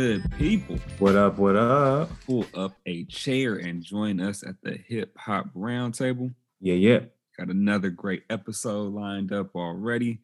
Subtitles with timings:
[0.00, 0.78] good people?
[0.98, 1.36] What up?
[1.36, 2.08] What up?
[2.24, 6.34] Pull up a chair and join us at the Hip Hop Roundtable.
[6.58, 7.00] Yeah, yeah.
[7.38, 10.20] Got another great episode lined up already.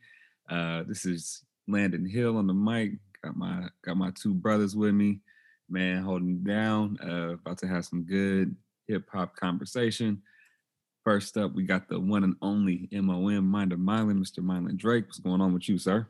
[0.49, 2.93] Uh, this is Landon Hill on the mic.
[3.23, 5.21] Got my got my two brothers with me,
[5.69, 6.97] man, holding down.
[7.07, 8.57] Uh, about to have some good
[8.89, 10.23] hip hop conversation.
[11.05, 14.39] First up, we got the one and only MOM Minder Mylan, Mr.
[14.39, 15.05] Mylan Drake.
[15.05, 16.07] What's going on with you, sir?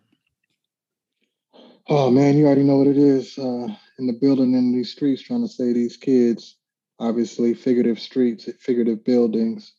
[1.89, 3.39] Oh man, you already know what it is.
[3.39, 3.69] Uh,
[3.99, 6.57] in the building in these streets, trying to say these kids,
[6.99, 9.73] obviously figurative streets, figurative buildings.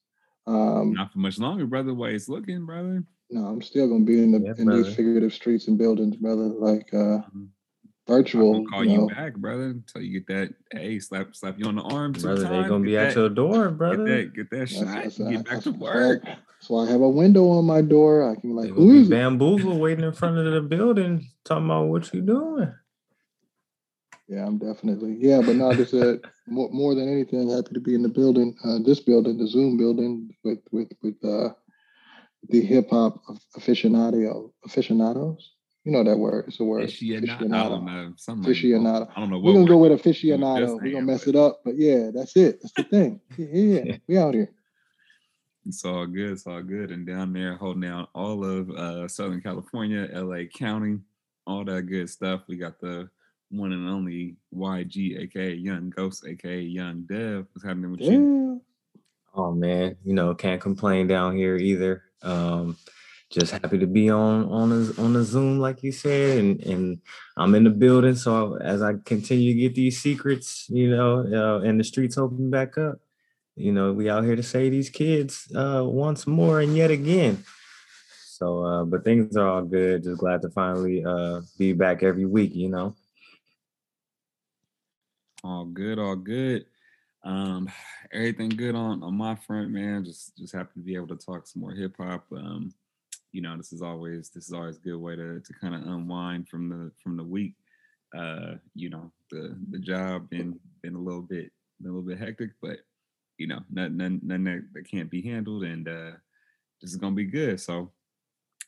[0.48, 1.94] Um, Not for much longer, brother.
[1.94, 3.04] Way it's looking, brother.
[3.30, 4.84] no, I'm still gonna be in the Yeah, in brother.
[4.84, 6.44] these figurative streets and buildings, brother.
[6.46, 7.50] Like uh, Mhm.
[8.08, 8.56] virtual.
[8.56, 10.54] I'm gonna call you you back, brother, until you get that.
[10.72, 12.14] Hey, slap slap you on the arm.
[12.14, 14.04] two Brother, they times, gonna get be at your door, Get brother.
[14.06, 14.86] that, get that That's- shot.
[14.86, 16.24] that's- and get back that's- to work.
[16.24, 16.38] why-
[16.68, 18.30] That's why I have a window on my door.
[18.30, 19.10] I can like, gonna be is
[19.80, 22.74] waiting in front of the building, talking about what you doing.
[24.28, 25.16] Yeah, I'm definitely.
[25.18, 28.54] Yeah, but no, just uh, more, more than anything, happy to be in the building,
[28.66, 31.54] uh, this building, the Zoom building, with with with uh,
[32.50, 33.22] the hip hop
[33.56, 35.54] aficionado aficionados.
[35.86, 36.50] You know that word?
[36.50, 36.84] It's a word.
[36.84, 37.54] Aficionado.
[37.54, 38.14] I don't know.
[38.18, 39.10] Something like- Aficionado.
[39.16, 40.82] I don't know We're gonna go with aficionado.
[40.82, 42.60] We're gonna mess it up, but yeah, that's it.
[42.62, 43.22] That's the thing.
[43.38, 43.98] Yeah, yeah, yeah.
[44.06, 44.52] we out here.
[45.68, 46.32] It's all good.
[46.32, 46.92] It's all good.
[46.92, 51.00] And down there, holding down all of uh, Southern California, LA County,
[51.46, 52.42] all that good stuff.
[52.48, 53.10] We got the
[53.50, 57.48] one and only YG, aka Young Ghost, aka Young Dev.
[57.52, 58.62] What's happening with you?
[59.36, 62.04] Oh man, you know, can't complain down here either.
[62.24, 62.78] Um,
[63.30, 67.02] just happy to be on on a, on the Zoom, like you said, and and
[67.36, 68.16] I'm in the building.
[68.16, 72.50] So as I continue to get these secrets, you know, uh, and the streets open
[72.50, 73.00] back up,
[73.58, 77.44] you know, we out here to save these kids uh, once more and yet again.
[78.28, 80.04] So, uh, but things are all good.
[80.04, 82.56] Just glad to finally uh, be back every week.
[82.56, 82.96] You know.
[85.44, 86.66] All good, all good.
[87.24, 87.68] Um,
[88.14, 90.06] everything good on on my front, man.
[90.06, 92.26] Just just happy to be able to talk some more hip hop.
[92.32, 92.74] Um,
[93.32, 95.82] you know, this is always this is always a good way to to kind of
[95.82, 97.56] unwind from the from the week.
[98.16, 101.52] Uh, you know, the the job been been a little bit
[101.82, 102.78] been a little bit hectic, but
[103.38, 106.12] you know, nothing nothing, nothing that, that can't be handled, and uh,
[106.82, 107.60] this is gonna be good.
[107.60, 107.92] So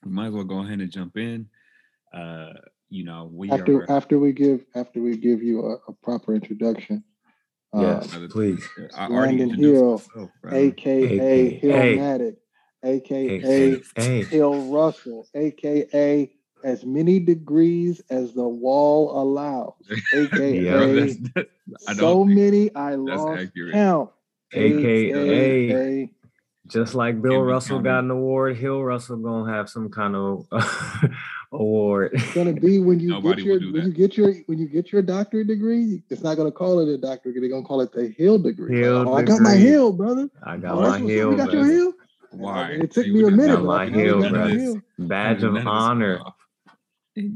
[0.06, 1.48] we might as well go ahead and jump in.
[2.14, 2.54] Uh,
[2.90, 3.92] you know, we After are.
[3.92, 7.04] after we give after we give you a, a proper introduction.
[7.74, 8.68] uh, Yes, brother, please.
[8.96, 12.36] I already Landon introduced Hill, myself, aka Hey, Hillmatic,
[12.84, 14.24] aka hey, hey.
[14.24, 16.32] Hill Russell, aka
[16.64, 19.74] as many degrees as the wall allows,
[20.14, 20.20] Yeah.
[20.20, 21.18] aka That's-
[21.88, 23.74] I so don't think many I that's lost accurate.
[23.74, 24.10] count.
[24.54, 25.12] AKA.
[25.14, 26.10] AKA.
[26.68, 30.16] Just like Bill Can be Russell got an award, Hill Russell gonna have some kind
[30.16, 30.46] of
[31.52, 32.12] award.
[32.14, 33.84] It's gonna be when you Nobody get your when that.
[33.86, 36.04] you get your when you get your doctorate degree.
[36.12, 37.36] It's not gonna call it a doctorate.
[37.40, 38.76] They're gonna call it the Hill degree.
[38.76, 39.56] Like, Hill oh, I got my.
[39.56, 40.30] Hill, brother.
[40.44, 41.10] I got Oh, my that's what's up.
[41.10, 41.66] Hill, You got your.
[41.66, 41.94] Hill.
[42.32, 42.72] Why?
[42.74, 44.84] It took See, me a minute, got my Hill, brother.
[45.00, 46.20] Badge of honor.
[46.20, 46.36] off.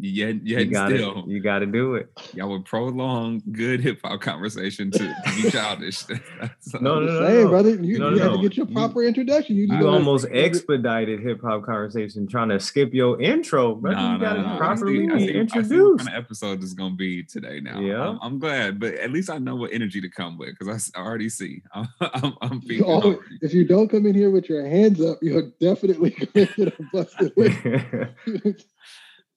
[0.02, 2.10] Yet, You yet got still, to You got to do it.
[2.34, 6.04] y'all would prolong good hip hop conversation to, to be childish.
[6.40, 7.50] That's No, I'm no, no, saying, no.
[7.50, 7.70] brother.
[7.76, 9.56] You, No, you no, had to get your You- proper introduction.
[9.56, 13.96] You, You almost gotta- expedited hip hop conversation trying to skip your intro, brother.
[13.98, 14.56] Nah, you got to nah, nah.
[14.56, 16.04] I properly see, I see, I see what introduce.
[16.06, 17.60] kind of episode this is gonna be today.
[17.60, 18.02] Now, Yeah.
[18.10, 21.00] I'm, I'm glad, but at least I know what energy to come with because I,
[21.00, 21.62] already see.
[21.74, 25.20] I'm, I'm, I'm feeling always- if you don't come in here with your hands up,
[25.22, 28.62] you're definitely going to get a busted lip.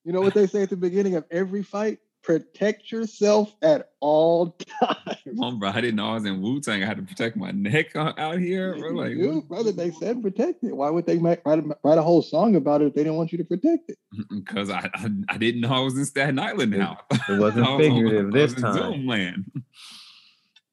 [0.07, 1.99] You know what they say at the beginning of every fight?
[2.23, 4.51] Protect yourself at all
[4.81, 5.19] times.
[5.39, 5.69] Come bro.
[5.71, 6.83] I didn't know I was in Wu Tang.
[6.83, 8.77] I had to protect my neck out out here.
[8.79, 8.91] Bro.
[8.91, 10.77] Like, you, brother, they said protect it.
[10.77, 13.33] Why would they write, a, write a whole song about it if they didn't want
[13.33, 13.99] you to protect it?
[14.31, 16.99] because I, I I didn't know I was in Staten Island now.
[17.29, 18.93] it wasn't I was on- figurative I this was in time.
[18.93, 19.53] Zoom land.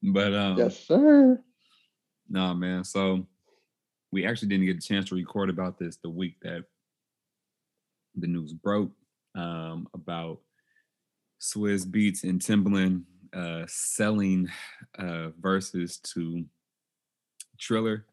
[0.05, 1.41] But um, yes, sir.
[2.29, 2.83] no, man.
[2.83, 3.25] So
[4.11, 6.65] we actually didn't get a chance to record about this the week that
[8.15, 8.91] the news broke
[9.35, 10.39] um, about
[11.41, 13.03] Swizz Beatz and Timbaland
[13.33, 14.49] uh, selling
[14.97, 16.45] uh, Verzuz to
[17.59, 18.05] Triller,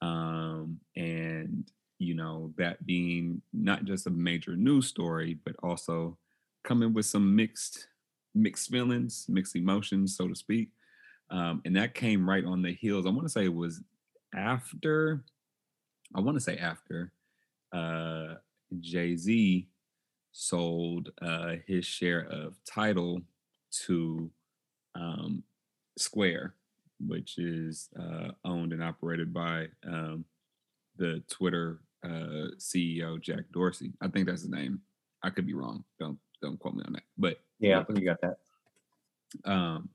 [0.00, 6.16] um, and you know that being not just a major news story, but also
[6.64, 7.88] coming with some mixed
[8.34, 10.70] mixed feelings, mixed emotions, so to speak.
[11.30, 13.06] Um, and that came right on the heels.
[13.06, 13.80] I want to say it was
[14.34, 15.22] after.
[16.14, 17.12] I want to say after
[17.72, 18.34] uh,
[18.80, 19.68] Jay Z
[20.32, 23.22] sold uh, his share of Tidal
[23.84, 24.30] to
[24.94, 25.42] um,
[25.96, 26.54] Square,
[27.06, 30.24] which is uh, owned and operated by um,
[30.96, 33.92] the Twitter uh, CEO Jack Dorsey.
[34.00, 34.80] I think that's his name.
[35.22, 35.84] I could be wrong.
[36.00, 37.04] Don't don't quote me on that.
[37.16, 38.38] But yeah, I think you got that.
[39.44, 39.88] Um,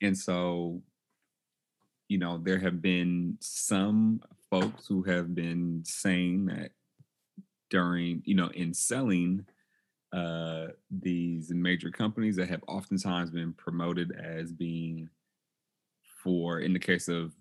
[0.00, 0.80] and so,
[2.08, 6.72] you know, there have been some folks who have been saying that
[7.70, 9.44] during, you know, in selling
[10.12, 15.08] uh, these major companies that have oftentimes been promoted as being
[16.22, 17.32] for, in the case of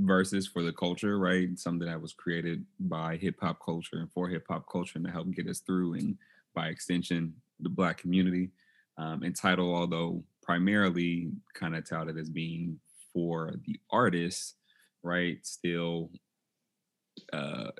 [0.00, 1.58] Verzuz for the culture, right?
[1.58, 5.12] Something that was created by hip hop culture and for hip hop culture and to
[5.12, 6.16] help get us through, and
[6.54, 8.50] by extension, the Black community.
[8.96, 12.78] Um, and Tidal, although primarily kind of touted as being
[13.12, 14.54] for the artists,
[15.02, 15.44] right?
[15.44, 16.10] Still,
[17.32, 17.70] uh,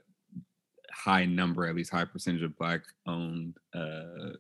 [1.04, 4.34] high number, at least high percentage of Black owned uh,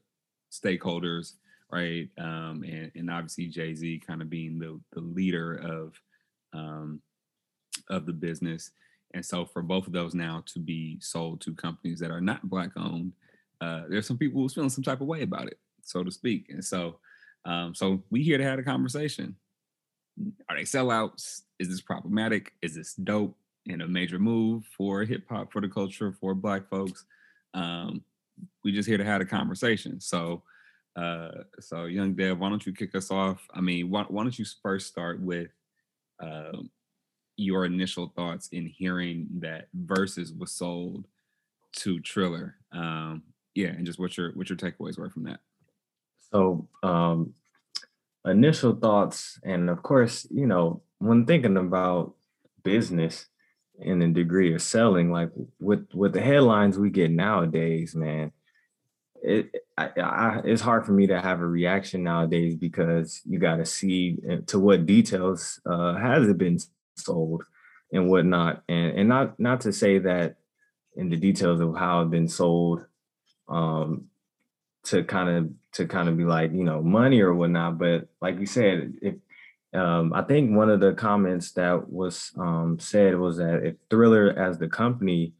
[0.52, 1.34] stakeholders,
[1.72, 2.08] right?
[2.18, 6.00] Um, and, and obviously Jay Z kind of being the the leader of
[6.52, 7.00] um,
[7.88, 8.72] of the business.
[9.14, 12.48] And so for both of those now to be sold to companies that are not
[12.48, 13.12] black owned,
[13.60, 16.46] uh, there's some people who's feeling some type of way about it, so to speak.
[16.50, 16.98] And so,
[17.44, 19.34] um, so we here to have a conversation.
[20.48, 21.42] Are they sellouts?
[21.58, 22.52] Is this problematic?
[22.62, 23.36] Is this dope
[23.68, 27.04] and a major move for hip hop, for the culture, for black folks?
[27.54, 28.02] Um,
[28.64, 30.00] we just here to have a conversation.
[30.00, 30.42] So,
[30.96, 31.30] uh,
[31.60, 33.46] so young Dev, why don't you kick us off?
[33.52, 35.50] I mean, why, why don't you first start with
[36.20, 36.70] um,
[37.36, 41.06] your initial thoughts in hearing that Verzuz was sold
[41.72, 42.56] to Triller.
[42.72, 43.22] Um,
[43.54, 45.40] yeah, and just what your what your takeaways were from that.
[46.30, 47.34] So um
[48.24, 52.14] initial thoughts, and of course, you know, when thinking about
[52.62, 53.26] business
[53.84, 58.32] and the degree of selling, like with with the headlines we get nowadays, man,
[59.22, 63.56] it I, I, it's hard for me to have a reaction nowadays because you got
[63.56, 66.58] to see uh, to what details uh, has it been
[66.96, 67.44] sold
[67.92, 68.62] and whatnot.
[68.68, 70.36] And and not not to say that
[70.96, 72.86] in the details of how it's been sold
[73.48, 74.06] um
[74.84, 77.78] to kind of to kind of be like, you know, money or whatnot.
[77.78, 79.14] But like you said, if
[79.72, 84.30] um, I think one of the comments that was um, said was that if Triller
[84.36, 85.34] as the company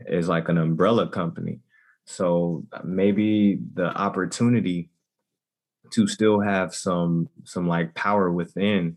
[0.00, 1.60] is like an umbrella company,
[2.04, 4.90] so maybe the opportunity
[5.90, 8.96] to still have some some like power within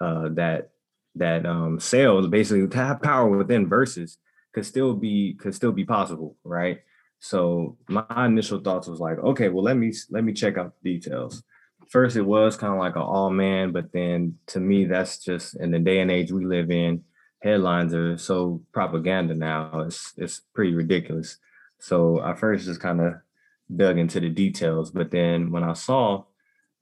[0.00, 0.70] uh, that
[1.16, 4.16] that um sales basically to have power within Verzuz
[4.54, 6.80] could still be could still be possible, right?
[7.20, 10.94] So my initial thoughts was like, okay, well let me let me check out the
[10.94, 11.42] details.
[11.88, 15.56] First, it was kind of like an all man, but then to me, that's just
[15.56, 17.04] in the day and age we live in.
[17.40, 21.38] Headlines are so propaganda now; it's it's pretty ridiculous.
[21.78, 23.14] So I first just kind of
[23.74, 26.24] dug into the details, but then when I saw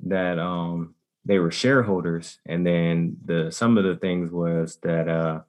[0.04, 0.94] that um
[1.26, 5.40] they were shareholders, and then the some of the things was that uh,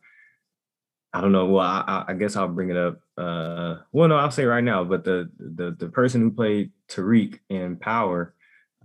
[1.14, 1.46] I don't know.
[1.46, 3.00] Well, I, I guess I'll bring it up.
[3.16, 4.84] Uh, well, no, I'll say right now.
[4.84, 8.34] But the the the person who played Tariq in Power,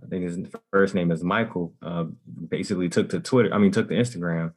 [0.03, 0.37] I think his
[0.71, 1.73] first name is Michael.
[1.81, 2.05] Uh,
[2.49, 3.53] basically took to Twitter.
[3.53, 4.53] I mean, took to Instagram,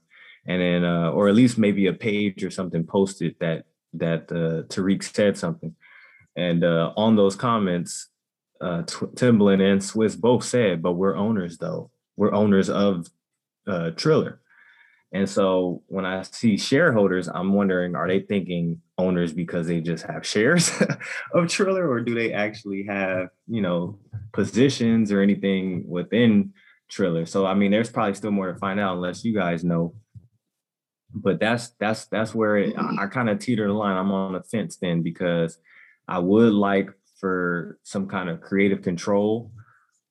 [0.47, 3.65] and then uh, or at least maybe a page or something posted that
[3.95, 5.75] that uh, Tariq said something,
[6.37, 8.09] and uh, on those comments,
[8.61, 13.09] uh, Timbaland and Swizz both said, "But we're owners, though." we're owners of
[13.67, 14.41] uh, Triller.
[15.13, 20.05] And so when I see shareholders, I'm wondering, are they thinking owners because they just
[20.05, 20.71] have shares
[21.35, 23.99] of Triller, or do they actually have, you know,
[24.33, 26.53] positions or anything within
[26.91, 27.25] Triller?
[27.25, 29.95] So I mean, there's probably still more to find out unless you guys know.
[31.15, 33.97] But that's that's that's where it, I, I kind of teeter the line.
[33.97, 35.57] I'm on the fence then because
[36.09, 39.51] I would like for some kind of creative control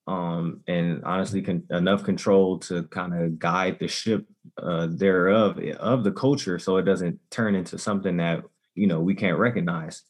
[0.08, 4.26] um, and honestly con- enough control to kind of guide the ship
[4.62, 8.44] uh, thereof eh, of the culture so it doesn't turn into something that
[8.74, 10.04] you know we can't recognize.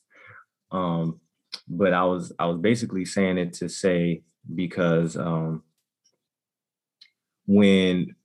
[0.71, 1.19] Um,
[1.67, 4.21] but i was i was basically saying it to say
[4.53, 5.63] because um,
[7.47, 8.15] when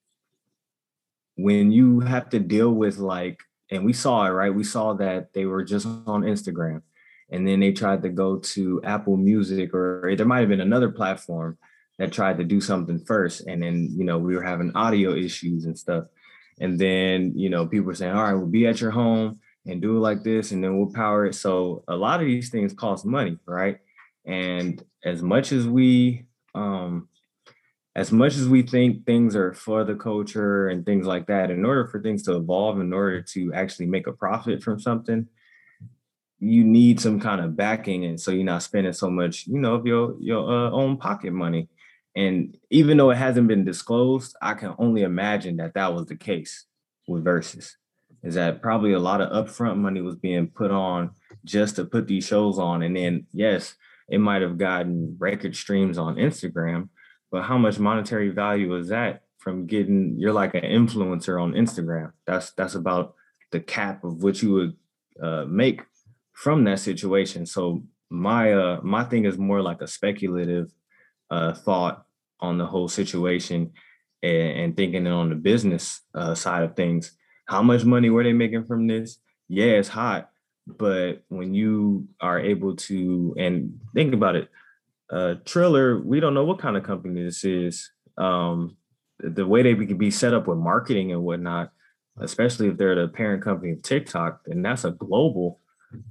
[1.37, 4.53] when you have to deal with like and we saw it right?
[4.53, 6.83] We saw that they were just on instagram
[7.31, 10.91] and then they tried to go to Apple Music or there might have been another
[10.91, 11.57] platform
[12.01, 15.67] that tried to do something first, and then you know we were having audio issues
[15.67, 16.05] and stuff,
[16.59, 19.83] and then you know people were saying, all right, we'll be at your home and
[19.83, 21.35] do it like this, and then we'll power it.
[21.35, 23.81] So a lot of these things cost money, right?
[24.25, 27.07] And as much as we um
[27.95, 31.67] as much as we think things are for the culture and things like that, in
[31.67, 35.29] order for things to evolve, in order to actually make a profit from something,
[36.39, 39.75] you need some kind of backing and so you're not spending so much you know
[39.75, 41.69] of your your uh, own pocket money
[42.17, 46.17] and even though it hasn't been disclosed i can only imagine that that was the
[46.17, 46.67] case
[47.07, 47.73] with Verzuz
[48.23, 51.11] is that probably a lot of upfront money was being put on
[51.45, 53.75] just to put these shows on and then yes
[54.09, 56.89] it might have gotten record streams on instagram
[57.31, 62.13] but how much monetary value is that from getting you're like an influencer on Instagram?
[62.27, 63.15] That's that's about
[63.51, 64.77] the cap of what you would
[65.21, 65.83] uh, make
[66.33, 67.47] from that situation.
[67.47, 70.71] So my uh my thing is more like a speculative
[71.31, 72.05] uh thought
[72.41, 73.73] on the whole situation
[74.23, 77.13] and, and thinking on the business uh, side of things.
[77.47, 79.19] How much money were they making from this?
[79.49, 80.31] Yeah, it's hot,
[80.67, 84.49] but when you are able to and think about it,
[85.11, 87.91] uh Triller, we don't know what kind of company this is.
[88.17, 88.77] Um,
[89.23, 91.73] the way they can be set up with marketing and whatnot,
[92.21, 95.60] especially if they're the parent company of TikTok, and that's a global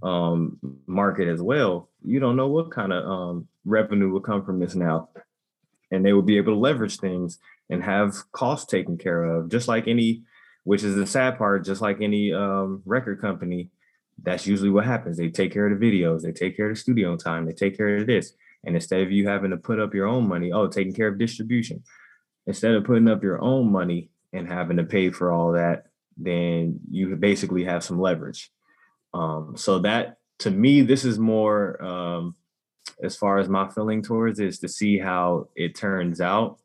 [0.03, 0.57] um,
[0.87, 1.89] market as well.
[2.03, 5.09] You don't know what kind of um, revenue will come from this now,
[5.91, 9.67] and they will be able to leverage things and have costs taken care of, just
[9.67, 10.23] like any.
[10.65, 13.71] Which is the sad part, just like any um, record company,
[14.21, 15.17] that's usually what happens.
[15.17, 17.77] They take care of the videos, they take care of the studio time, they take
[17.77, 18.33] care of this.
[18.65, 21.17] And instead of you having to put up your own money, oh, taking care of
[21.17, 21.83] distribution,
[22.45, 25.85] instead of putting up your own money and having to pay for all that,
[26.17, 28.51] then you basically have some leverage.
[29.13, 32.35] Um, so that to me, this is more um,
[33.03, 36.59] as far as my feeling towards is to see how it turns out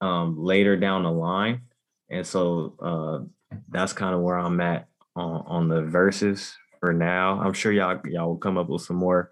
[0.00, 1.62] um, later down the line.
[2.10, 7.40] And so uh, that's kind of where I'm at on, on the Verzuz for now.
[7.40, 9.30] I'm sure y'all y'all will come up with some more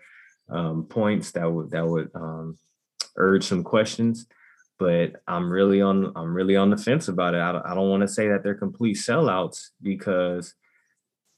[0.49, 2.59] um, points that would that would um,
[3.17, 4.27] urge some questions
[4.79, 7.39] but I'm really on I'm really on the fence about it.
[7.39, 10.55] I I don't want to say that they're complete sellouts because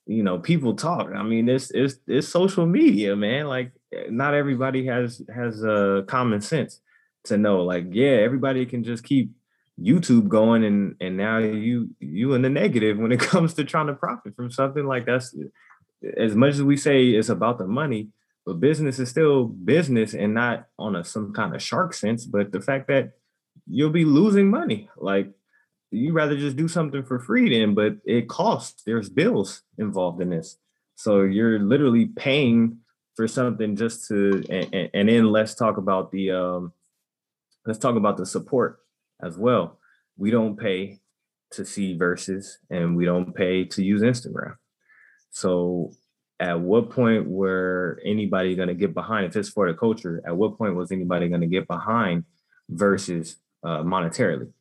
[0.08, 1.10] you know people talk.
[1.14, 3.46] I mean, it's it's it's social media, man.
[3.46, 3.72] Like
[4.10, 6.80] not everybody has has uh, common sense
[7.24, 7.62] to know.
[7.62, 9.30] Like yeah, everybody can just keep
[9.80, 13.86] YouTube going, and and now you you in the negative when it comes to trying
[13.86, 15.36] to profit from something like that's
[16.16, 18.06] as much as we say it's about the money
[18.46, 22.52] but business is still business and not on a some kind of shark sense but
[22.52, 23.10] the fact that
[23.68, 24.88] you'll be losing money.
[24.96, 25.30] Like
[25.90, 28.82] you rather just do something for free then, but it costs.
[28.84, 30.58] There's bills involved in this.
[30.96, 32.78] So you're literally paying
[33.14, 36.72] for something just to and, and then let's talk about the um
[37.66, 38.78] let's talk about the support
[39.22, 39.78] as well.
[40.16, 41.00] We don't pay
[41.52, 44.56] to see Verzuz and we don't pay to use Instagram.
[45.30, 45.92] So
[46.40, 50.36] at what point were anybody going to get behind if it's for the culture at
[50.36, 52.24] what point was anybody going to get behind
[52.70, 54.52] Verzuz uh, monetarily?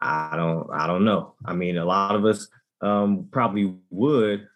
[0.00, 1.34] I don't I don't know.
[1.44, 2.48] I mean, a lot of us
[2.80, 4.46] um, probably would.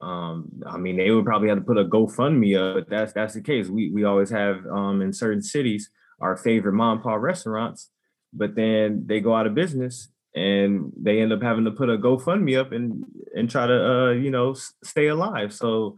[0.00, 3.34] Um, I mean, they would probably have to put a GoFundMe up, but that's that's
[3.34, 3.68] the case.
[3.68, 5.90] We we always have um, in certain cities
[6.20, 7.90] our favorite mom and pop restaurants,
[8.32, 11.98] but then they go out of business and they end up having to put a
[11.98, 13.04] GoFundMe up and
[13.34, 14.54] and try to uh, you know
[14.84, 15.52] stay alive.
[15.52, 15.96] So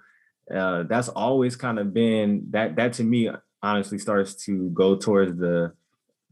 [0.55, 3.31] uh, that's always kind of been that that to me
[3.63, 5.73] honestly starts to go towards the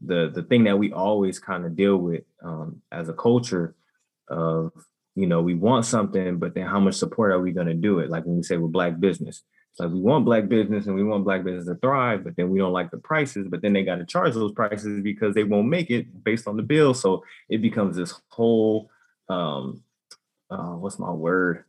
[0.05, 3.75] the the thing that we always kind of deal with um, as a culture
[4.29, 4.73] of
[5.15, 7.99] you know we want something but then how much support are we going to do
[7.99, 8.11] it?
[8.11, 9.43] Like when we say we're black business.
[9.71, 12.51] It's like we want black business and we want black business to thrive but then
[12.51, 15.45] we don't like the prices but then they got to charge those prices because they
[15.45, 16.93] won't make it based on the bill.
[16.95, 18.91] So it becomes this whole
[19.29, 19.83] um
[20.51, 21.65] uh, what's my word?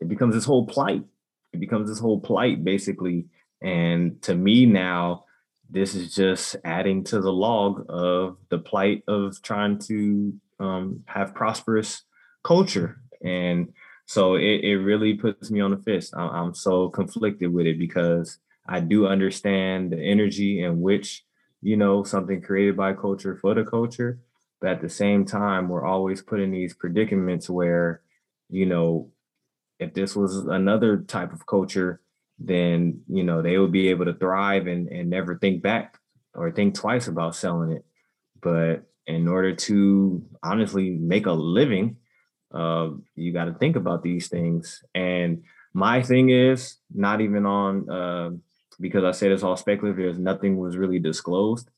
[0.00, 1.04] It becomes this whole plight.
[1.52, 3.26] It becomes this whole plight basically.
[3.62, 5.23] And to me now
[5.70, 11.34] this is just adding to the log of the plight of trying to um, have
[11.34, 12.02] prosperous
[12.42, 13.00] culture.
[13.24, 13.72] And
[14.06, 16.14] so it, it really puts me on the fist.
[16.16, 21.24] I'm, I'm so conflicted with it because I do understand the energy in which,
[21.62, 24.18] you know, something created by culture for the culture.
[24.60, 28.02] But at the same time, we're always put in these predicaments where,
[28.48, 29.10] you know,
[29.78, 32.00] if this was another type of culture,
[32.38, 35.98] then you know they will be able to thrive and, and never think back
[36.34, 37.84] or think twice about selling it.
[38.40, 41.96] But in order to honestly make a living,
[42.52, 44.82] uh, you got to think about these things.
[44.94, 48.30] And my thing is not even on uh,
[48.80, 49.96] because I said it's all speculative.
[49.96, 51.70] There's nothing was really disclosed.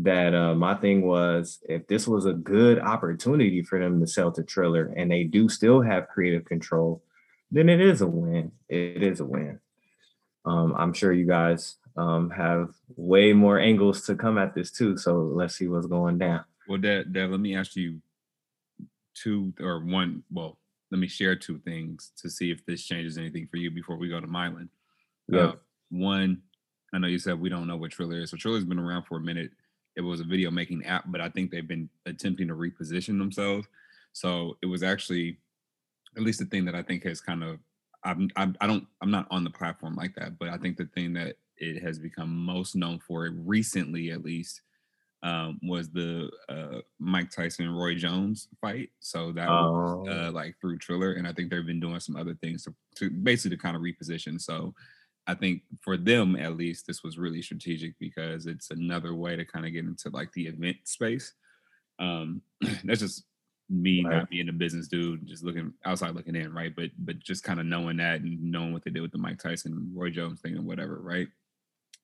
[0.00, 4.30] That uh, my thing was if this was a good opportunity for them to sell
[4.32, 7.02] to Triller and they do still have creative control,
[7.50, 8.52] then it is a win.
[8.68, 9.58] It is a win.
[10.44, 14.96] Um, I'm sure you guys um, have way more angles to come at this too.
[14.96, 16.44] So let's see what's going down.
[16.68, 18.00] Well, Dev, Dev let me ask you
[19.14, 20.22] two or one.
[20.30, 20.58] Well,
[20.90, 24.08] let me share two things to see if this changes anything for you before we
[24.08, 24.68] go to Mylan.
[25.28, 25.40] Yeah.
[25.40, 25.52] Uh,
[25.90, 26.42] one,
[26.92, 28.30] I know you said we don't know what Triller is.
[28.30, 29.50] So Triller's been around for a minute.
[29.96, 33.66] It was a video making app, but I think they've been attempting to reposition themselves.
[34.12, 35.38] So it was actually,
[36.16, 37.58] at least the thing that I think has kind of
[38.04, 40.86] I'm, I'm I don't I'm not on the platform like that, but I think the
[40.86, 44.62] thing that it has become most known for recently, at least,
[45.22, 48.90] um, was the uh, Mike Tyson Roy Jones fight.
[49.00, 50.30] So that was uh, Oh.
[50.30, 53.56] like through Triller, and I think they've been doing some other things to, to basically
[53.56, 54.40] to kind of reposition.
[54.40, 54.74] So
[55.26, 59.44] I think for them at least, this was really strategic because it's another way to
[59.44, 61.34] kind of get into like the event space.
[61.98, 62.40] Um,
[62.84, 63.24] that's just
[63.70, 64.16] me Right.
[64.18, 66.74] not being a business dude, just looking outside looking in, right?
[66.74, 69.38] But but just kind of knowing that and knowing what they did with the Mike
[69.38, 71.28] Tyson, Roy Jones thing, and whatever, right?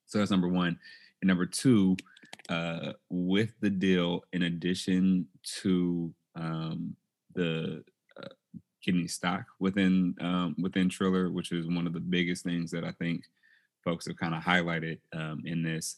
[0.07, 0.79] So that's number one.
[1.21, 1.97] And number two,
[2.49, 5.27] uh, with the deal, in addition
[5.63, 6.95] to um,
[7.35, 7.83] the
[8.23, 8.29] uh,
[8.85, 12.93] getting stock within um, within Triller, which is one of the biggest things that I
[12.93, 13.25] think
[13.85, 15.97] folks have kind of highlighted um, in this.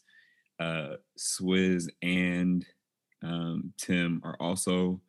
[0.59, 2.65] Uh, Swizz and
[3.23, 4.99] um, Tim are also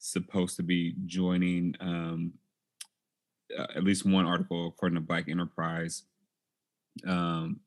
[0.00, 2.32] supposed to be joining um,
[3.56, 6.02] uh, at least one article according to Black Enterprise.
[7.06, 7.60] Um,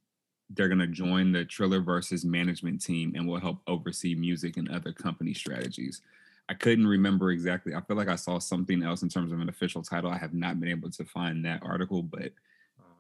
[0.50, 4.70] they're going to join the Triller Verzuz management team and will help oversee music and
[4.70, 6.02] other company strategies.
[6.50, 7.74] I couldn't remember exactly.
[7.74, 10.12] I feel like I saw something else in terms of an official title.
[10.12, 12.34] I have not been able to find that article, but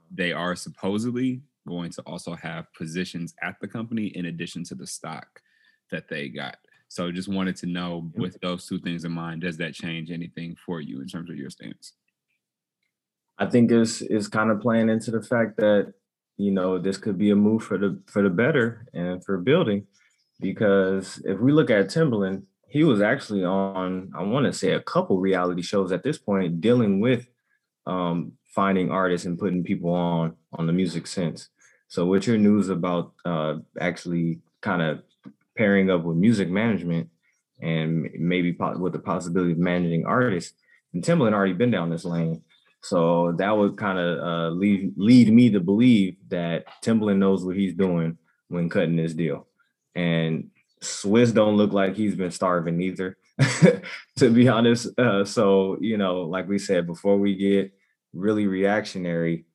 [0.09, 4.87] they are supposedly going to also have positions at the company in addition to the
[4.87, 5.41] stock
[5.91, 6.57] that they got.
[6.93, 10.55] So just wanted to know with those two things in mind, does that change anything
[10.63, 11.93] for you in terms of your stance?
[13.39, 15.91] I think it's is kind of playing into the fact that
[16.37, 19.87] you know this could be a move for the for the better and for building
[20.39, 24.79] because if we look at Timbaland, he was actually on I want to say a
[24.79, 27.25] couple reality shows at this point dealing with
[27.87, 31.49] um, finding artists and putting people on on the music sense.
[31.87, 35.01] So what's your news about uh, actually kind of
[35.57, 37.09] pairing up with music management
[37.61, 40.53] and maybe with the possibility of managing artists,
[40.93, 42.41] and Timbaland already been down this lane.
[42.81, 47.55] So that would kind of uh, lead lead me to believe that Timbaland knows what
[47.55, 48.17] he's doing
[48.49, 49.47] when cutting this deal,
[49.95, 50.49] and
[50.81, 53.17] Swizz don't look like he's been starving either,
[54.17, 54.87] to be honest.
[54.99, 57.71] Uh, so you know, like we said before, we get
[58.11, 59.45] really reactionary.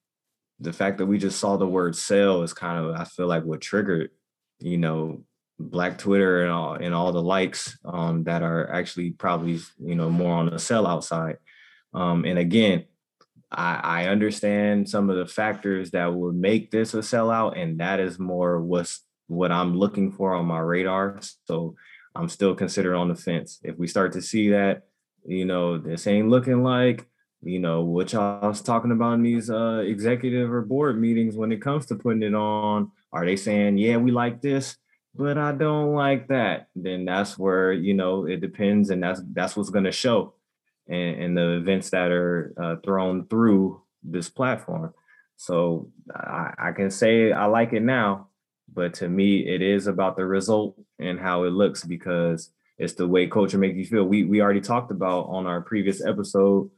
[0.61, 3.45] The fact that we just saw the word "sell" is kind of I feel like
[3.45, 4.11] what triggered,
[4.59, 5.23] you know,
[5.59, 10.11] Black Twitter and all and all the likes um, that are actually probably you know
[10.11, 11.39] more on the sellout side.
[11.95, 12.85] Um, and again,
[13.51, 18.01] I, I understand some of the factors that would make this a sellout, and that
[18.01, 21.21] is more what's what I'm looking for on my radar.
[21.47, 21.75] So
[22.15, 23.61] I'm still considered on the fence.
[23.63, 24.85] If we start to see that,
[25.25, 27.07] you know, this ain't looking like,
[27.43, 31.53] you know, what y'all was talking about in these uh, executive or board meetings when
[31.53, 34.77] it comes to putting it on, are they saying, yeah, we like this,
[35.19, 36.69] but I don't like that?
[36.77, 40.35] Then that's where you know it depends, and that's that's what's going to show
[40.87, 44.95] and, and the events that are uh, thrown through this platform.
[45.37, 48.29] So I, I can say I like it now,
[48.73, 53.09] but to me, it is about the result and how it looks because it's the
[53.09, 54.05] way culture makes you feel.
[54.05, 56.71] We we already talked about on our previous episode,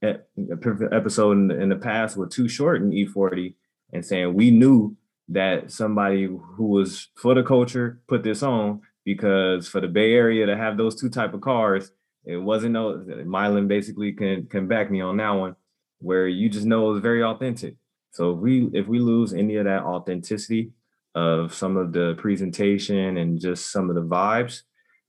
[0.00, 3.54] episode in the, in past with Too Short and E40,
[3.92, 4.96] and saying we knew
[5.28, 10.46] that somebody who was for the culture put this on because for the Bay Area
[10.46, 11.90] to have those two type of cars
[12.24, 15.56] it wasn't no Mylan basically can can back me on that one,
[15.98, 17.76] where you just know it was very authentic.
[18.12, 20.72] So if we if we lose any of that authenticity
[21.14, 24.62] of some of the presentation and just some of the vibes,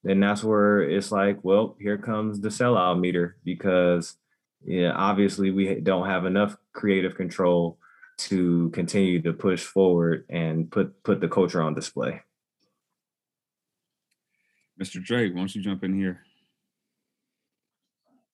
[0.04, 4.15] then that's where it's like, well, here comes the sellout meter because
[4.65, 7.78] yeah, obviously we don't have enough creative control
[8.17, 12.21] to continue to push forward and put put the culture on display.
[14.82, 15.04] Mr.
[15.04, 16.21] Drake, why don't you jump in here?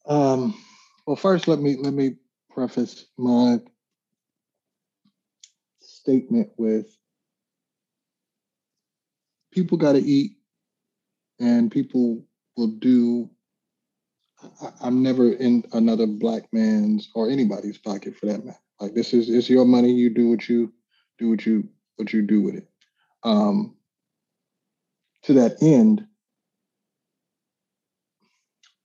[0.08, 0.56] Um,
[1.06, 2.15] well, first let me let me
[2.50, 3.60] preface my
[5.80, 6.88] statement with
[9.52, 10.38] people got to eat,
[11.39, 12.26] and people
[12.58, 13.30] will do.
[14.62, 18.58] I, I'm never in another black man's or anybody's pocket for that matter.
[18.80, 19.92] Like this is it's your money.
[19.92, 20.72] You do what you
[21.18, 22.68] do what you what you do with it.
[23.24, 23.76] Um,
[25.24, 26.06] to that end,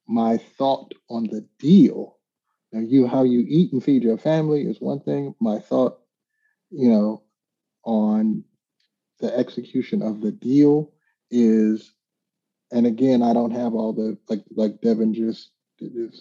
[0.06, 2.18] my thought on the deal.
[2.72, 5.34] Now, you how you eat and feed your family is one thing.
[5.40, 6.00] My thought,
[6.70, 7.22] you know,
[7.84, 8.42] on
[9.20, 10.92] the execution of the deal
[11.30, 11.92] is,
[12.72, 15.50] and again, I don't have all the like like Devin just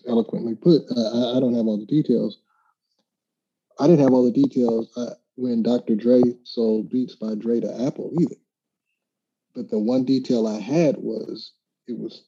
[0.08, 0.84] eloquently put.
[0.96, 2.38] Uh, I don't have all the details.
[3.80, 5.96] I didn't have all the details uh, when Dr.
[5.96, 8.36] Dre sold Beats by Dre to Apple either.
[9.56, 11.52] But the one detail I had was
[11.88, 12.24] it was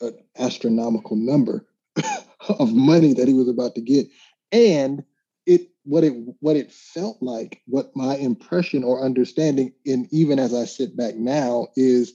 [0.00, 1.66] an astronomical number
[2.48, 4.08] of money that he was about to get.
[4.52, 5.04] And
[5.46, 10.54] it what it what it felt like, what my impression or understanding, and even as
[10.54, 12.14] I sit back now, is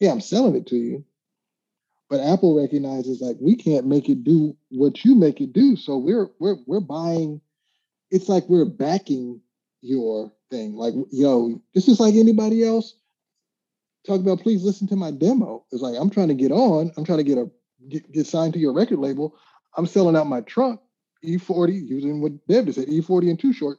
[0.00, 1.04] yeah, I'm selling it to you.
[2.08, 5.76] But Apple recognizes like we can't make it do what you make it do.
[5.76, 7.40] So we're we're we're buying,
[8.12, 9.40] it's like we're backing
[9.80, 10.74] your thing.
[10.74, 12.94] Like, yo, this is like anybody else.
[14.06, 15.64] Talk about please listen to my demo.
[15.72, 17.50] It's like I'm trying to get on, I'm trying to get a
[17.88, 19.34] get, get signed to your record label.
[19.76, 20.80] I'm selling out my trunk
[21.24, 23.78] E40, using what Dev just said, E40 and Too Short,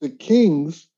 [0.00, 0.88] the kings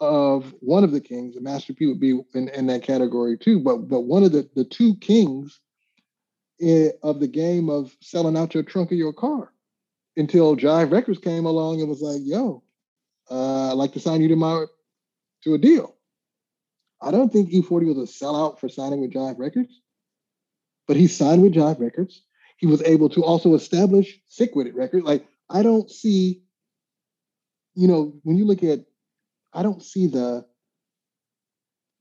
[0.00, 3.60] of one of the kings, the Master P would be in, in that category too.
[3.60, 5.60] But but one of the the two kings
[6.62, 9.51] eh, of the game of selling out your trunk of your car
[10.16, 12.62] until Jive Records came along and was like, "Yo,
[13.30, 14.66] uh, I'd like to sign you to my
[15.44, 15.96] to a deal."
[17.00, 19.80] I don't think E40 was a sellout for signing with Jive Records,
[20.86, 22.22] but he signed with Jive Records
[22.62, 25.02] he was able to also establish Sick With It record.
[25.02, 26.42] Like I don't see,
[27.74, 28.84] you know, when you look at,
[29.52, 30.46] I don't see the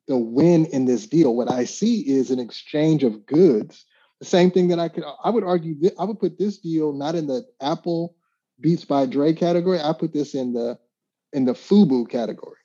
[0.07, 1.35] the win in this deal.
[1.35, 3.85] What I see is an exchange of goods.
[4.21, 6.93] The same thing that I could, I would argue, that I would put this deal
[6.93, 8.15] not in the Apple
[8.59, 9.79] Beats by Dre category.
[9.81, 10.77] I put this in the
[11.33, 12.59] in the FUBU category,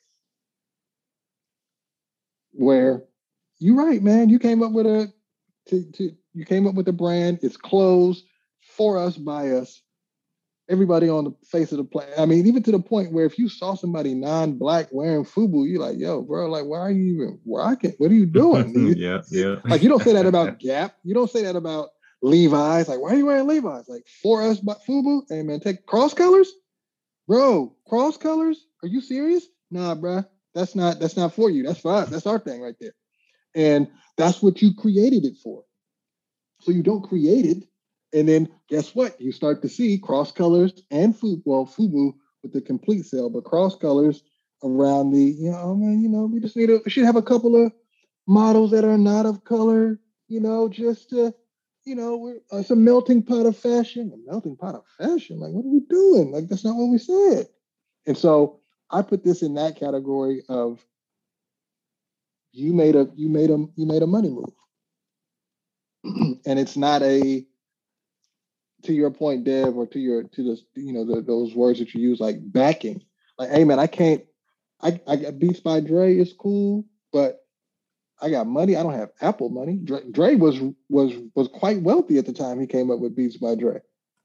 [2.51, 3.03] where
[3.57, 4.29] you're right, man.
[4.29, 5.11] You came up with a
[5.69, 7.39] to, to you came up with a brand.
[7.41, 8.23] It's closed
[8.61, 9.81] for us, by us.
[10.69, 12.13] Everybody on the face of the planet.
[12.17, 15.79] I mean, even to the point where if you saw somebody non-black wearing FUBU, you're
[15.79, 17.93] like, "Yo, bro, like, why are you even rocking?
[17.97, 19.55] What are you doing?" yeah, yeah.
[19.63, 20.97] Like, you don't say that about Gap.
[21.03, 21.89] You don't say that about
[22.21, 22.89] Levi's.
[22.89, 23.87] Like, why are you wearing Levi's?
[23.87, 25.21] Like, for us, but FUBU.
[25.29, 26.51] Hey, man, take cross colors,
[27.27, 27.73] bro.
[27.87, 28.65] Cross colors?
[28.83, 29.45] Are you serious?
[29.71, 30.25] Nah, bro.
[30.53, 30.99] That's not.
[30.99, 31.63] That's not for you.
[31.63, 32.09] That's for us.
[32.09, 32.93] That's our thing right there.
[33.55, 35.63] And that's what you created it for.
[36.61, 37.63] So you don't create it.
[38.17, 39.19] And then guess what?
[39.21, 43.43] You start to see cross colors and FUBU, well, FUBU with the complete sale, but
[43.43, 44.23] cross colors
[44.63, 47.15] around the, you know, oh man, you know, we just need to, we should have
[47.15, 47.71] a couple of
[48.25, 51.31] models that are not of color, you know, just to,
[51.85, 54.11] you know, we're, uh, it's a melting pot of fashion.
[54.11, 55.39] A melting pot of fashion?
[55.39, 56.31] Like, what are we doing?
[56.31, 57.47] Like, that's not what we said.
[58.07, 60.83] And so I put this in that category of
[62.51, 64.53] you made a you made a you made a money move.
[66.45, 67.45] and it's not a
[68.83, 71.93] to your point, Dev, or to your to the you know the, those words that
[71.93, 73.03] you use like backing.
[73.37, 74.23] Like, hey man, I can't.
[74.81, 77.39] I I got Beats by Dre is cool, but
[78.21, 78.75] I got money.
[78.75, 79.79] I don't have Apple money.
[79.83, 80.59] Dre, Dre was
[80.89, 83.79] was was quite wealthy at the time he came up with Beats by Dre,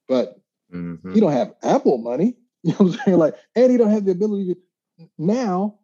[0.08, 0.40] but
[0.72, 1.12] mm-hmm.
[1.12, 2.36] he don't have Apple money.
[2.64, 3.18] You know what I'm saying?
[3.18, 5.08] Like, and he don't have the ability to.
[5.18, 5.80] Now,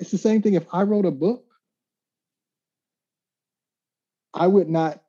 [0.00, 0.54] it's the same thing.
[0.54, 1.44] If I wrote a book
[4.34, 5.01] I would not,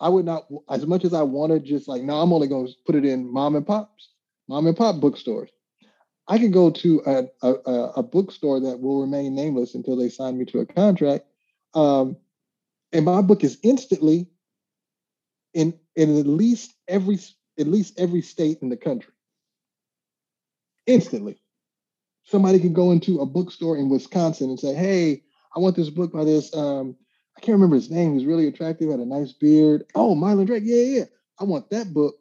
[0.00, 2.72] I would not, as much as I wanted, just like, no, I'm only going to
[2.86, 4.10] put it in mom and pops,
[4.48, 5.50] mom and pop bookstores.
[6.28, 10.38] I could go to a, a, a bookstore that will remain nameless until they sign
[10.38, 11.24] me to a contract.
[11.74, 12.16] Um,
[12.92, 14.28] and my book is instantly
[15.54, 17.18] in, in at least every
[17.58, 19.12] at least every state in the country.
[20.86, 21.40] Instantly.
[22.24, 25.22] Somebody can go into a bookstore in Wisconsin and say, hey,
[25.56, 26.94] I want this book by this um,
[27.38, 28.14] I can't remember his name.
[28.14, 29.84] He's really attractive, had a nice beard.
[29.94, 30.64] Oh, Marlon Drake.
[30.66, 31.04] Yeah, yeah.
[31.38, 32.16] I want that book.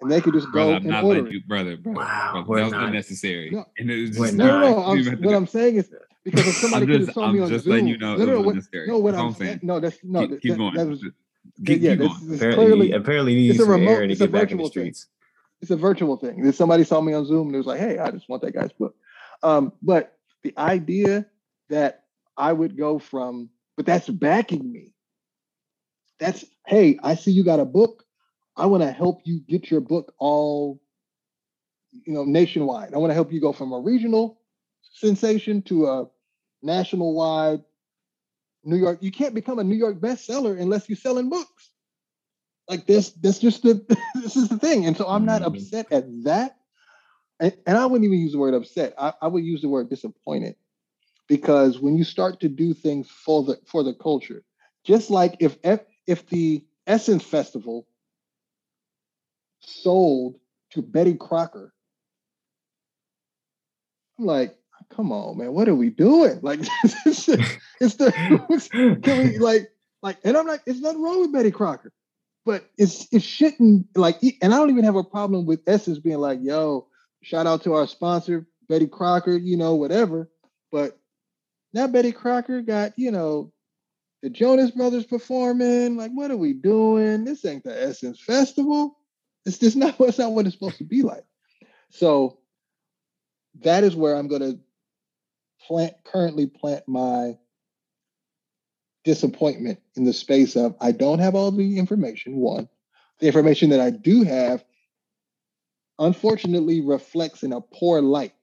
[0.00, 2.70] And they could just go and not order you, brother, brother, wow, brother.
[2.70, 3.50] That was unnecessary.
[3.50, 4.84] No, and it was just no, no, no.
[4.84, 5.92] I'm, what I'm saying is
[6.24, 8.40] because if somebody could have told me on Zoom, just Zoom, you know, no, no,
[8.40, 10.74] what, no, what I'm, saying, no, that's no, keep, keep that, going.
[10.74, 11.02] That was,
[11.66, 12.28] keep, yeah, keep this, going.
[12.28, 14.62] this apparently, clearly, apparently needs it's a remote, to it's a get back in the
[14.62, 15.04] virtual streets.
[15.04, 15.10] thing.
[15.60, 16.46] It's a virtual thing.
[16.46, 18.54] If somebody saw me on Zoom and it was like, "Hey, I just want that
[18.54, 18.94] guy's book,"
[19.42, 21.26] um, but the idea
[21.68, 22.04] that
[22.38, 23.50] I would go from,
[23.80, 24.92] but that's backing me
[26.20, 28.04] that's hey, I see you got a book.
[28.56, 30.80] I want to help you get your book all,
[32.06, 32.94] you know, nationwide.
[32.94, 34.38] I want to help you go from a regional
[34.92, 36.06] sensation to a
[36.62, 37.62] national wide
[38.62, 38.98] New York.
[39.00, 41.70] You can't become a New York bestseller unless you're selling books.
[42.68, 44.86] Like this, that's just the this is the thing.
[44.86, 45.54] And so I'm not mm-hmm.
[45.54, 46.58] upset at that.
[47.40, 48.92] And, and, I wouldn't even use the word upset.
[48.98, 50.56] I, I would use the word disappointed.
[51.30, 54.42] Because when you start to do things for the for the culture,
[54.84, 57.86] just like if if the Essence Festival
[59.60, 60.40] sold
[60.70, 61.72] to Betty Crocker,
[64.18, 64.56] I'm like,
[64.92, 66.40] come on, man, what are we doing?
[66.42, 66.58] Like,
[66.96, 67.26] it's
[67.94, 69.70] the can we like
[70.02, 71.92] like, and I'm like, it's nothing wrong with Betty Crocker,
[72.44, 76.18] but it's it shouldn't like, and I don't even have a problem with Essence being
[76.18, 76.88] like, yo,
[77.22, 80.28] shout out to our sponsor, Betty Crocker, you know, whatever,
[80.72, 80.99] but
[81.72, 83.52] now Betty Crocker got you know
[84.22, 85.96] the Jonas Brothers performing.
[85.96, 87.24] Like, what are we doing?
[87.24, 88.98] This ain't the Essence Festival.
[89.46, 91.24] It's just not that's not what it's supposed to be like.
[91.90, 92.38] So
[93.60, 94.58] that is where I'm going to
[95.66, 97.38] plant currently plant my
[99.04, 102.36] disappointment in the space of I don't have all the information.
[102.36, 102.68] One,
[103.18, 104.64] the information that I do have,
[105.98, 108.34] unfortunately, reflects in a poor light.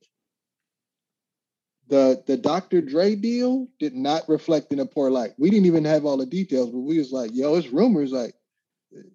[1.90, 2.82] The the Dr.
[2.82, 5.32] Dre deal did not reflect in a poor light.
[5.38, 8.36] We didn't even have all the details, but we was like, yo, it's rumors like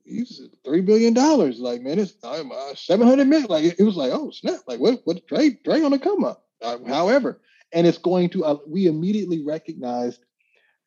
[0.04, 1.58] he's three billion dollars.
[1.58, 2.42] Like, man, it's uh,
[2.74, 3.48] seven hundred million.
[3.48, 4.60] Like, it, it, was like, oh snap!
[4.66, 5.00] Like, what?
[5.04, 5.26] What?
[5.26, 5.50] Dre?
[5.64, 6.44] Dre on the come up.
[6.60, 7.40] Uh, however,
[7.72, 8.44] and it's going to.
[8.44, 10.24] Uh, we immediately recognized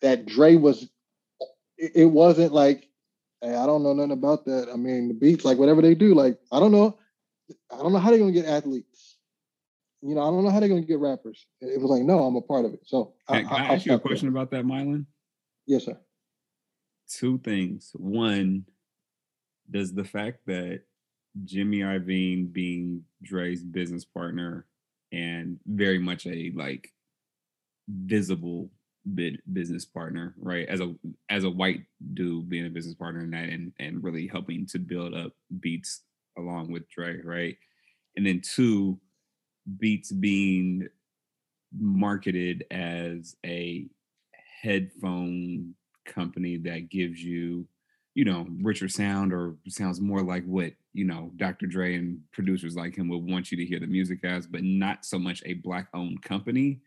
[0.01, 0.83] that Dre was.
[1.77, 2.87] It, it wasn't like,
[3.41, 4.69] hey, I don't know nothing about that.
[4.71, 6.97] I mean, the beats, like whatever they do, like I don't know.
[7.71, 8.94] I don't know how they're gonna get athletes.
[10.05, 11.47] You know, I don't know how they're gonna get rappers.
[11.61, 12.81] It was like, no, I'm a part of it.
[12.85, 14.41] So, can, I, can I, I ask you a question there.
[14.41, 15.05] about that, Mylan?
[15.65, 15.97] Yes, sir.
[17.09, 17.91] Two things.
[17.95, 18.65] One,
[19.69, 20.81] does the fact that
[21.43, 24.65] Jimmy Iovine being Dre's business partner
[25.11, 26.89] and very much a like
[27.87, 28.69] visible
[29.13, 30.67] bid business partner, right?
[30.67, 30.95] As a
[31.29, 31.81] as a white
[32.13, 36.01] dude being a business partner in that and and really helping to build up Beats
[36.37, 37.57] along with Dre, right?
[38.15, 38.99] And then two,
[39.77, 40.87] Beats being
[41.77, 43.87] marketed as a
[44.61, 45.75] headphone
[46.05, 47.67] company that gives you
[48.15, 51.67] you know, richer sound or sounds more like what, you know, Dr.
[51.67, 55.05] Dre and producers like him would want you to hear the music as, but not
[55.05, 56.79] so much a black owned company,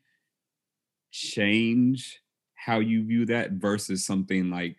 [1.12, 2.20] change
[2.54, 4.76] how you view that versus something like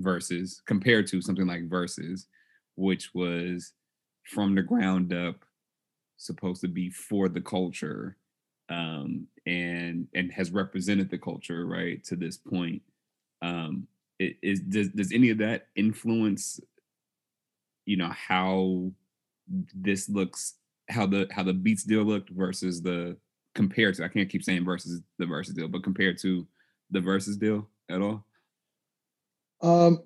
[0.00, 2.24] Verzuz compared to something like Verzuz,
[2.76, 3.74] which was
[4.24, 5.44] from the ground up
[6.26, 8.16] supposed to be for the culture
[8.68, 12.80] um and and has represented the culture right to this point
[13.42, 13.86] um
[14.18, 16.60] is does does any of that influence
[17.86, 18.90] you know how
[19.74, 20.54] this looks
[20.88, 23.16] how the how the beats deal looked versus the
[23.54, 26.46] compared to I can't keep saying versus the Verzuz deal, but compared to
[26.90, 28.24] the Verzuz deal at all?
[29.62, 30.02] Um,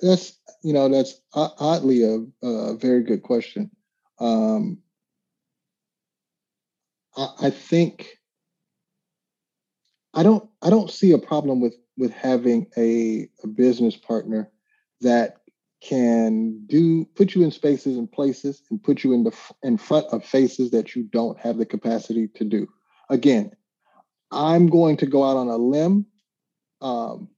[0.00, 3.70] that's you know that's oddly a, a very good question.
[4.18, 4.78] Um,
[7.16, 8.18] I, I think
[10.14, 14.50] I don't I don't see a problem with with having a, a business partner
[15.00, 15.36] that
[15.82, 20.06] can do put you in spaces and places and put you in the in front
[20.12, 22.68] of faces that you don't have the capacity to do.
[23.10, 23.52] Again,
[24.30, 26.06] I'm going to go out on a limb
[26.80, 27.28] um,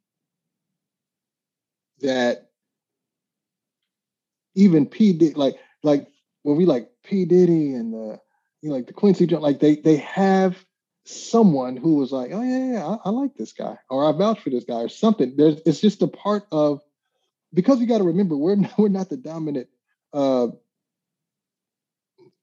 [2.01, 2.51] that
[4.55, 6.07] even P Diddy, like like
[6.43, 8.21] when we like P Diddy and the
[8.65, 10.57] you know, like the Quincy Jones, like they they have
[11.05, 14.41] someone who was like, oh yeah, yeah, I, I, like this guy, or I vouch
[14.41, 15.35] for this guy, or something.
[15.37, 16.81] There's it's just a part of
[17.53, 19.69] because you got to remember we're not, we're not the dominant.
[20.15, 20.49] Uh,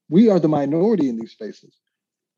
[0.08, 1.74] we are the minority in these spaces.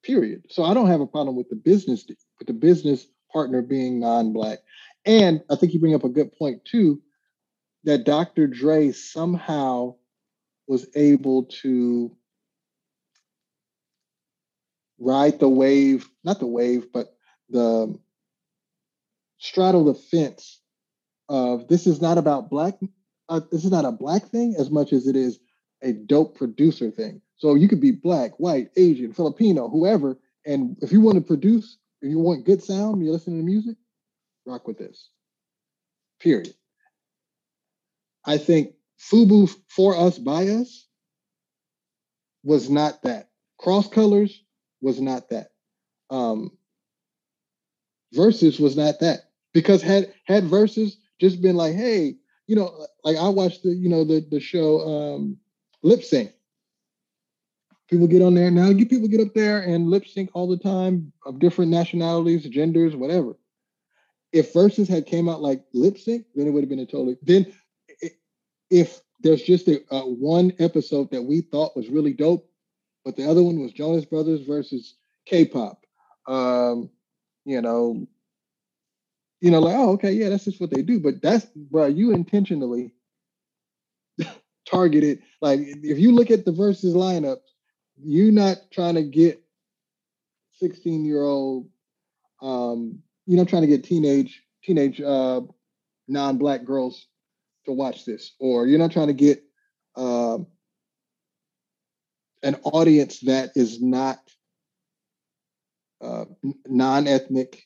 [0.03, 0.47] Period.
[0.49, 2.07] So I don't have a problem with the business
[2.39, 4.61] with the business partner being non-black,
[5.05, 7.03] and I think you bring up a good point too,
[7.85, 8.47] that Dr.
[8.47, 9.97] Dre somehow
[10.67, 12.17] was able to
[14.99, 17.17] ride the wave, not the wave, but
[17.51, 17.99] the
[19.39, 20.61] straddle the fence
[21.29, 22.79] of this is not about black,
[23.29, 25.39] uh, this is not a black thing as much as it is
[25.83, 27.21] a dope producer thing.
[27.37, 30.19] So you could be black, white, Asian, Filipino, whoever.
[30.47, 33.77] And if you want to produce, if you want good sound, you're listening to music,
[34.47, 35.11] rock with this.
[36.21, 36.55] Period.
[38.25, 40.87] I think Fubu for us by us
[42.43, 43.29] was not that.
[43.59, 44.44] Cross colors
[44.85, 45.49] was not that.
[46.11, 46.53] Um,
[48.15, 52.17] Verzuz was not that because had had Verzuz just been like, hey,
[52.47, 55.39] you know, like I watched the you know the the show um,
[55.83, 56.33] Lip Sync.
[57.89, 58.69] People get on there now.
[58.69, 62.97] You people get up there and lip sync all the time of different nationalities, genders,
[62.97, 63.37] whatever.
[64.33, 67.17] If Verzuz had came out like lip sync, then it would have been a totally.
[67.23, 67.53] Then,
[68.71, 72.51] if there's just a, a one episode that we thought was really dope,
[73.05, 74.93] but the other one was Jonas Brothers Verzuz
[75.27, 75.81] K-pop.
[76.27, 76.91] Um,
[77.45, 78.07] you know,
[79.41, 81.01] you know, like, oh, okay, yeah, that's just what they do.
[81.01, 82.95] But that's bro, you intentionally
[84.71, 85.21] targeted.
[85.43, 87.39] Like, if you look at the versus lineup,
[88.03, 89.43] you're not trying to get
[90.61, 91.69] 16 year old,
[92.41, 95.43] um, you're not trying to get teenage teenage uh,
[96.09, 97.07] non-black girls
[97.67, 99.43] to watch this, or you're not trying to get
[102.45, 104.19] an audience that is not
[106.01, 106.27] uh,
[106.67, 107.63] non-ethnic.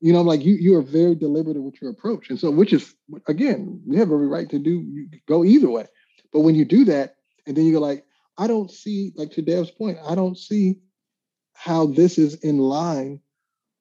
[0.00, 2.94] You know, like you you are very deliberate with your approach, and so which is
[3.26, 5.86] again, we have every right to do you go either way.
[6.32, 7.14] But when you do that,
[7.46, 8.04] and then you're like,
[8.36, 10.76] I don't see, like to Dev's point, I don't see
[11.54, 13.20] how this is in line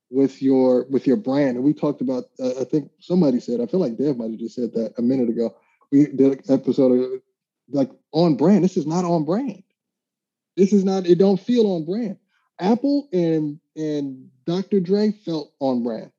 [0.09, 1.57] with your with your brand.
[1.57, 4.39] And we talked about, uh, I think somebody said, I feel like Dev might have
[4.39, 5.55] just said that a minute ago.
[5.91, 7.21] We did an episode of
[7.69, 8.63] like on brand.
[8.63, 9.63] This is not on brand.
[10.55, 12.17] This is not, it don't feel on brand.
[12.59, 14.79] Apple and and Dr.
[14.79, 16.11] Dre felt on brand.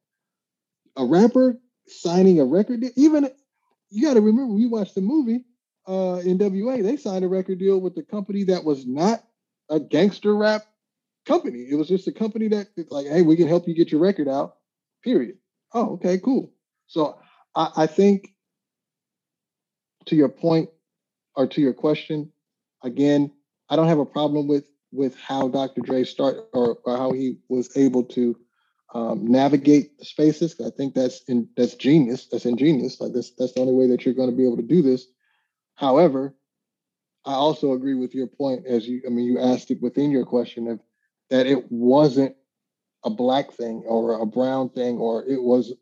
[0.97, 3.31] A rapper signing a record even
[3.91, 5.45] you got to remember we watched the movie
[5.87, 9.23] uh NWA, they signed a record deal with a company that was not
[9.71, 10.63] a gangster rap
[11.27, 11.67] company.
[11.71, 14.29] It was just a company that like, hey, we can help you get your record
[14.29, 14.57] out.
[15.03, 15.37] Period.
[15.73, 16.53] Oh, okay, cool.
[16.87, 17.19] So
[17.55, 18.29] I, I think
[20.07, 20.71] to your point
[21.37, 22.33] or to your question,
[22.83, 23.31] again,
[23.69, 25.81] I don't have a problem with with how Dr.
[25.81, 28.37] Dre start or, or how he was able to
[28.95, 30.61] um, navigate the spaces.
[30.65, 32.27] I think that's in that's genius.
[32.27, 33.01] That's ingenious.
[33.01, 35.07] Like this, that's the only way that you're going to be able to do this.
[35.75, 36.35] However,
[37.25, 39.03] I also agree with your point as you.
[39.05, 40.81] I mean, you asked it within your question of
[41.31, 42.37] that it wasn't
[43.05, 45.73] a black thing or a brown thing, or it was.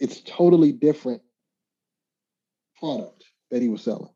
[0.00, 1.22] It's totally different
[2.78, 4.12] product that he was selling.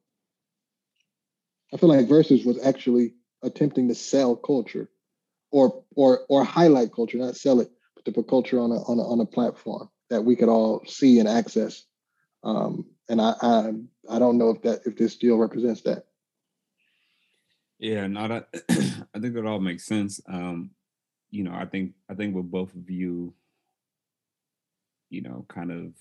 [1.73, 4.89] I feel like Verzuz was actually attempting to sell culture
[5.51, 8.99] or or or highlight culture, not sell it, but to put culture on a on
[8.99, 11.85] a, on a platform that we could all see and access.
[12.45, 13.73] Um, and I, I
[14.11, 16.05] I don't know if that if this deal represents that.
[17.79, 18.49] Yeah, no, that
[19.15, 20.21] I think that all makes sense.
[20.29, 20.71] Um,
[21.31, 23.35] you know, I think I think what both of you,
[25.11, 25.93] you know, kind of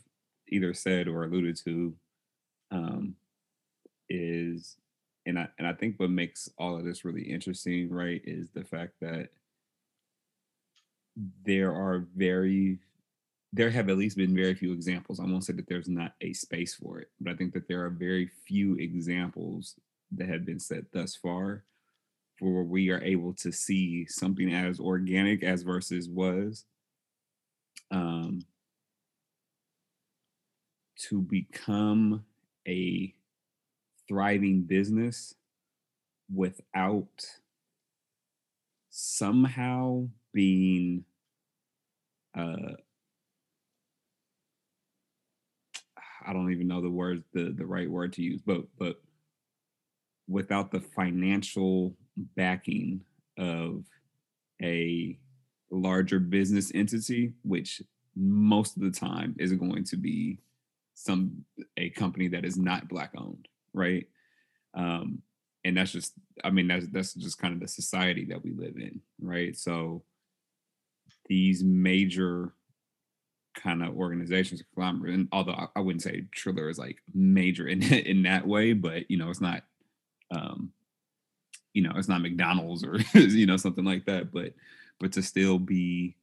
[0.49, 1.95] either said or alluded to,
[2.71, 3.15] um,
[4.09, 4.75] is
[5.25, 8.63] and I and I think what makes all of this really interesting, right, is the
[8.63, 9.29] fact that
[11.45, 12.79] there are very
[13.53, 15.19] there have at least been very few examples.
[15.19, 17.83] I won't say that there's not a space for it, but I think that there
[17.83, 19.75] are very few examples
[20.13, 21.63] that have been set thus far
[22.39, 26.65] for where we are able to see something as organic as Verzuz was
[27.91, 28.41] um,
[30.95, 32.23] to become
[32.67, 33.13] a
[34.11, 35.35] thriving business
[36.33, 37.25] without
[38.89, 41.05] somehow being
[42.37, 42.73] uh
[46.27, 49.01] I don't even know the words the the right word to use but but
[50.27, 51.95] without the financial
[52.35, 52.99] backing
[53.37, 53.85] of
[54.61, 55.17] a
[55.71, 57.81] larger business entity which
[58.17, 60.37] most of the time is going to be
[60.95, 61.45] some
[61.77, 64.07] a company that is not black owned right?
[64.73, 65.21] Um,
[65.63, 68.77] and that's just, I mean, that's that's just kind of the society that we live
[68.77, 69.55] in, right?
[69.55, 70.03] So
[71.27, 72.53] these major
[73.55, 78.23] kind of organizations, conglomerate, and although I, wouldn't say Triller is like major in in
[78.23, 79.63] that way, but you know, it's not,
[80.31, 80.71] um,
[81.73, 84.53] you know, it's not McDonald's or you know something like that, but
[84.99, 86.15] but to still be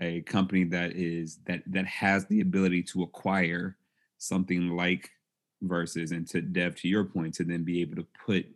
[0.00, 3.76] a company that is that that has the ability to acquire
[4.18, 5.10] something like
[5.64, 8.46] Verzuz and to Dev to your point to then be able to put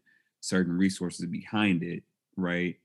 [0.41, 2.03] certain resources behind it
[2.37, 2.77] right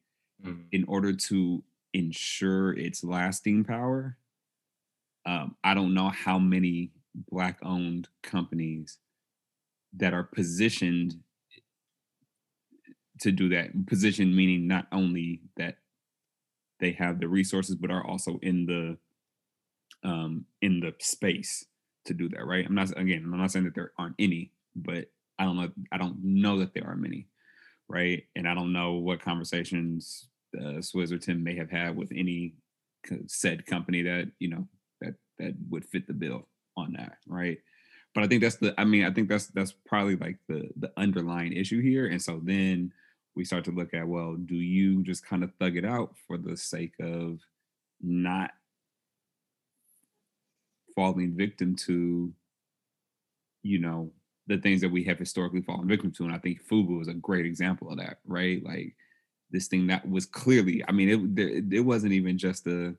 [0.43, 0.62] mm-hmm.
[0.71, 4.17] in order to ensure its lasting power
[5.25, 6.91] um, i don't know how many
[7.32, 8.97] black owned companies
[9.93, 11.15] that are positioned
[13.21, 15.78] to do that position meaning not only that
[16.82, 18.97] they have the resources but are also in the
[20.08, 21.65] um in the space
[22.06, 22.65] to do that, right?
[22.65, 25.72] I'm not again, I'm not saying that there aren't any, but I don't know.
[25.91, 27.28] I don't know that there are many,
[27.88, 28.24] right?
[28.36, 32.54] And I don't know what conversations uh, or Tim may have had with any
[33.28, 34.68] said company that you know
[35.02, 37.58] that that would fit the bill on that, right?
[38.14, 38.74] But I think that's the.
[38.80, 42.08] I mean, I think that's that's probably like the the underlying issue here.
[42.08, 42.93] And so then
[43.36, 46.38] we start to look at well, do you just kind of thug it out for
[46.38, 47.39] the sake of
[48.01, 48.51] not
[50.96, 52.32] falling victim to,
[53.64, 54.12] you know,
[54.48, 56.24] the things that we have historically fallen victim to.
[56.24, 58.64] And I think Fubu is a great example of that, right?
[58.64, 58.96] Like
[59.52, 62.96] this thing that was clearly, I mean, it it wasn't even just a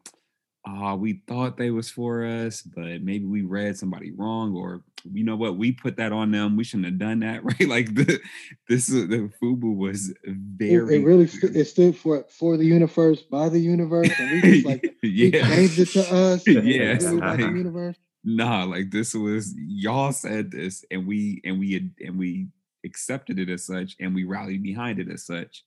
[0.67, 4.83] uh, we thought they was for us, but maybe we read somebody wrong, or
[5.13, 6.57] you know what, we put that on them.
[6.57, 7.69] We shouldn't have done that, right?
[7.69, 8.21] Like the
[8.69, 10.97] this uh, the FUBU was very.
[10.97, 14.41] It, it really st- it stood for for the universe by the universe, and we
[14.41, 16.47] just like yeah, changed it to us.
[16.47, 17.97] yeah, like, the universe.
[18.25, 22.49] Nah, like this was y'all said this, and we and we had, and we
[22.85, 25.65] accepted it as such, and we rallied behind it as such,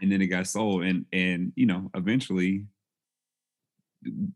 [0.00, 2.66] and then it got sold, and and you know eventually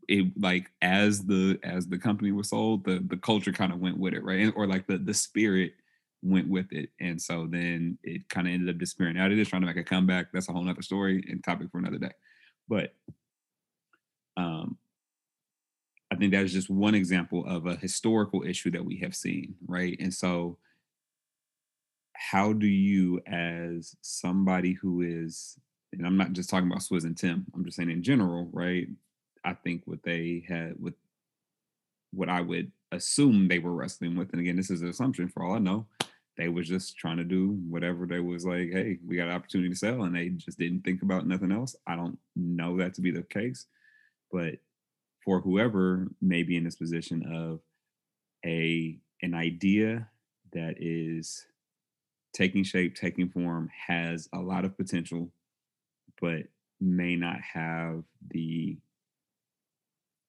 [0.07, 3.97] it like as the as the company was sold, the the culture kind of went
[3.97, 4.51] with it, right?
[4.55, 5.73] Or like the the spirit
[6.21, 6.89] went with it.
[6.99, 9.15] And so then it kind of ended up disappearing.
[9.15, 10.27] Now it is trying to make a comeback.
[10.33, 12.11] That's a whole nother story and topic for another day.
[12.67, 12.93] But
[14.37, 14.77] um
[16.11, 19.55] I think that is just one example of a historical issue that we have seen,
[19.67, 19.95] right?
[19.99, 20.57] And so
[22.13, 25.57] how do you as somebody who is
[25.93, 28.87] and I'm not just talking about Swizz and Tim, I'm just saying in general, right?
[29.43, 30.95] I think what they had with
[32.11, 35.43] what I would assume they were wrestling with, and again, this is an assumption for
[35.43, 35.85] all I know,
[36.37, 39.69] they was just trying to do whatever they was like, hey, we got an opportunity
[39.69, 41.75] to sell, and they just didn't think about nothing else.
[41.85, 43.65] I don't know that to be the case,
[44.31, 44.55] but
[45.23, 47.59] for whoever may be in this position of
[48.45, 50.07] a an idea
[50.53, 51.45] that is
[52.33, 55.29] taking shape, taking form, has a lot of potential,
[56.21, 56.43] but
[56.79, 58.77] may not have the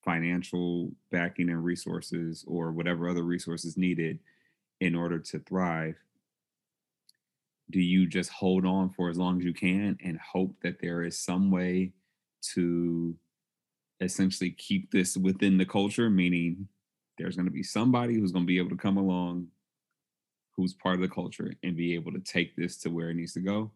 [0.05, 4.19] financial backing and resources or whatever other resources needed
[4.81, 5.97] in order to thrive
[7.71, 11.03] do you just hold on for as long as you can and hope that there
[11.03, 11.93] is some way
[12.43, 13.15] to
[14.01, 16.11] essentially keep this within the culture?
[16.11, 16.69] Meaning
[17.17, 19.47] there's going to be somebody who's going to be able to come along
[20.57, 23.33] who's part of the culture and be able to take this to where it needs
[23.35, 23.71] to go?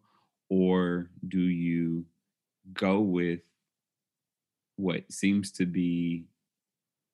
[0.49, 2.05] Or do you
[2.73, 3.39] go with
[4.75, 6.25] what seems to be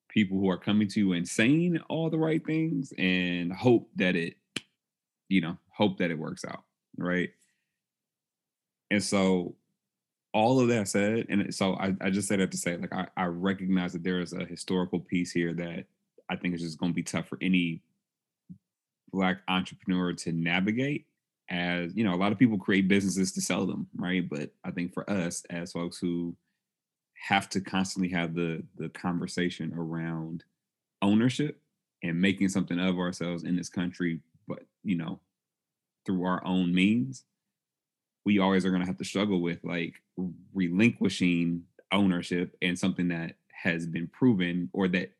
[0.08, 4.14] people who are coming to you and saying all the right things and hope that
[4.14, 4.36] it
[5.28, 6.64] you know hope that it works out
[6.98, 7.30] right?
[8.90, 9.54] And so
[10.34, 13.06] all of that said and so i, I just said that to say like I,
[13.16, 15.84] I recognize that there is a historical piece here that
[16.30, 17.82] i think is just going to be tough for any
[19.12, 21.06] black entrepreneur to navigate
[21.50, 24.26] as you know a lot of people create businesses to sell them right?
[24.28, 26.34] But i think for us as folks who
[27.22, 30.42] have to constantly have the the conversation around
[31.02, 31.60] ownership
[32.02, 34.18] and making something of ourselves in this country
[34.48, 35.20] but you know
[36.04, 37.22] through our own means
[38.24, 39.94] we always are going to have to struggle with like
[40.52, 41.62] relinquishing
[41.92, 45.12] ownership and something that has been proven or that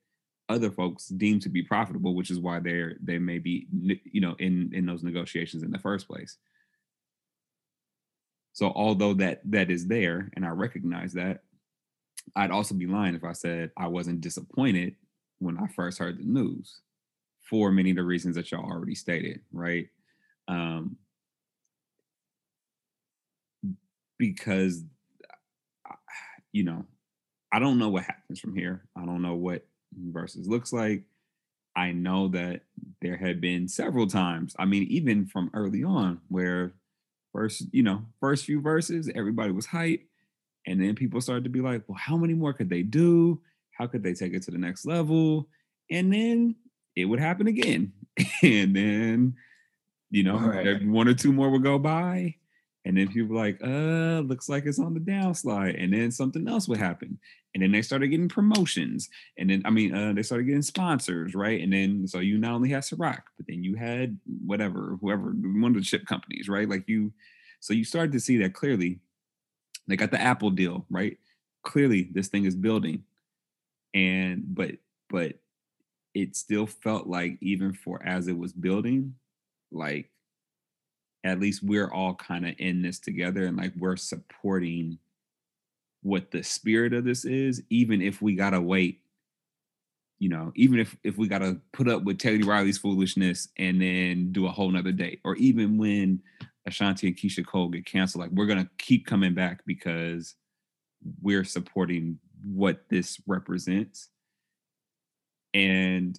[0.49, 3.69] other folks deem to be profitable which is why they're they may be
[4.05, 6.37] you know in in those negotiations in the first place.
[8.55, 11.43] So although that that is there and i recognize that
[12.37, 14.97] I'd also be lying if I said I wasn't disappointed
[15.39, 16.81] when I first heard the news
[17.41, 19.89] for many of the reasons that y'all already stated, right?
[20.49, 20.97] Um,
[24.19, 24.85] because,
[26.53, 26.85] you know,
[27.53, 28.85] I don't know what happens from here.
[28.97, 29.67] I don't know what
[30.11, 31.03] Verzuz looks like.
[31.77, 32.63] I know that
[33.01, 36.73] there had been several times, I mean, even from early on, where
[37.33, 40.07] first, you know, first few verses, everybody was hype
[40.67, 43.41] and then people started to be like, well, how many more could they do?
[43.73, 45.49] How could they take it to the next level?
[45.91, 46.57] And then
[46.95, 47.93] it would happen again.
[48.43, 49.35] and then,
[50.11, 50.87] you know, right.
[50.87, 52.37] one or two more would go by.
[52.85, 55.83] And then people were like, uh, looks like it's on the downslide.
[55.83, 57.19] And then something else would happen.
[57.55, 59.09] And then they started getting promotions.
[59.39, 61.61] And then, I mean, uh, they started getting sponsors, right?
[61.61, 65.73] And then, so you not only had Ciroc, but then you had whatever, whoever, one
[65.73, 66.69] of the chip companies, right?
[66.69, 67.13] Like you,
[67.61, 68.99] so you started to see that clearly
[69.87, 71.19] they got the Apple deal, right?
[71.63, 73.05] Clearly, this thing is building,
[73.95, 74.73] and but
[75.11, 75.35] but
[76.15, 79.15] it still felt like even for as it was building,
[79.71, 80.11] like
[81.25, 84.99] at least we're all kind of in this together and like we're supporting
[86.03, 89.03] what the spirit of this is, even if we gotta wait
[90.23, 94.31] you know, even if if we gotta put up with Teddy Riley's foolishness and then
[94.31, 96.23] do a whole nother date, or even when
[96.67, 100.35] Ashanti and Keyshia Cole get canceled, like we're gonna keep coming back because
[101.21, 104.09] we're supporting what this represents.
[105.55, 106.19] And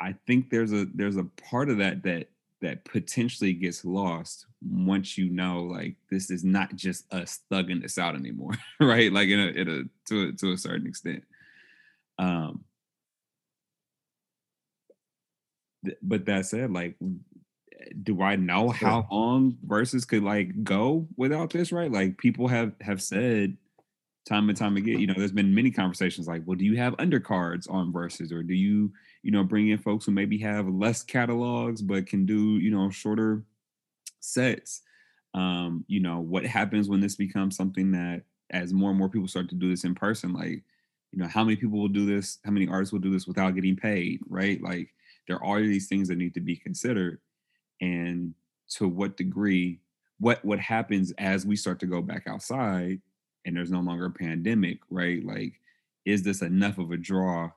[0.00, 2.28] I think there's a there's a part of that that
[2.62, 7.98] that potentially gets lost once you know like this is not just us thugging this
[7.98, 9.12] out anymore, right?
[9.12, 11.24] Like in a, in a to a, to a certain extent.
[12.18, 12.64] Um,
[16.02, 16.96] but that said, like
[18.02, 21.90] do I know how long Verzuz could like go without this, right?
[21.90, 23.56] Like people have have said
[24.26, 26.96] time and time again, you know, there's been many conversations like, well, do you have
[26.98, 31.02] undercards on Verzuz or do you, you know, bring in folks who maybe have less
[31.02, 33.44] catalogs but can do, you know, shorter
[34.20, 34.82] sets?
[35.32, 39.28] Um, you know, what happens when this becomes something that as more and more people
[39.28, 40.62] start to do this in person, like,
[41.12, 42.38] you know, how many people will do this?
[42.44, 44.62] How many artists will do this without getting paid, right?
[44.62, 44.94] Like
[45.26, 47.20] there are all these things that need to be considered
[47.80, 48.34] and
[48.68, 49.80] to what degree
[50.18, 53.00] what what happens as we start to go back outside
[53.46, 55.24] and there's no longer a pandemic right?
[55.24, 55.54] Like
[56.04, 57.50] is this enough of a draw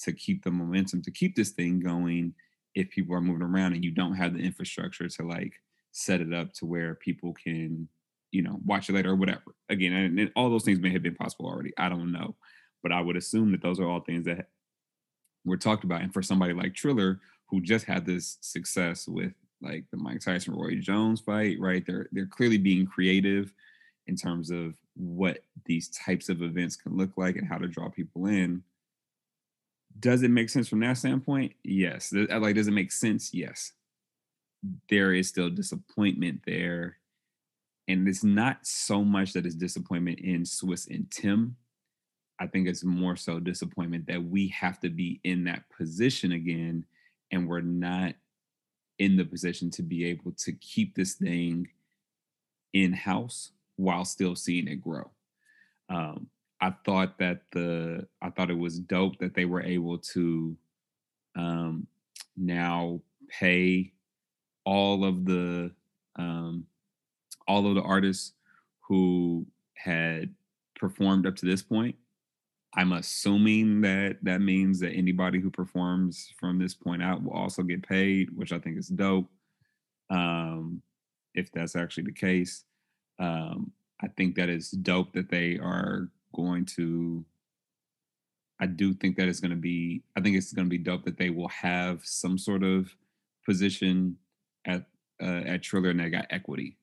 [0.00, 2.34] to keep the momentum to keep this thing going
[2.74, 5.54] if people are moving around and you don't have the infrastructure to like
[5.92, 7.88] set it up to where people can
[8.30, 9.54] you know watch it later or whatever?
[9.68, 11.72] Again and, and all those things may have been possible already.
[11.76, 12.36] I don't know.
[12.82, 14.48] But i would assume that those are all things that
[15.44, 16.02] were talked about.
[16.02, 20.54] And for somebody like triller who just had this success with like the mike tyson
[20.54, 21.84] roy jones fight right?
[21.86, 23.52] They're they're clearly being creative
[24.06, 27.88] in terms of what these types of events can look like and how to draw
[27.88, 28.62] people in.
[29.98, 31.52] Does it make sense from that standpoint?
[31.62, 32.12] Yes.
[32.12, 33.32] Uh, like does it make sense?
[33.32, 33.72] Yes.
[34.88, 36.96] There is still disappointment there.
[37.88, 41.56] And it's not so much that it's disappointment in Swizz and Tim.
[42.38, 46.86] I think it's more so disappointment that we have to be in that position again,
[47.30, 48.14] and we're not
[49.00, 51.66] in the position to be able to keep this thing
[52.74, 55.10] in house while still seeing it grow.
[55.88, 56.28] Um,
[56.60, 60.54] I thought that the I thought it was dope that they were able to
[61.34, 61.86] um,
[62.36, 63.00] now
[63.40, 63.94] pay
[64.66, 65.72] all of the
[66.16, 66.66] um,
[67.48, 68.34] all of the artists
[68.82, 70.34] who had
[70.76, 71.96] performed up to this point.
[72.74, 77.62] I'm assuming that that means that anybody who performs from this point out will also
[77.62, 79.28] get paid, which I think is dope.
[80.08, 80.82] Um,
[81.34, 82.64] if that's actually the case,
[83.18, 87.24] um, I think that is dope that they are going to.
[88.60, 90.02] I do think that it's going to be.
[90.16, 92.94] I think it's going to be dope that they will have some sort of
[93.44, 94.16] position
[94.64, 94.84] at
[95.20, 96.76] uh, at Triller and they got equity.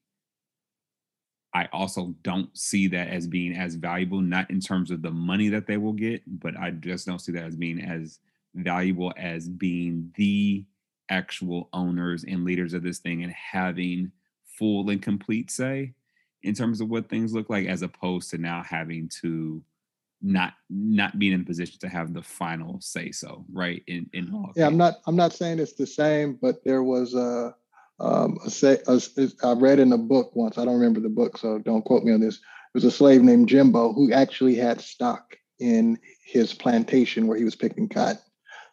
[1.54, 5.50] I also don't see that as being as valuable, not in terms of the money
[5.50, 8.20] that they will get, but I just don't see that as being as
[8.54, 10.66] valuable as being the
[11.10, 14.12] actual owners and leaders of this thing and having
[14.46, 15.94] full and complete say
[16.44, 19.64] in terms of what things look like, as opposed to now having to
[20.22, 23.84] not not being in a position to have the final say so, right?
[23.88, 24.36] In in mm-hmm.
[24.36, 27.56] all yeah, I'm not I'm not saying it's the same, but there was a
[28.00, 29.02] um, a say, a,
[29.44, 32.14] I read in a book once, I don't remember the book, so don't quote me
[32.14, 32.36] on this.
[32.36, 32.42] It
[32.74, 37.56] was a slave named Jimbo who actually had stock in his plantation where he was
[37.56, 38.22] picking cotton.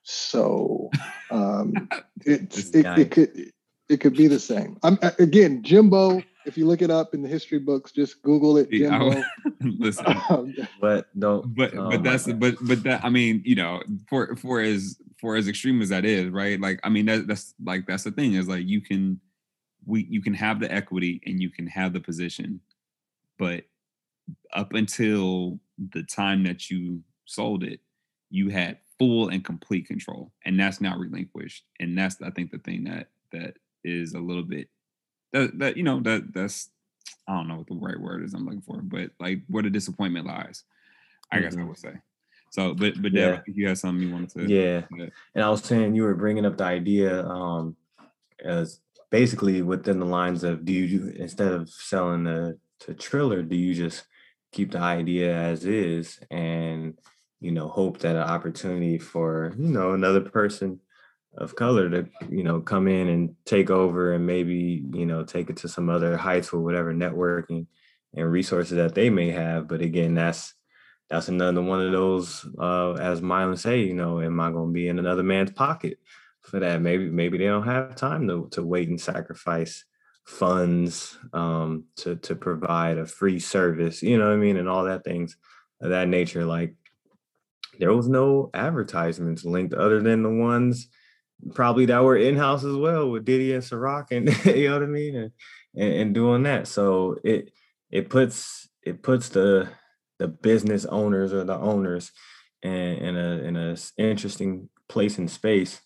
[0.03, 0.91] So
[1.31, 1.89] um,
[2.27, 3.53] it, it, it, could
[3.89, 4.77] it could be the same.
[4.83, 6.23] I'm again Jimbo.
[6.47, 8.71] If you look it up in the history books, just Google it.
[8.71, 9.23] Jimbo.
[9.61, 11.55] Listen, um, but don't.
[11.55, 15.37] But oh but that's but but that I mean you know for for as for
[15.37, 16.61] as extreme as that is, right?
[16.61, 19.19] Like, I mean, that, that's like that's the thing is like you can
[19.87, 22.61] we you can have the equity and you can have the position,
[23.39, 23.65] but
[24.53, 25.59] up until
[25.93, 27.81] the time that you sold it,
[28.29, 31.65] you had full and complete control, and that's not relinquished.
[31.81, 34.69] And that's I think the thing that that is a little bit
[35.35, 36.71] that that you know that that's
[37.29, 39.71] I don't know what the right word is I'm looking for, but like where the
[39.71, 40.65] disappointment lies,
[41.31, 41.45] I mm-hmm.
[41.45, 41.69] guess I mm-hmm.
[41.69, 41.93] would say.
[42.51, 44.47] So, but but yeah, you had something you wanted to.
[44.47, 47.77] Say, yeah, and I was saying you were bringing up the idea um,
[48.43, 48.81] as
[49.11, 53.75] basically within the lines of do you instead of selling the to Triller, do you
[53.75, 54.05] just
[54.53, 56.97] keep the idea as is and
[57.41, 60.79] you know hope that an opportunity for you know another person
[61.39, 65.51] of color to you know come in and take over and maybe you know take
[65.51, 67.67] it to some other heights or whatever networking
[68.15, 70.55] and resources that they may have but again that's
[71.11, 74.73] that's another one of those, uh, as Mylan say, you know, am I going to
[74.73, 75.99] be in another man's pocket
[76.41, 76.81] for that?
[76.81, 79.85] Maybe, maybe they don't have time to, to wait and sacrifice
[80.27, 84.57] funds um, to, to provide a free service, you know what I mean?
[84.57, 85.37] And all that things
[85.81, 86.47] of that nature.
[86.47, 86.75] Like
[87.79, 90.89] there was no advertisements linked other than the ones
[91.53, 94.87] probably that were in-house as well with Diddy and Ciroc and you know what I
[94.87, 95.17] mean?
[95.17, 95.33] And,
[95.77, 96.69] and, and doing that.
[96.69, 97.51] So it,
[97.91, 99.69] it puts, it puts the,
[100.19, 102.13] the business owners or the owners
[102.63, 105.81] in, in a in a interesting place in space.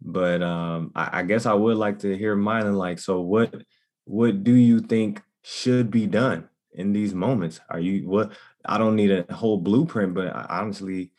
[0.00, 2.66] But um, I, I, guess I would like to hear mine.
[2.66, 3.54] and Like, so what
[4.04, 7.60] what do you think should be done in these moments?
[7.70, 8.32] Are you what?
[8.64, 11.12] I don't need a whole blueprint, but I, honestly,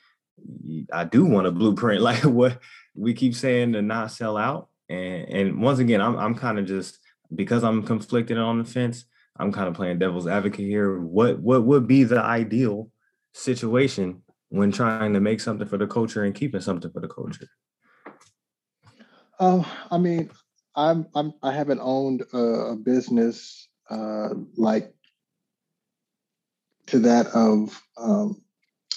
[0.91, 2.01] I do want a blueprint.
[2.01, 2.59] Like what
[2.95, 4.69] we keep saying to not sell out.
[4.89, 6.99] And and once again, I'm I'm kind of just
[7.33, 9.05] because I'm conflicted on the fence.
[9.37, 10.99] I'm kind of playing devil's advocate here.
[10.99, 12.91] What what would be the ideal
[13.33, 17.47] situation when trying to make something for the culture and keeping something for the culture?
[19.39, 20.29] Oh, I mean,
[20.75, 24.93] I'm I'm I haven't owned a, business uh, like
[26.87, 28.41] to that of um,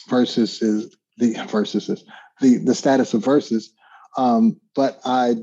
[0.08, 2.04] Verzuz is the Verzuz is
[2.40, 3.70] the the status of Verzuz,
[4.16, 5.36] um, but I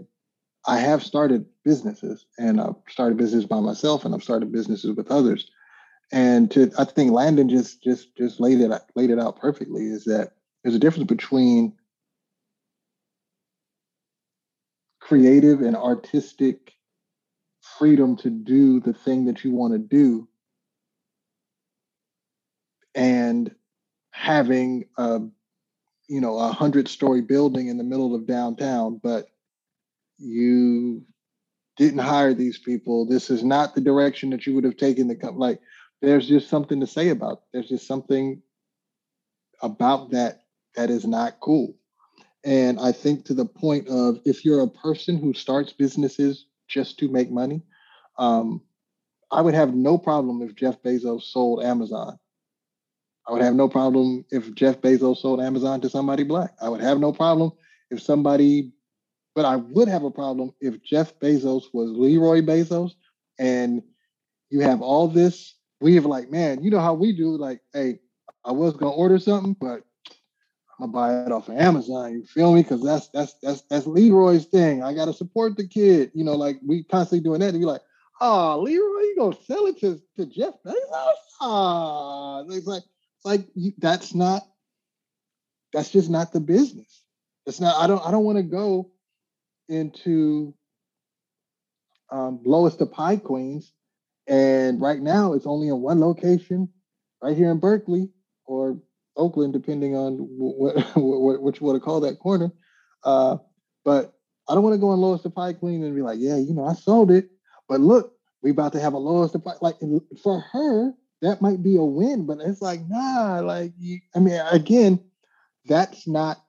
[0.65, 5.11] I have started businesses and I've started businesses by myself and I've started businesses with
[5.11, 5.49] others.
[6.11, 10.05] And to I think Landon just just just laid it laid it out perfectly is
[10.05, 11.73] that there's a difference between
[14.99, 16.73] creative and artistic
[17.77, 20.27] freedom to do the thing that you want to do
[22.95, 23.53] and
[24.11, 25.21] having a
[26.13, 29.29] you know a hundred story building in the middle of downtown but
[30.19, 31.03] you
[31.75, 35.15] didn't hire these people this is not the direction that you would have taken the
[35.15, 35.59] company like
[36.03, 37.39] there's just something to say about it.
[37.51, 38.43] there's just something
[39.63, 40.43] about that
[40.75, 41.73] that is not cool
[42.45, 46.99] and i think to the point of if you're a person who starts businesses just
[46.99, 47.63] to make money
[48.19, 48.61] um,
[49.31, 52.19] i would have no problem if jeff bezos sold amazon
[53.27, 56.53] I would have no problem if Jeff Bezos sold Amazon to somebody black.
[56.61, 57.51] I would have no problem
[57.89, 58.73] if somebody,
[59.35, 62.91] but I would have a problem if Jeff Bezos was Leroy Bezos
[63.39, 63.81] and
[64.49, 65.55] you have all this.
[65.79, 67.99] We have like, man, you know how we do, like, hey,
[68.45, 69.83] I was gonna order something, but
[70.79, 72.13] I'm gonna buy it off of Amazon.
[72.13, 72.61] You feel me?
[72.61, 74.83] Because that's that's that's that's Leroy's thing.
[74.83, 76.11] I gotta support the kid.
[76.13, 77.49] You know, like we constantly doing that.
[77.49, 77.81] And you're like,
[78.21, 81.13] oh, Leroy, you gonna sell it to, to Jeff Bezos?
[81.41, 82.83] Ah, it's like
[83.23, 83.47] like
[83.77, 84.43] that's not
[85.73, 87.03] that's just not the business.
[87.45, 87.75] It's not.
[87.75, 88.05] I don't.
[88.05, 88.91] I don't want to go
[89.67, 90.53] into
[92.11, 93.73] um, Lois the Pie Queens,
[94.27, 96.69] and right now it's only in one location,
[97.21, 98.09] right here in Berkeley
[98.45, 98.77] or
[99.17, 102.51] Oakland, depending on what, what, what you want to call that corner.
[103.03, 103.37] Uh,
[103.83, 104.13] but
[104.47, 106.53] I don't want to go on Lois the Pie Queen and be like, yeah, you
[106.53, 107.29] know, I sold it,
[107.67, 109.55] but look, we about to have a Lois the Pie.
[109.61, 109.75] Like
[110.21, 110.93] for her,
[111.23, 114.99] that might be a win, but it's like, nah, like, you, I mean, again,
[115.65, 116.43] that's not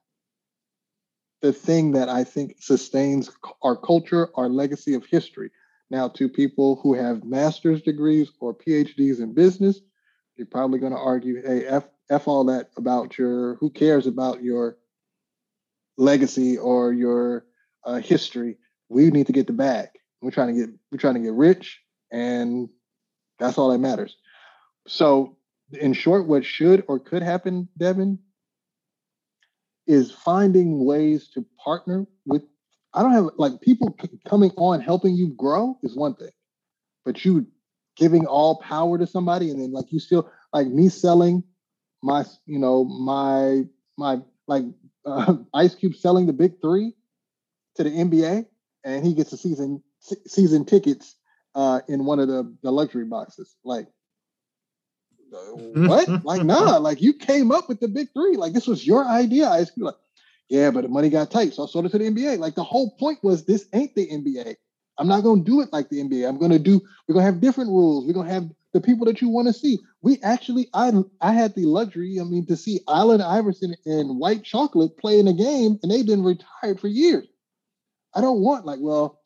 [1.43, 3.31] the thing that I think sustains
[3.63, 5.51] our culture, our legacy of history.
[5.91, 9.81] Now, to people who have master's degrees or PhDs in business,
[10.37, 14.43] you're probably going to argue, hey, F, F all that about your, who cares about
[14.43, 14.77] your
[15.97, 17.47] legacy or your
[17.85, 18.57] uh, history?
[18.89, 19.91] We need to get the bag.
[20.21, 22.71] We're trying to get, we're trying to get rich, and
[23.39, 24.17] that's all that matters.
[24.87, 25.37] So,
[25.73, 28.19] in short, what should or could happen, Devin,
[29.87, 32.43] is finding ways to partner with.
[32.93, 33.97] I don't have like people
[34.29, 36.31] coming on helping you grow is one thing,
[37.05, 37.47] but you
[37.97, 41.43] giving all power to somebody and then like you still like me selling
[42.03, 43.65] my you know my
[43.97, 44.65] my like
[45.07, 46.95] uh, Ice Cube selling the big three
[47.77, 48.47] to the NBA
[48.85, 49.83] and he gets a season
[50.27, 51.17] season tickets
[51.55, 53.57] uh, in one of the, the luxury boxes.
[53.65, 53.89] Like
[55.31, 56.25] what?
[56.25, 58.37] like, nah, like you came up with the big three.
[58.37, 59.49] Like this was your idea.
[59.49, 59.95] I was like,
[60.49, 61.55] yeah, but the money got tight.
[61.55, 62.39] So I sold it to the NBA.
[62.39, 64.57] Like the whole point was this ain't the NBA.
[64.99, 66.29] I'm not gonna do it like the NBA.
[66.29, 68.07] I'm gonna do, we're gonna have different rules.
[68.07, 69.79] We're gonna have the people that you want to see.
[70.03, 74.45] We actually, I I had the luxury, I mean, to see Allen Iverson and White
[74.45, 77.27] Chocolate play in a game, and they've been retired for years.
[78.15, 79.21] I don't want like, well,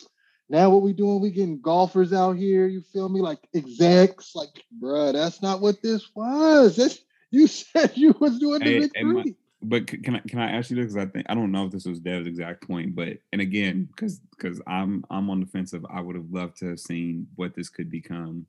[0.49, 1.21] now what we doing?
[1.21, 2.67] We getting golfers out here.
[2.67, 3.21] You feel me?
[3.21, 4.35] Like execs.
[4.35, 6.77] Like, bruh, that's not what this was.
[6.77, 9.35] This you said you was doing the big three.
[9.61, 10.93] But can I can I ask you this?
[10.93, 13.89] Because I think I don't know if this was Dev's exact point, but and again,
[13.91, 17.27] because because I'm I'm on the fence of I would have loved to have seen
[17.35, 18.47] what this could become.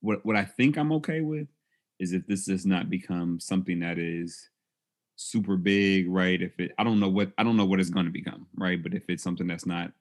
[0.00, 1.48] What what I think I'm okay with
[1.98, 4.50] is if this does not become something that is
[5.16, 6.40] super big, right?
[6.40, 8.82] If it I don't know what I don't know what it's going to become, right?
[8.82, 9.92] But if it's something that's not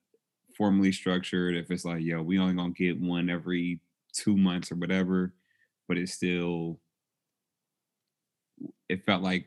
[0.62, 3.80] formally structured, if it's like, yo, we only gonna get one every
[4.14, 5.34] two months or whatever,
[5.88, 6.80] but it's still
[8.88, 9.44] it felt like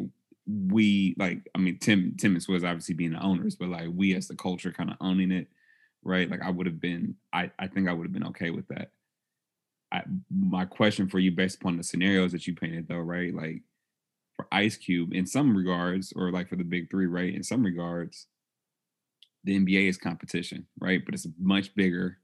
[0.48, 4.26] we like I mean Tim Timmons was obviously being the owners, but like we as
[4.26, 5.46] the culture kind of owning it,
[6.02, 6.28] right?
[6.28, 8.90] Like I would have been I I think I would have been okay with that.
[9.92, 10.02] I,
[10.36, 13.32] my question for you based upon the scenarios that you painted though, right?
[13.32, 13.62] Like
[14.34, 17.32] for Ice Cube in some regards, or like for the big three, right?
[17.32, 18.26] In some regards,
[19.44, 21.04] the NBA is competition, right?
[21.04, 22.18] But it's a much bigger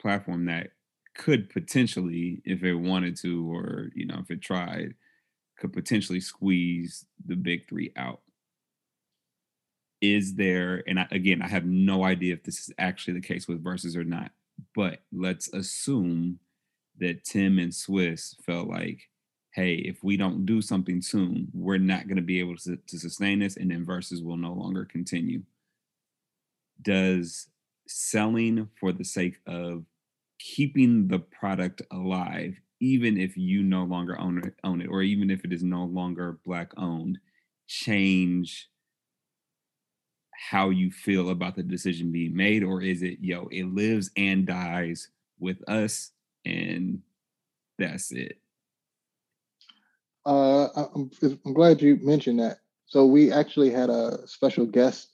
[0.00, 0.70] platform that
[1.16, 4.94] could potentially, if it wanted to, or you know, if it tried,
[5.58, 8.20] could potentially squeeze the big three out.
[10.00, 13.48] Is there, and I, again, I have no idea if this is actually the case
[13.48, 14.32] with Verzuz or not,
[14.74, 16.38] but let's assume
[16.98, 19.08] that Tim and Swizz felt like
[19.54, 22.98] hey, if we don't do something soon, we're not going to be able to, to
[22.98, 25.42] sustain this, and then Verzuz will no longer continue.
[26.82, 27.48] Does
[27.86, 29.84] selling for the sake of
[30.40, 35.30] keeping the product alive, even if you no longer own it, own it, or even
[35.30, 37.18] if it is no longer black owned,
[37.68, 38.68] change
[40.50, 44.46] how you feel about the decision being made, or is it yo, it lives and
[44.46, 46.10] dies with us,
[46.44, 47.02] and
[47.78, 48.38] that's it?
[50.26, 51.10] Uh, I'm,
[51.44, 52.58] I'm glad you mentioned that.
[52.86, 55.08] So we actually had a special guest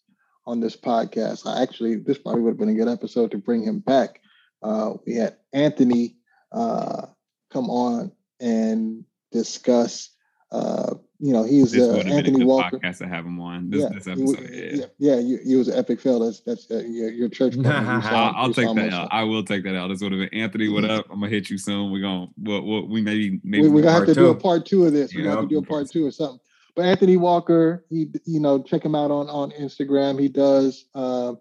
[0.47, 1.47] on this podcast.
[1.47, 4.21] I actually, this probably would have been a good episode to bring him back.
[4.63, 6.17] Uh, we had Anthony
[6.53, 7.07] uh,
[7.53, 10.11] come on and discuss.
[10.51, 12.79] Uh, you know, he's uh, Anthony Walker.
[12.79, 14.49] Podcast to have him on this, yeah, this episode.
[14.49, 16.19] He, yeah, yeah, you, he was an epic fail.
[16.19, 17.57] That's that's uh, your, your church.
[17.65, 19.09] I'll, I'll take that out.
[19.11, 19.89] I will take that out.
[19.89, 20.69] This would have been Anthony.
[20.69, 21.07] What up?
[21.11, 21.93] I'm gonna hit you soon.
[21.93, 24.21] We're gonna we we we maybe maybe we, are gonna have to two.
[24.21, 25.15] do a part two of this.
[25.15, 26.41] We're gonna have to do a part two or something.
[26.75, 30.19] But Anthony Walker, he you know check him out on on Instagram.
[30.19, 31.35] He does uh,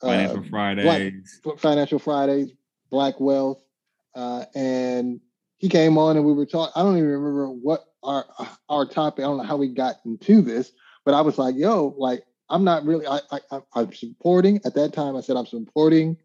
[0.00, 2.50] Financial uh, Fridays, Black, Financial Fridays,
[2.90, 3.62] Black Wealth,
[4.16, 5.20] uh, and
[5.58, 6.72] he came on and we were talking.
[6.74, 8.24] I don't even remember what our
[8.68, 9.24] our topic.
[9.24, 10.72] I don't know how we got into this,
[11.04, 13.06] but I was like, "Yo, like I'm not really.
[13.06, 15.16] I, I I'm supporting at that time.
[15.16, 16.16] I said I'm supporting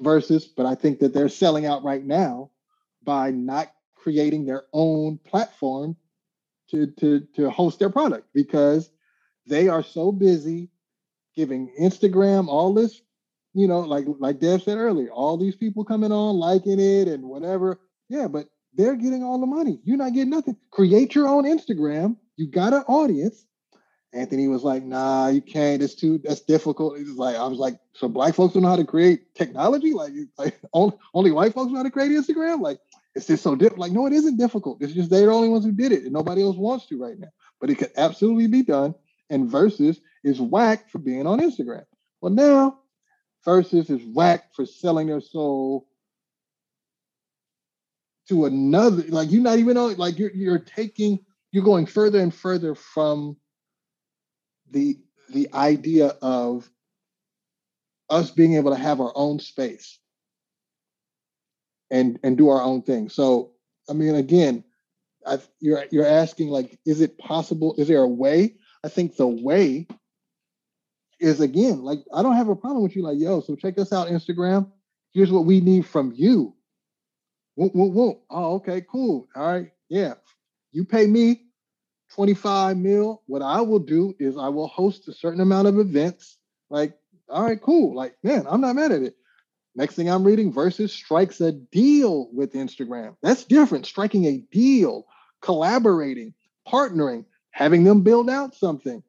[0.00, 2.50] Verzuz, but I think that they're selling out right now
[3.02, 5.96] by not creating their own platform
[6.70, 8.90] to to to host their product because
[9.46, 10.70] they are so busy
[11.36, 13.02] giving Instagram all this,
[13.54, 17.24] you know, like like Dev said earlier, all these people coming on liking it and
[17.24, 17.80] whatever.
[18.08, 19.80] Yeah, but they're getting all the money.
[19.84, 20.56] You're not getting nothing.
[20.70, 22.16] Create your own Instagram.
[22.36, 23.44] You got an audience.
[24.12, 25.82] Anthony was like, nah, you can't.
[25.82, 26.98] It's too, that's difficult.
[26.98, 29.92] It's like, I was like, so black folks don't know how to create technology?
[29.92, 32.60] Like, like only, only white folks know how to create Instagram?
[32.60, 32.80] Like,
[33.14, 33.80] it's just so difficult.
[33.80, 34.82] Like, no, it isn't difficult.
[34.82, 37.18] It's just they're the only ones who did it and nobody else wants to right
[37.18, 37.28] now.
[37.60, 38.94] But it could absolutely be done.
[39.30, 41.84] And Verzuz is whack for being on Instagram.
[42.20, 42.78] Well, now
[43.46, 45.86] Verzuz is whack for selling their soul
[48.30, 49.02] to another.
[49.08, 49.96] Like you're not even on.
[49.96, 51.20] Like you're you're taking.
[51.52, 53.36] You're going further and further from
[54.70, 54.98] the
[55.30, 56.70] the idea of
[58.08, 59.98] us being able to have our own space
[61.90, 63.08] and and do our own thing.
[63.08, 63.52] So
[63.88, 64.62] I mean, again,
[65.26, 67.74] I, you're you're asking like, is it possible?
[67.78, 68.54] Is there a way?
[68.84, 69.88] I think the way
[71.18, 73.02] is again like I don't have a problem with you.
[73.02, 74.70] Like, yo, so check us out, Instagram.
[75.12, 76.54] Here's what we need from you.
[77.68, 78.22] Whoa, whoa.
[78.30, 79.28] Oh, okay, cool.
[79.36, 80.14] All right, yeah.
[80.72, 81.42] You pay me
[82.14, 83.22] 25 mil.
[83.26, 86.38] What I will do is I will host a certain amount of events.
[86.70, 86.96] Like,
[87.28, 87.94] all right, cool.
[87.94, 89.14] Like, man, I'm not mad at it.
[89.74, 93.16] Next thing I'm reading, Verzuz strikes a deal with Instagram.
[93.22, 93.84] That's different.
[93.84, 95.04] Striking a deal,
[95.42, 96.32] collaborating,
[96.66, 99.02] partnering, having them build out something.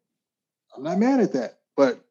[0.75, 1.59] I'm not mad at that.
[1.77, 2.03] But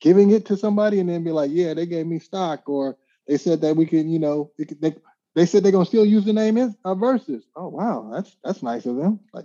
[0.00, 2.96] giving it to somebody and then be like, yeah, they gave me stock, or
[3.26, 4.94] they said that we can, you know, they,
[5.36, 7.44] they, said they're gonna still use the name in uh, Verzuz.
[7.54, 9.20] Oh wow, that's that's nice of them.
[9.32, 9.44] Like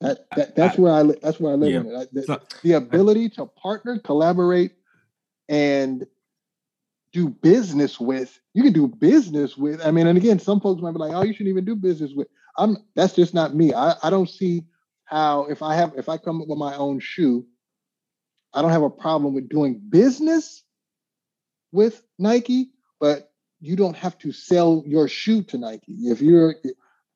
[0.00, 1.80] that, that that's I, where I that's where I live yeah.
[1.80, 2.14] in it.
[2.14, 4.72] The, so, the ability to partner, collaborate,
[5.48, 6.06] and
[7.12, 8.40] do business with.
[8.54, 9.84] You can do business with.
[9.84, 12.12] I mean, and again, some folks might be like, "Oh, you shouldn't even do business
[12.14, 12.78] with." I'm.
[12.96, 13.74] That's just not me.
[13.74, 14.64] I I don't see
[15.04, 17.46] how if I have if I come up with my own shoe,
[18.54, 20.64] I don't have a problem with doing business
[21.72, 23.29] with Nike, but
[23.60, 25.92] you don't have to sell your shoe to Nike.
[25.92, 26.54] If you're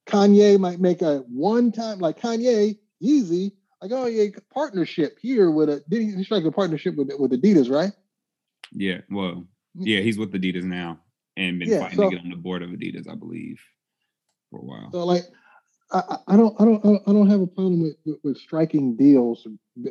[0.07, 5.69] Kanye might make a one time like Kanye Yeezy, like oh yeah, partnership here with
[5.69, 7.93] a did he strike a partnership with with Adidas, right?
[8.73, 11.01] Yeah, well, yeah, he's with Adidas now
[11.37, 13.61] and been yeah, fighting so, to get on the board of Adidas, I believe,
[14.51, 14.91] for a while.
[14.93, 15.25] So like,
[15.93, 19.47] I, I don't, I don't, I don't have a problem with with, with striking deals,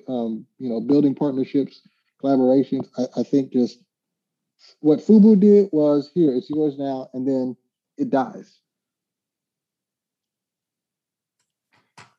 [0.08, 1.82] um, you know, building partnerships,
[2.22, 2.88] collaborations.
[2.97, 3.80] I, I think just
[4.80, 7.57] what Fubu did was here, it's yours now, and then
[7.97, 8.59] it dies.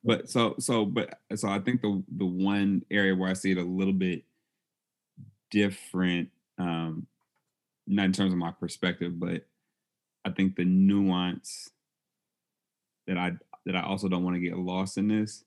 [0.03, 3.57] But so so but so I think the the one area where I see it
[3.57, 4.23] a little bit
[5.49, 7.07] different um,
[7.87, 9.45] not in terms of my perspective, but
[10.23, 11.69] I think the nuance
[13.07, 13.33] that I
[13.65, 15.43] that I also don't want to get lost in this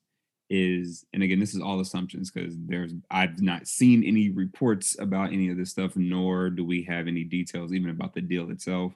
[0.51, 5.33] is, and again, this is all assumptions because there's I've not seen any reports about
[5.33, 8.93] any of this stuff, nor do we have any details even about the deal itself.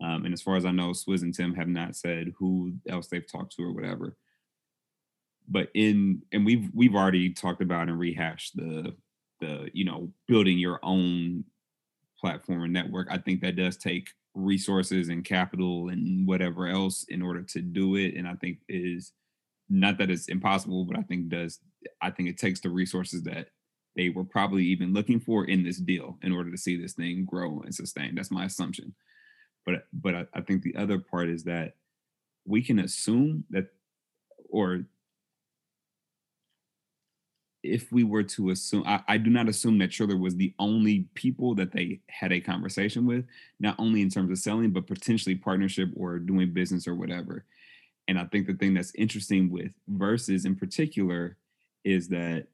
[0.00, 3.08] Um, and as far as I know, Swizz and Tim have not said who else
[3.08, 4.16] they've talked to or whatever.
[5.48, 8.94] But in and we've we've already talked about and rehashed the
[9.40, 11.44] the you know building your own
[12.18, 13.08] platform and network.
[13.10, 17.96] I think that does take resources and capital and whatever else in order to do
[17.96, 18.14] it.
[18.14, 19.12] And I think is
[19.68, 21.60] not that it's impossible, but I think does
[22.00, 23.48] I think it takes the resources that
[23.96, 27.24] they were probably even looking for in this deal in order to see this thing
[27.24, 28.14] grow and sustain.
[28.14, 28.94] That's my assumption.
[29.66, 31.74] But but I, I think the other part is that
[32.46, 33.68] we can assume that
[34.50, 34.84] or
[37.62, 41.08] if we were to assume, I, I, do not assume that Triller was the only
[41.14, 43.24] people that they had a conversation with,
[43.58, 47.44] not only in terms of selling, but potentially partnership or doing business or whatever.
[48.08, 51.36] And I think the thing that's interesting with Verzuz in particular
[51.84, 52.46] is that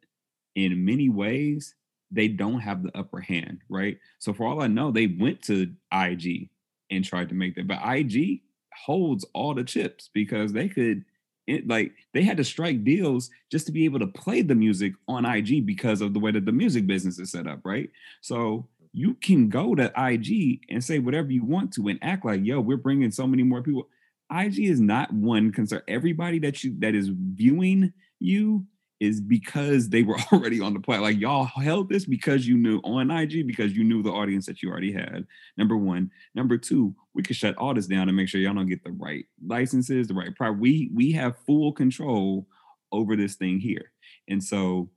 [0.54, 1.74] in many ways
[2.10, 3.98] they don't have the upper hand, right?
[4.18, 6.50] So for all I know, they went to IG
[6.90, 8.42] and tried to make that, but IG
[8.74, 11.04] holds all the chips because they could
[11.46, 14.94] it, like they had to strike deals just to be able to play the music
[15.08, 17.90] on IG because of the way that the music business is set up, right?
[18.22, 22.44] So you can go to IG and say whatever you want to and act like,
[22.44, 23.88] yo, we're bringing so many more people.
[24.32, 25.82] IG is not one concern.
[25.88, 28.66] Everybody that you that is viewing you
[29.00, 31.10] is because they were already on the platform.
[31.10, 34.62] Like y'all held this because you knew on IG because you knew the audience that
[34.62, 35.26] you already had.
[35.56, 36.10] Number one.
[36.34, 38.92] Number two, we could shut all this down and make sure y'all don't get the
[38.92, 40.60] right licenses, the right product.
[40.60, 42.46] We we have full control
[42.92, 43.92] over this thing here.
[44.28, 44.90] And so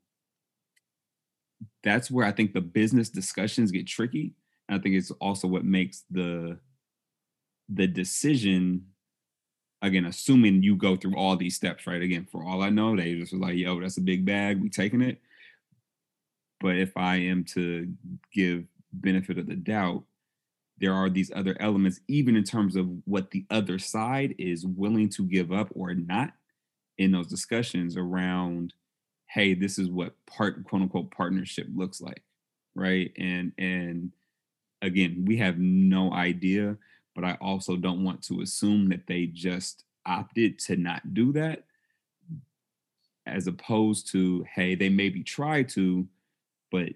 [1.84, 4.34] that's where I think the business discussions get tricky.
[4.70, 6.60] And I think it's also what makes the
[7.70, 8.86] the decision
[9.82, 12.02] again, assuming you go through all these steps, right?
[12.02, 14.70] Again, for all I know, they just was like, yo, that's a big bag, we
[14.70, 15.22] taking it.
[16.60, 17.92] But if I am to
[18.34, 20.04] give benefit of the doubt,
[20.80, 25.10] there are these other elements, even in terms of what the other side is willing
[25.10, 26.34] to give up or not
[26.98, 28.74] in those discussions around,
[29.28, 32.24] hey, this is what part quote unquote partnership looks like.
[32.76, 33.12] Right.
[33.18, 34.12] And and
[34.82, 36.78] again, we have no idea
[37.18, 41.64] but I also don't want to assume that they just opted to not do that
[43.26, 46.08] as opposed to hey they maybe try to
[46.72, 46.90] but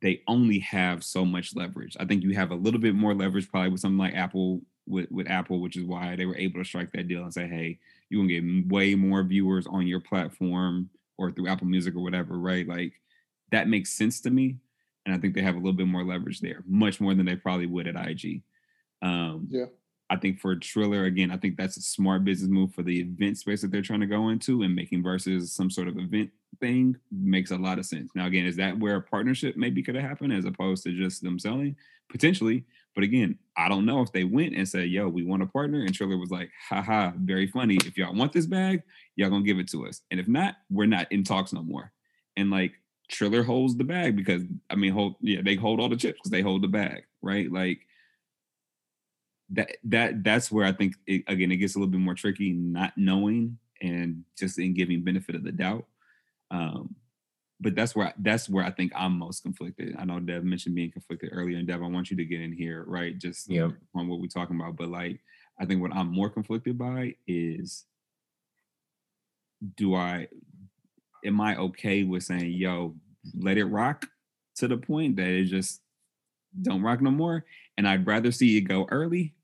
[0.00, 1.98] they only have so much leverage.
[2.00, 5.10] I think you have a little bit more leverage probably with something like apple with,
[5.12, 7.78] with apple which is why they were able to strike that deal and say hey
[8.08, 10.88] you gonna get way more viewers on your platform
[11.18, 12.66] or through apple music or whatever right?
[12.66, 12.94] Like
[13.50, 14.56] that makes sense to me
[15.04, 17.36] and i think they have a little bit more leverage there much more than they
[17.36, 18.42] probably would at ig
[19.02, 19.66] um, yeah.
[20.10, 23.38] I think for Triller, again, I think that's a smart business move for the event
[23.38, 26.30] space that they're trying to go into and making Verzuz some sort of event
[26.60, 28.10] thing makes a lot of sense.
[28.14, 31.22] Now, again, is that where a partnership maybe could have happened as opposed to just
[31.22, 31.76] them selling?
[32.10, 32.64] Potentially.
[32.94, 35.80] But again, I don't know if they went and said, yo, we want a partner.
[35.80, 37.78] And Triller was like, haha, very funny.
[37.86, 38.82] If y'all want this bag,
[39.16, 40.02] y'all gonna give it to us.
[40.10, 41.90] And if not, we're not in talks no more.
[42.36, 42.72] And like
[43.08, 46.30] Triller holds the bag because I mean, hold yeah, they hold all the chips because
[46.30, 47.50] they hold the bag, right?
[47.50, 47.86] Like
[49.52, 52.52] that that that's where I think it, again it gets a little bit more tricky,
[52.52, 55.84] not knowing and just in giving benefit of the doubt.
[56.50, 56.94] Um,
[57.60, 59.94] but that's where I, that's where I think I'm most conflicted.
[59.98, 62.52] I know Dev mentioned being conflicted earlier, and Dev, I want you to get in
[62.52, 63.16] here, right?
[63.16, 63.70] Just yep.
[63.94, 64.76] on what we're talking about.
[64.76, 65.20] But like,
[65.60, 67.84] I think what I'm more conflicted by is,
[69.76, 70.26] do I,
[71.24, 72.96] am I okay with saying, "Yo,
[73.38, 74.06] let it rock,"
[74.56, 75.82] to the point that it just
[76.60, 77.44] don't rock no more,
[77.76, 79.34] and I'd rather see it go early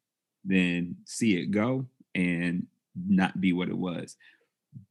[0.45, 4.17] than see it go and not be what it was.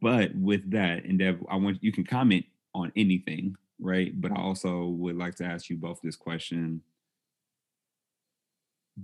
[0.01, 4.19] But with that, and Dev, I want you can comment on anything, right?
[4.19, 6.81] But I also would like to ask you both this question.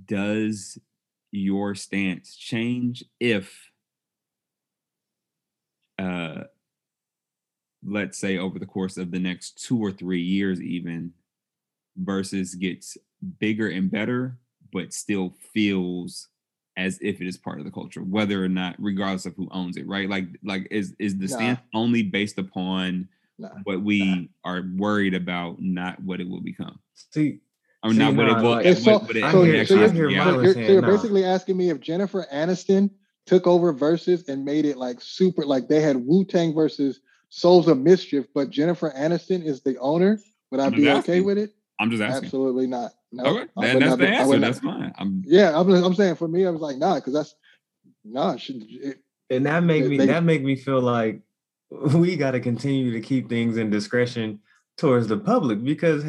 [0.06, 0.78] Does
[1.34, 3.72] your stance change if
[5.98, 6.44] uh
[7.84, 11.12] let's say over the course of the next two or three years even
[12.02, 12.98] Verzuz gets
[13.40, 14.38] bigger and better
[14.72, 16.30] but still feels
[16.78, 19.78] as if it is part of the culture, whether or not, regardless of who owns
[19.78, 20.10] it, right?
[20.10, 21.36] Like, like is is the nah.
[21.36, 23.08] stance only based upon
[23.38, 23.50] nah.
[23.64, 24.04] what we
[24.44, 24.52] nah.
[24.52, 26.80] are worried about, not what it will become?
[27.12, 27.40] See,
[27.84, 28.52] or see, not what it will.
[28.52, 31.70] Like, so, what, what it, so, you're, so, you're, you're, so you're basically asking me
[31.70, 32.90] if Jennifer Aniston
[33.26, 37.68] took over Verzuz and made it like super, like they had Wu Tang versus Souls
[37.68, 40.20] of Mischief, but Jennifer Aniston is the owner.
[40.52, 41.52] Would I be okay with it?
[41.80, 42.26] I'm just asking.
[42.26, 42.92] Absolutely not.
[43.14, 44.40] No, okay, that, that's the answer.
[44.40, 44.92] That's fine.
[44.98, 47.36] I'm, yeah, I'm, I'm saying for me, I was like, nah, because that's
[48.04, 48.36] nah.
[48.50, 49.00] It,
[49.30, 51.22] and that make me they, that make me feel like
[51.70, 54.40] we got to continue to keep things in discretion
[54.78, 56.06] towards the public because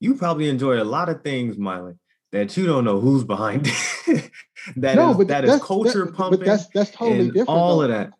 [0.00, 1.94] you probably enjoy a lot of things, Miley,
[2.32, 3.68] that you don't know who's behind
[4.06, 4.30] it.
[4.76, 6.40] that no, is, but that is culture that, pumping.
[6.40, 7.50] But that's that's totally different.
[7.50, 7.84] All though.
[7.84, 8.10] of that.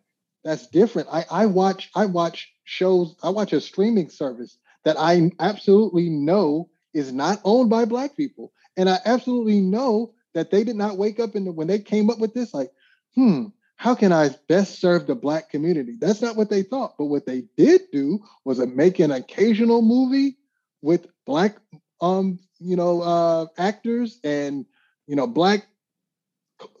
[0.45, 1.09] That's different.
[1.11, 3.17] I I watch I watch shows.
[3.21, 8.51] I watch a streaming service that I absolutely know is not owned by black people.
[8.77, 12.19] And I absolutely know that they did not wake up and when they came up
[12.19, 12.71] with this, like,
[13.15, 15.95] hmm, how can I best serve the black community?
[15.99, 16.95] That's not what they thought.
[16.97, 20.37] But what they did do was make an occasional movie
[20.81, 21.57] with black
[22.01, 24.65] um, you know, uh actors and
[25.07, 25.65] you know, black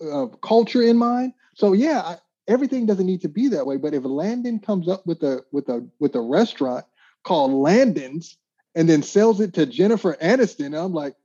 [0.01, 1.33] uh, culture in mind.
[1.55, 3.77] So yeah, I, everything doesn't need to be that way.
[3.77, 6.85] But if Landon comes up with a with a with a restaurant
[7.23, 8.37] called Landon's
[8.75, 10.77] and then sells it to Jennifer Aniston.
[10.79, 11.15] I'm like,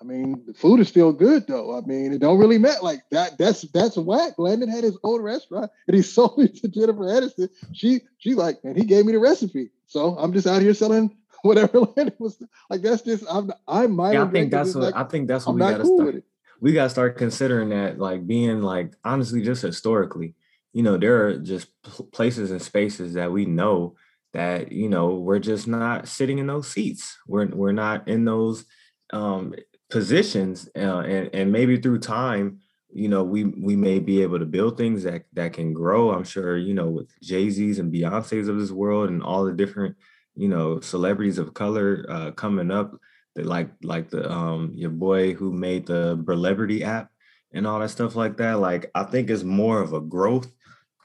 [0.00, 1.76] I mean, the food is still good though.
[1.76, 2.80] I mean, it don't really matter.
[2.82, 4.34] Like that, that's that's whack.
[4.38, 7.48] Landon had his own restaurant and he sold it to Jennifer Aniston.
[7.72, 9.70] She she like, and he gave me the recipe.
[9.86, 12.82] So I'm just out here selling whatever Landon was like.
[12.82, 14.12] That's just I'm I'm my.
[14.12, 16.24] Yeah, I think that's what like, I think that's what I'm we gotta cool start.
[16.60, 20.34] We gotta start considering that, like being like honestly, just historically,
[20.72, 21.68] you know, there are just
[22.12, 23.96] places and spaces that we know
[24.38, 27.18] that you know we're just not sitting in those seats.
[27.26, 28.64] We're we're not in those
[29.12, 29.54] um
[29.90, 32.58] positions uh, and and maybe through time
[32.92, 36.24] you know we we may be able to build things that that can grow i'm
[36.24, 39.96] sure you know with jay-z's and beyonce's of this world and all the different
[40.34, 42.98] you know celebrities of color uh, coming up
[43.34, 47.10] that like like the um your boy who made the Brelebrity app
[47.52, 50.50] and all that stuff like that like i think it's more of a growth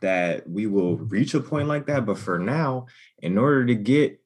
[0.03, 2.85] that we will reach a point like that but for now
[3.19, 4.19] in order to get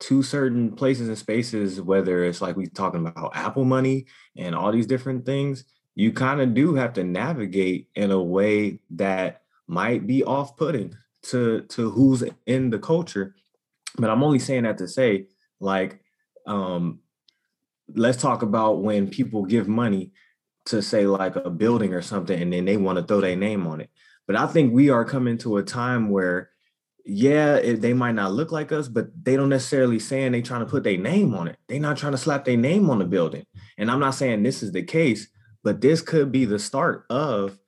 [0.00, 4.06] to certain places and spaces, whether it's like we talking about Apple money
[4.36, 5.64] and all these different things,
[5.94, 11.62] you kind of do have to navigate in a way that might be off-putting to
[11.62, 13.34] to who's in the culture.
[13.96, 15.26] But I'm only saying that to say,
[15.58, 16.00] like,
[16.46, 17.00] um,
[17.92, 20.12] let's talk about when people give money
[20.66, 23.66] to say like a building or something, and then they want to throw their name
[23.66, 23.90] on it.
[24.28, 26.50] But I think we are coming to a time where
[27.10, 30.60] yeah, it, they might not look like us, but they don't necessarily saying they trying
[30.60, 31.56] to put their name on it.
[31.66, 33.46] They're not trying to slap their name on the building.
[33.78, 35.26] And I'm not saying this is the case,
[35.64, 37.58] but this could be the start of,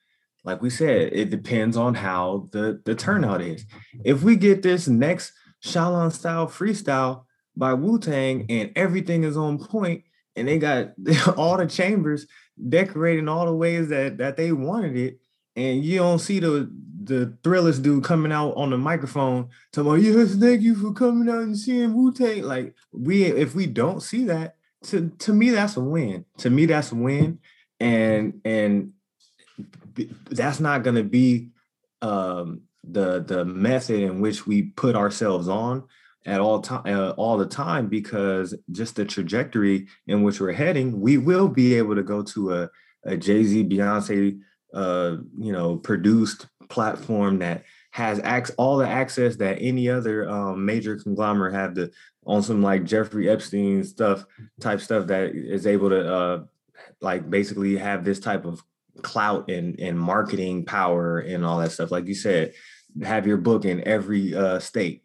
[0.45, 3.65] like we said, it depends on how the the turnout is.
[4.05, 5.33] If we get this next
[5.65, 7.25] Shaolin style freestyle
[7.57, 10.05] by Wu Tang and everything is on point,
[10.37, 10.93] and they got
[11.39, 12.27] all the chambers
[12.69, 15.20] decorating all the ways that that they wanted it,
[15.61, 16.71] and you don't see the
[17.03, 21.29] the Thrillist dude coming out on the microphone talking about yes, thank you for coming
[21.29, 22.43] out and seeing Wu Tang.
[22.43, 26.25] Like we, if we don't see that, to to me that's a win.
[26.39, 27.41] To me that's a win,
[27.79, 28.93] and and
[30.31, 31.49] that's not to be
[32.03, 35.85] um, the the method in which we put ourselves on
[36.27, 41.01] at all time uh, all the time because just the trajectory in which we're heading,
[41.01, 42.71] we will be able to go to a
[43.05, 44.39] a Jay Z, Beyonce,
[44.73, 50.65] uh, you know, produced platform that has ac- all the access that any other um,
[50.65, 51.91] major conglomerate have to
[52.27, 54.25] on some like Jeffrey Epstein stuff
[54.61, 56.45] type stuff that is able to uh,
[57.01, 58.63] like basically have this type of
[59.03, 61.91] clout and and marketing power and all that stuff.
[61.91, 62.53] Like you said,
[63.03, 65.03] have your book in every uh, state.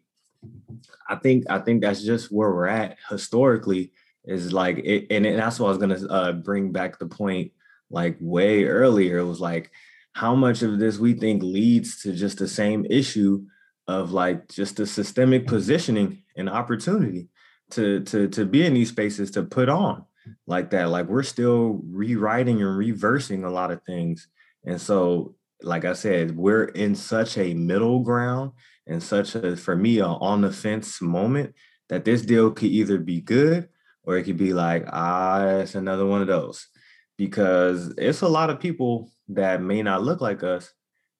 [1.08, 3.92] I think I think that's just where we're at historically.
[4.24, 7.52] Is like it, and that's what I was gonna uh, bring back the point
[7.90, 9.18] like way earlier.
[9.18, 9.70] It was like
[10.12, 13.44] how much of this we think leads to just the same issue
[13.86, 17.28] of like just the systemic positioning and opportunity
[17.70, 20.04] to to to be in these spaces to put on
[20.46, 24.28] like that like we're still rewriting and reversing a lot of things
[24.64, 28.52] and so like i said we're in such a middle ground
[28.86, 31.54] and such a for me a on the fence moment
[31.88, 33.68] that this deal could either be good
[34.04, 36.68] or it could be like ah it's another one of those
[37.16, 40.72] because it's a lot of people that may not look like us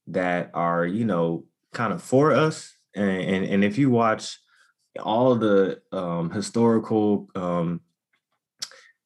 [0.06, 4.38] that are you know kind of for us and and, and if you watch
[5.00, 7.80] all the um, historical um,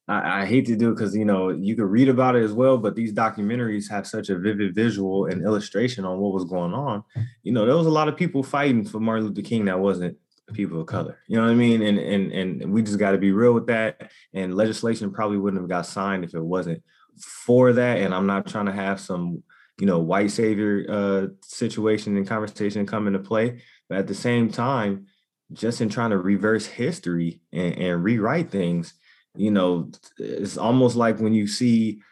[0.06, 2.52] I, I, hate to do it because you know you could read about it as
[2.52, 6.74] well but these documentaries have such a vivid visual and illustration on what was going
[6.74, 7.02] on.
[7.42, 10.16] You know there was a lot of people fighting for martin luther king that wasn't
[10.52, 11.18] people of color.
[11.26, 11.82] You know what i mean?
[11.82, 14.10] And and and we just got to be real with that.
[14.34, 16.82] And legislation probably wouldn't have got signed if it wasn't
[17.18, 19.42] for that, and I'm not trying to have some,
[19.78, 23.62] you know, white savior uh, situation and conversation come into play.
[23.88, 25.06] But at the same time,
[25.52, 28.94] just in trying to reverse history and, and rewrite things,
[29.34, 32.02] you know, it's almost like when you see,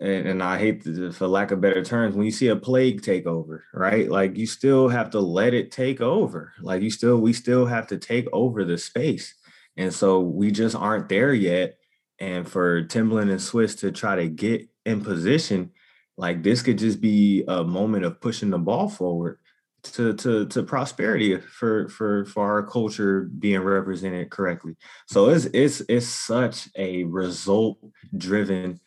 [0.00, 3.02] and, and I hate to, for lack of better terms, when you see a plague
[3.02, 4.10] take over, right?
[4.10, 6.52] Like you still have to let it take over.
[6.60, 9.34] Like you still, we still have to take over the space.
[9.76, 11.76] And so we just aren't there yet
[12.20, 15.70] and for Timbaland and Swizz to try to get in position,
[16.18, 19.38] like this could just be a moment of pushing the ball forward
[19.82, 24.76] to to to prosperity for for for our culture being represented correctly.
[25.06, 27.78] So it's it's it's such a result
[28.14, 28.78] driven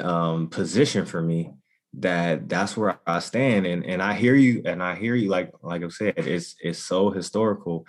[0.00, 1.52] um position for me
[1.94, 5.52] that that's where I stand and and I hear you and I hear you like
[5.62, 7.86] like I've said it's it's so historical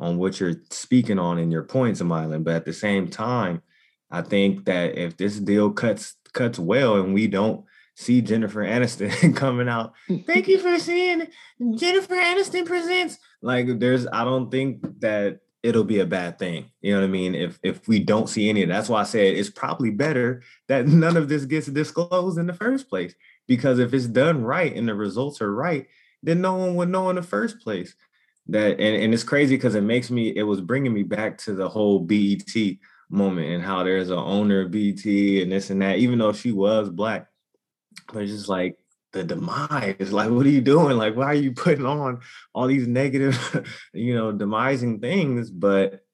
[0.00, 3.62] on what you're speaking on in your points, Mylan, but at the same time
[4.10, 7.64] I think that if this deal cuts cuts well and we don't
[7.96, 9.92] see Jennifer Aniston coming out,
[10.26, 11.28] thank you for seeing
[11.76, 13.18] Jennifer Aniston presents.
[13.40, 16.70] Like there's I don't think that it'll be a bad thing.
[16.82, 17.34] You know what I mean?
[17.34, 20.86] If if we don't see any, of that's why I said it's probably better that
[21.02, 23.14] none of this gets disclosed in the first place.
[23.48, 25.86] Because if it's done right and the results are right,
[26.22, 27.94] then no one would know in the first place.
[28.48, 31.54] That and, and it's crazy because it makes me it was bringing me back to
[31.54, 32.54] the whole BET
[33.08, 36.52] moment and how there's an owner of BET and this and that, even though she
[36.52, 37.26] was black.
[38.12, 38.76] But just like
[39.14, 40.12] the demise.
[40.12, 40.98] Like, what are you doing?
[40.98, 42.20] Like, why are you putting on
[42.52, 45.50] all these negative, you know, demising things?
[45.50, 46.04] But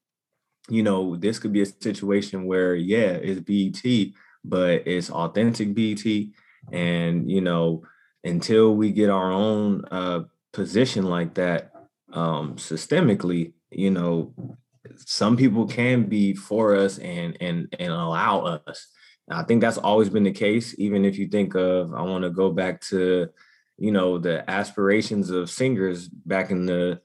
[0.68, 4.12] you know, this could be a situation where, yeah, it's BET,
[4.44, 6.04] but it's authentic BET.
[6.70, 7.82] And, you know,
[8.22, 10.20] until we get our own uh
[10.52, 11.72] position like that
[12.12, 14.34] um systemically, you know,
[14.96, 18.86] some people can be for us and and and allow us
[19.30, 20.74] I think that's always been the case.
[20.78, 23.28] Even if you think of, I want to go back to,
[23.78, 27.00] you know, the aspirations of singers back in the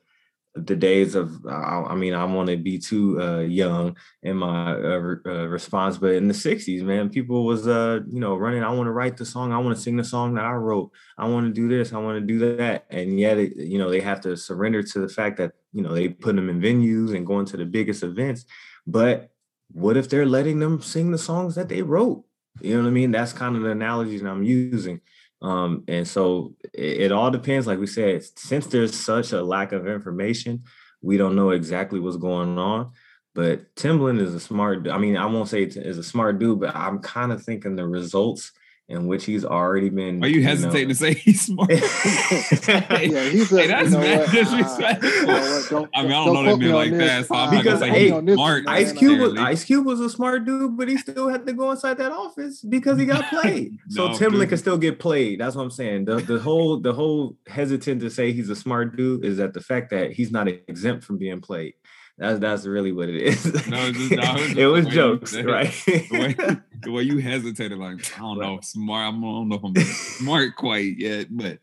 [0.55, 1.45] the days of.
[1.45, 5.97] I, mean, I want to be too uh, young in my uh, re- uh, response,
[5.97, 8.63] but in the '60s, man, people was, uh, you know, running.
[8.63, 9.51] I want to write the song.
[9.51, 10.91] I want to sing the song that I wrote.
[11.17, 11.93] I want to do this.
[11.93, 12.85] I want to do that.
[12.89, 15.93] And yet, it, you know, they have to surrender to the fact that you know
[15.93, 18.45] they put them in venues and going to the biggest events,
[18.87, 19.29] but
[19.71, 22.23] what if they're letting them sing the songs that they wrote?
[22.61, 23.11] You know what I mean?
[23.11, 25.01] That's kind of the analogies I'm using.
[25.41, 29.73] Um, and so it, it, all depends, like we said, since there's such a lack
[29.73, 30.63] of information,
[31.01, 32.91] we don't know exactly what's going on.
[33.33, 36.75] But Timbaland is a smart, I mean, I won't say is a smart dude, but
[36.75, 38.53] I'm kind of thinking the results
[38.87, 40.23] in which he's already been.
[40.23, 41.69] Are you hesitating know, to say he's smart?
[41.71, 43.61] yeah, he's a.
[43.61, 45.79] Hey, that's you know mad disrespectful.
[45.83, 47.25] Uh, I mean, I don't, don't know that man like that.
[47.25, 48.67] So I'm because hey, smart.
[48.67, 51.71] Ice Cube was Ice Cube was a smart dude, but he still had to go
[51.71, 53.77] inside that office because he got played.
[53.89, 55.39] no, so Timbaland can still get played.
[55.39, 56.05] That's what I'm saying.
[56.05, 59.61] The the whole the whole hesitant to say he's a smart dude is that the
[59.61, 61.73] fact that he's not exempt from being played.
[62.17, 63.67] That's that's really what it is.
[63.67, 65.69] No, just, was, it was jokes, right?
[65.85, 69.13] the, way, the way you hesitated, like I don't know, smart.
[69.13, 71.59] I don't know if I'm smart quite yet, but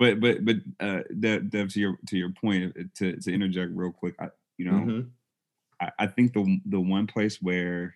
[0.00, 3.70] but but but uh, Dev, Dev, to your to your point, uh, to to interject
[3.74, 5.00] real quick, I, you know, mm-hmm.
[5.80, 7.94] I, I think the the one place where,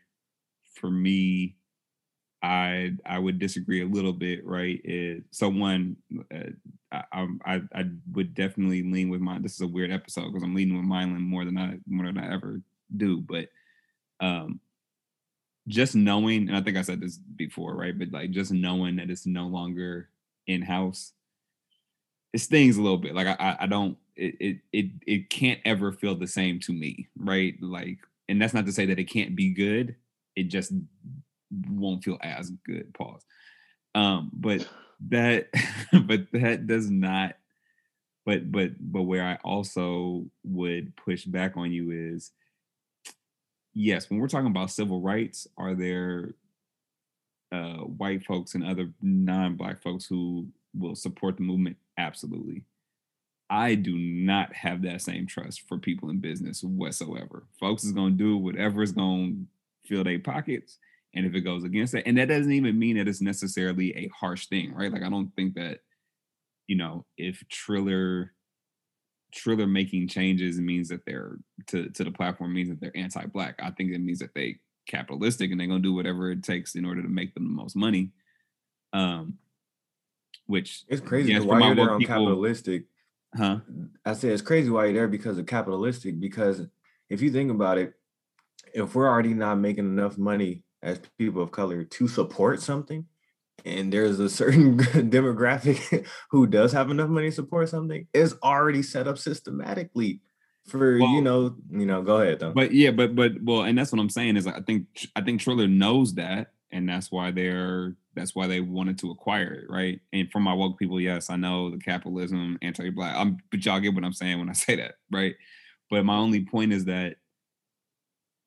[0.75, 1.56] for me,
[2.43, 4.81] I I would disagree a little bit, right?
[4.85, 5.97] Is so one,
[6.33, 6.51] uh,
[6.93, 9.43] I, I I would definitely lean with mine.
[9.43, 12.19] This is a weird episode because I'm leaning with Mylan more than I more than
[12.19, 12.61] I ever
[12.97, 13.19] do.
[13.19, 13.49] But
[14.21, 14.61] um,
[15.69, 17.99] just knowing, and I think I said this before, right?
[17.99, 20.09] But like just knowing that it's no longer
[20.47, 21.13] in house,
[22.33, 23.15] it stings a little bit.
[23.15, 27.09] Like I I don't it it it it can't ever feel the same to me,
[27.19, 27.55] right?
[27.61, 29.97] Like, and that's not to say that it can't be good.
[30.37, 30.73] It just
[31.51, 32.93] won't feel as good.
[32.95, 33.25] Pause.
[33.95, 34.69] Um, but
[35.09, 35.49] that
[36.07, 37.37] but that does not
[38.27, 42.33] but but but where I also would push back on you is
[43.73, 46.35] yes, when we're talking about civil rights, are there
[47.53, 51.77] uh, white folks and other non-black folks who will support the movement?
[51.97, 52.65] Absolutely.
[53.49, 57.45] I do not have that same trust for people in business whatsoever.
[57.61, 59.35] Folks is gonna do whatever is gonna
[59.85, 60.79] fill their pockets
[61.17, 64.09] and if it goes against that and that doesn't even mean that it's necessarily a
[64.09, 64.93] harsh thing right?
[64.93, 65.81] Like i don't think that
[66.69, 68.33] you know if triller
[69.37, 71.37] triller making changes means that they're
[71.67, 73.57] to, to the platform means that they're anti-black.
[73.63, 76.75] I think it means that they capitalistic and they're going to do whatever it takes
[76.75, 78.11] in order to make them the most money.
[78.93, 79.39] Um
[80.47, 82.85] which it's crazy yes, why you're there on people, capitalistic.
[83.37, 83.59] Huh?
[84.05, 86.63] I said it's crazy why you're there because of capitalistic because
[87.11, 87.95] if you think about it
[88.73, 93.05] if we're already not making enough money as people of color to support something
[93.65, 98.83] and there's a certain demographic who does have enough money to support something is already
[98.83, 100.21] set up systematically
[100.69, 102.53] for well, you know you know go ahead though.
[102.53, 105.41] But yeah but but well and that's what i'm saying is i think i think
[105.41, 110.01] triller knows that and that's why they're that's why they wanted to acquire it right?
[110.13, 113.95] And for my woke people yes i know the capitalism anti-black i'm but y'all get
[113.95, 115.35] what i'm saying when i say that right?
[115.89, 117.17] But my only point is that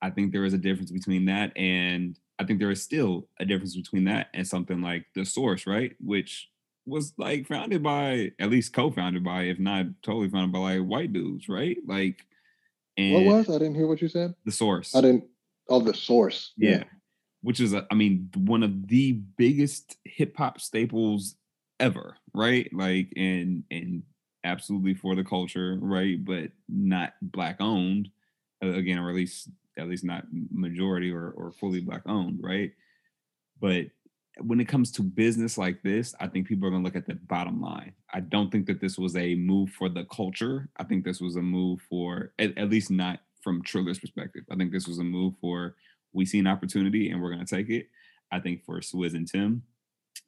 [0.01, 3.45] I think there is a difference between that and I think there is still a
[3.45, 5.93] difference between that and something like the source, right?
[5.99, 6.49] Which
[6.85, 11.11] was like founded by at least co-founded by, if not totally founded by like white
[11.11, 11.77] dudes, right?
[11.85, 12.17] Like
[12.97, 13.49] and what was?
[13.49, 14.33] I didn't hear what you said.
[14.45, 14.95] The source.
[14.95, 15.25] I didn't
[15.67, 16.53] oh the source.
[16.57, 16.69] Yeah.
[16.69, 16.83] yeah.
[17.41, 21.35] Which is a, I mean, one of the biggest hip hop staples
[21.79, 22.69] ever, right?
[22.73, 24.03] Like and and
[24.43, 26.23] absolutely for the culture, right?
[26.23, 28.09] But not black owned.
[28.61, 29.49] Again, or at least
[29.79, 32.71] at least not majority or, or fully black owned, right?
[33.59, 33.85] But
[34.41, 37.07] when it comes to business like this, I think people are going to look at
[37.07, 37.93] the bottom line.
[38.13, 40.69] I don't think that this was a move for the culture.
[40.77, 44.43] I think this was a move for, at, at least not from Triller's perspective.
[44.51, 45.75] I think this was a move for
[46.13, 47.87] we see an opportunity and we're going to take it.
[48.31, 49.63] I think for Swizz and Tim,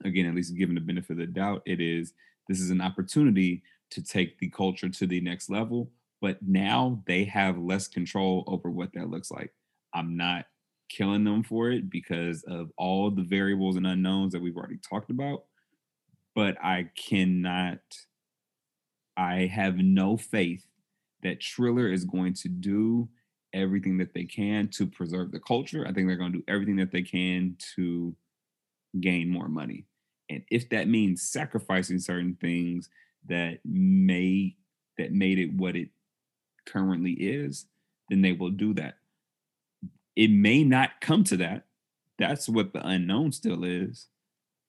[0.04, 2.14] again, at least given the benefit of the doubt, it is
[2.48, 5.90] this is an opportunity to take the culture to the next level.
[6.22, 9.52] But now they have less control over what that looks like.
[9.94, 10.46] I'm not
[10.88, 15.10] killing them for it because of all the variables and unknowns that we've already talked
[15.10, 15.46] about.
[16.36, 17.80] But I cannot,
[19.18, 20.66] I have no faith
[21.24, 23.10] that Triller is going to do
[23.54, 25.86] everything that they can to preserve the culture.
[25.88, 28.16] I think they're going to do everything that they can to
[29.00, 29.86] gain more money.
[30.30, 32.90] And if that means sacrificing certain things
[33.28, 34.56] that may
[34.98, 35.90] that made it what it
[36.66, 37.66] currently is,
[38.10, 38.96] then they will do that.
[40.16, 41.66] It may not come to that.
[42.20, 44.08] That's what the unknown still is.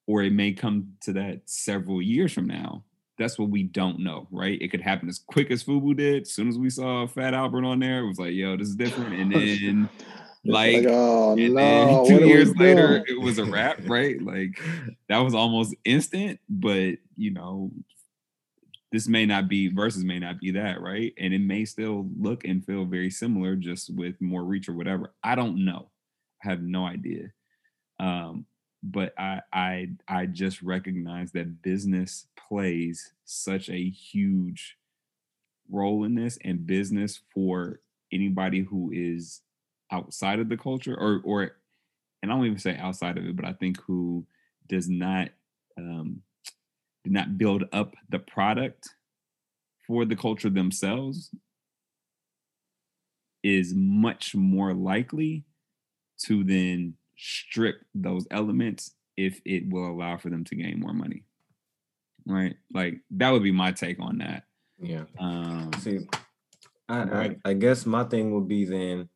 [0.07, 2.85] Or it may come to that several years from now.
[3.19, 4.61] That's what we don't know, right?
[4.61, 6.23] It could happen as quick as Fubu did.
[6.23, 8.77] As soon as we saw Fat Albert on there, it was like, yo, this is
[8.77, 9.15] different.
[9.15, 9.89] And then
[10.45, 14.21] like, like oh, no, two years later, it was a wrap, right?
[14.21, 14.61] Like
[15.09, 17.71] that was almost instant, but you know,
[18.93, 21.15] this may not be Verzuz may not be that, right?
[21.19, 25.15] And it may still look and feel very similar, just with more reach or whatever.
[25.25, 25.91] I don't know.
[26.45, 27.33] I have no idea.
[27.99, 28.47] Um,
[28.83, 34.77] but I I I just recognize that business plays such a huge
[35.71, 37.81] role in this, and business for
[38.13, 39.41] anybody who is
[39.91, 41.53] outside of the culture or or
[42.23, 44.27] and I don't even say outside of it, but I think who
[44.69, 45.31] does not
[45.79, 46.23] um
[47.05, 48.89] did not build up the product
[49.87, 51.31] for the culture themselves
[53.43, 55.45] is much more likely
[56.17, 61.25] to then strip those elements if it will allow for them to gain more money.
[62.27, 62.55] Right?
[62.73, 64.45] Like that would be my take on that.
[64.81, 65.05] Yeah.
[65.19, 66.07] Um see
[66.89, 69.09] I, I, I guess my thing would be then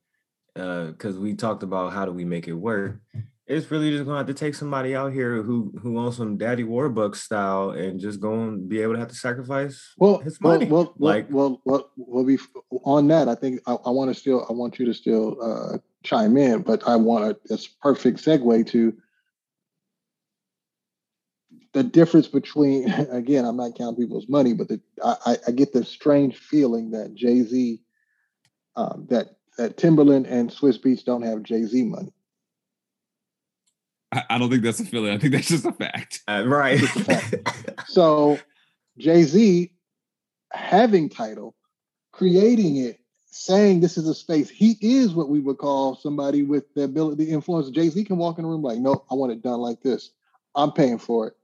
[0.57, 2.99] uh because we talked about how do we make it work.
[3.47, 6.64] It's really just gonna have to take somebody out here who who owns some Daddy
[6.64, 10.66] Warbucks style and just go and be able to have to sacrifice well, his money.
[10.66, 12.39] Well, well, like, well, well, well, we
[12.85, 13.28] on that.
[13.28, 16.62] I think I, I want to still I want you to still uh, chime in,
[16.62, 18.97] but I want a this perfect segue to
[21.73, 23.44] the difference between again.
[23.44, 27.43] I'm not counting people's money, but the, I, I get the strange feeling that Jay
[27.43, 27.81] Z
[28.74, 32.12] um, that that Timbaland and Swizz Beatz don't have Jay Z money.
[34.17, 35.13] I, I, don't think that's a feeling.
[35.13, 36.23] I think that's just a fact.
[36.27, 36.81] Uh, right.
[37.87, 38.39] so
[38.99, 39.71] Jay Z
[40.53, 41.55] having Tidal,
[42.13, 44.49] creating it, saying this is a space.
[44.49, 47.69] He is what we would call somebody with the ability to influence.
[47.71, 50.11] Jay Z can walk in the room like, no, I want it done like this.
[50.55, 51.35] I'm paying for it.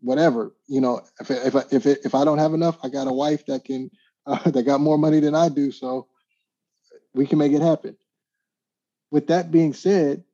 [0.00, 1.00] Whatever, you know.
[1.20, 3.90] If if if if I don't have enough, I got a wife that can
[4.26, 5.70] uh, that got more money than I do.
[5.70, 6.08] So
[7.14, 7.96] we can make it happen.
[9.10, 10.24] With that being said,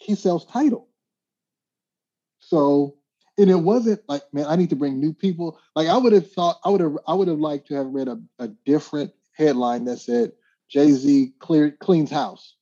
[0.00, 0.88] he sells Tidal.
[2.40, 2.96] So,
[3.38, 5.58] and it wasn't like, man, I need to bring new people.
[5.76, 8.08] Like I would have thought, I would have, I would have liked to have read
[8.08, 10.32] a, a different headline that said
[10.68, 12.56] Jay Z clear cleans house.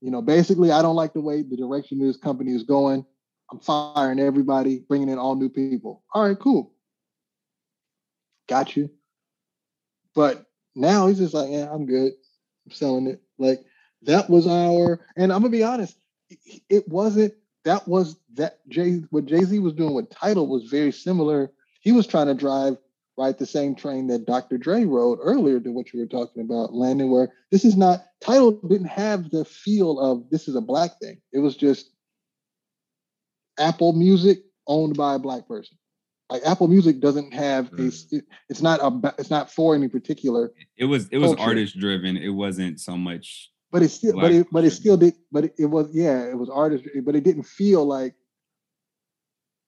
[0.00, 3.04] You know, basically, I don't like the way the direction this company is going.
[3.50, 6.02] I'm firing everybody, bringing in all new people.
[6.12, 6.72] All right, cool.
[8.48, 8.90] Got you.
[10.14, 10.44] But
[10.74, 12.12] now he's just like, yeah, I'm good
[12.66, 13.22] I'm selling it.
[13.38, 13.64] Like
[14.02, 15.96] that was our, and I'm gonna be honest,
[16.68, 17.34] it wasn't.
[17.64, 19.02] That was that Jay.
[19.10, 21.50] What Jay Z was doing with Tidal was very similar.
[21.80, 22.76] He was trying to drive
[23.18, 24.58] right the same train that Dr.
[24.58, 27.10] Dre rode earlier to what you were talking about, Landon.
[27.10, 31.20] Where this is not Tidal didn't have the feel of this is a black thing.
[31.32, 31.90] It was just
[33.58, 35.78] Apple Music owned by a black person
[36.30, 38.22] like Apple Music doesn't have a mm.
[38.48, 40.52] it's not a it's not for any particular.
[40.76, 42.16] It was it was artist driven.
[42.16, 43.50] It wasn't so much.
[43.72, 46.38] But it still but it but it still did but it, it was yeah it
[46.38, 48.14] was artist but it didn't feel like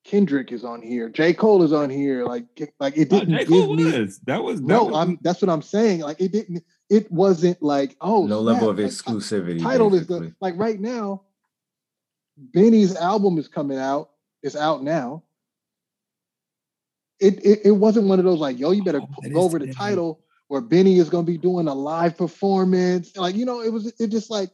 [0.04, 1.10] Kendrick is on here.
[1.10, 2.24] J Cole is on here.
[2.24, 2.44] Like
[2.80, 4.18] like it didn't uh, give me was.
[4.20, 4.84] that was that no.
[4.84, 6.00] Was, I'm that's what I'm saying.
[6.00, 6.64] Like it didn't.
[6.88, 8.54] It wasn't like oh no snap.
[8.54, 9.60] level of exclusivity.
[9.60, 10.16] Tidal basically.
[10.16, 11.22] is the like right now.
[12.38, 14.10] Benny's album is coming out.
[14.42, 15.24] It's out now
[17.20, 19.72] it, it, it wasn't one of those like, yo, you better oh, go over the
[19.72, 23.16] Tidal where Benny is gonna be doing a live performance.
[23.16, 24.50] Like, you know, it was it just like,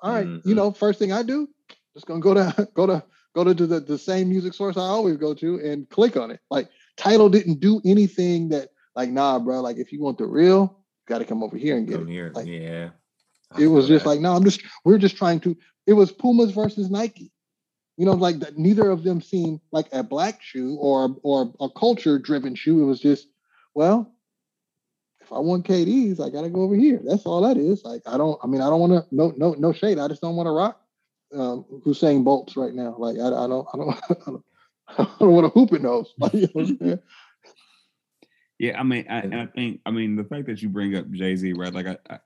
[0.00, 0.48] all right, mm-hmm.
[0.48, 1.48] you know, first thing I do,
[1.94, 3.04] just gonna go to go to
[3.34, 6.40] go to the, the same music source I always go to and click on it.
[6.50, 10.78] Like Tidal didn't do anything that like, nah, bro, like if you want the real,
[11.06, 12.12] gotta come over here and get come it.
[12.12, 12.32] Here.
[12.34, 12.90] Like, yeah.
[13.52, 14.10] I it was just that.
[14.10, 15.56] like, no, I'm just we're just trying to,
[15.86, 17.30] it was Pumas versus Nike.
[17.96, 21.68] You know, like that, neither of them seemed like a black shoe or or a
[21.68, 22.82] culture driven shoe.
[22.82, 23.28] It was just,
[23.74, 24.13] well,
[25.24, 27.00] if I want KDs, I gotta go over here.
[27.04, 27.82] That's all that is.
[27.84, 28.38] Like I don't.
[28.42, 29.14] I mean, I don't want to.
[29.14, 29.98] No, no, no shade.
[29.98, 30.80] I just don't want to rock
[31.34, 32.94] um, Usain Bolts right now.
[32.98, 33.66] Like I, I don't.
[33.72, 33.90] I don't.
[34.10, 34.44] I don't,
[34.98, 36.12] I don't want to hoop in those.
[36.18, 36.48] Like, you
[36.80, 36.98] know
[38.58, 41.10] yeah, I mean, I, and I think, I mean, the fact that you bring up
[41.10, 41.72] Jay Z, right?
[41.72, 42.18] Like, I,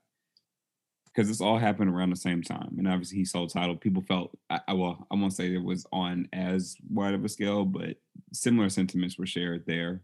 [1.05, 3.77] because this all happened around the same time, and obviously he sold Tidal.
[3.77, 7.29] People felt, I, I well, I won't say it was on as wide of a
[7.29, 7.97] scale, but
[8.31, 10.03] similar sentiments were shared there.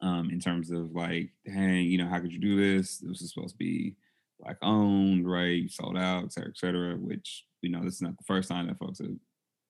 [0.00, 2.98] Um, in terms of like, hey, you know, how could you do this?
[2.98, 3.96] This was supposed to be
[4.40, 5.70] black owned, right?
[5.70, 6.96] Sold out, et cetera, et cetera.
[6.96, 9.16] Which you know, this is not the first time that folks have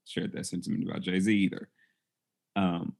[0.04, 1.68] shared that sentiment about Jay Z either.
[2.56, 2.94] Um,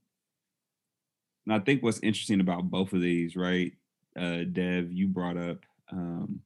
[1.46, 3.72] and I think what's interesting about both of these, right?
[4.18, 5.58] Uh, Dev, you brought up,
[5.92, 6.40] um,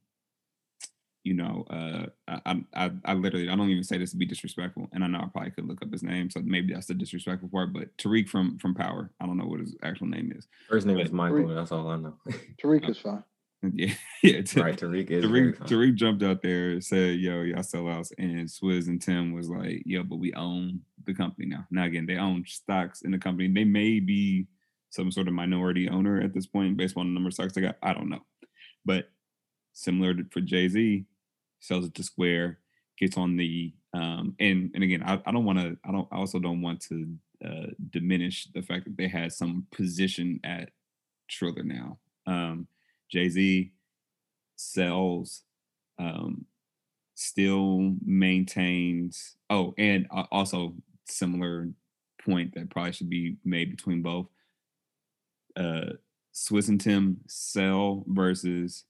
[1.29, 2.07] you know, uh,
[2.47, 5.19] I, I, I literally, I don't even say this to be disrespectful, and I know
[5.19, 7.75] I probably could look up his name, so maybe that's the disrespectful part.
[7.75, 10.49] But Tariq from from Power, I don't know what his actual name is.
[10.71, 11.41] First name but, is Michael.
[11.41, 12.15] Tariq, that's all I know.
[12.63, 13.23] Tariq is fine.
[13.61, 13.93] Yeah,
[14.23, 14.37] yeah.
[14.57, 18.89] right, Tariq is Tariq, Tariq jumped out there, said, "Yo, y'all sell out," and Swizz
[18.89, 22.43] and Tim was like, "Yo, but we own the company now." Now again, they own
[22.47, 23.49] stocks in the company.
[23.49, 24.47] They may be
[24.89, 27.61] some sort of minority owner at this point based on the number of stocks they
[27.61, 27.77] got.
[27.83, 28.25] I don't know.
[28.87, 29.11] But
[29.79, 31.05] similar to, for Jay Z,
[31.61, 32.59] sells it to Square,
[32.99, 35.77] gets on the um, and and again, I, I don't want to.
[35.85, 36.09] I don't.
[36.13, 37.15] I also don't want to
[37.45, 40.71] uh, diminish the fact that they had some position at
[41.29, 41.99] Triller now.
[42.27, 42.67] Um,
[43.11, 43.73] Jay Z
[44.57, 45.43] sells,
[45.99, 46.45] um,
[47.15, 49.37] still maintains.
[49.49, 50.75] Oh, and uh, also
[51.07, 51.69] similar
[52.23, 54.27] point that probably should be made between both
[55.57, 55.93] uh,
[56.35, 58.85] Swizz and Tim sell versus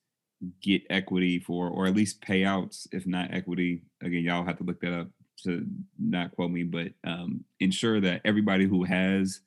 [0.63, 3.83] get equity for, or at least payouts, if not equity.
[4.03, 5.09] Again, y'all have to look that up
[5.45, 5.67] to
[5.99, 9.41] not quote me, but um, ensure that everybody who has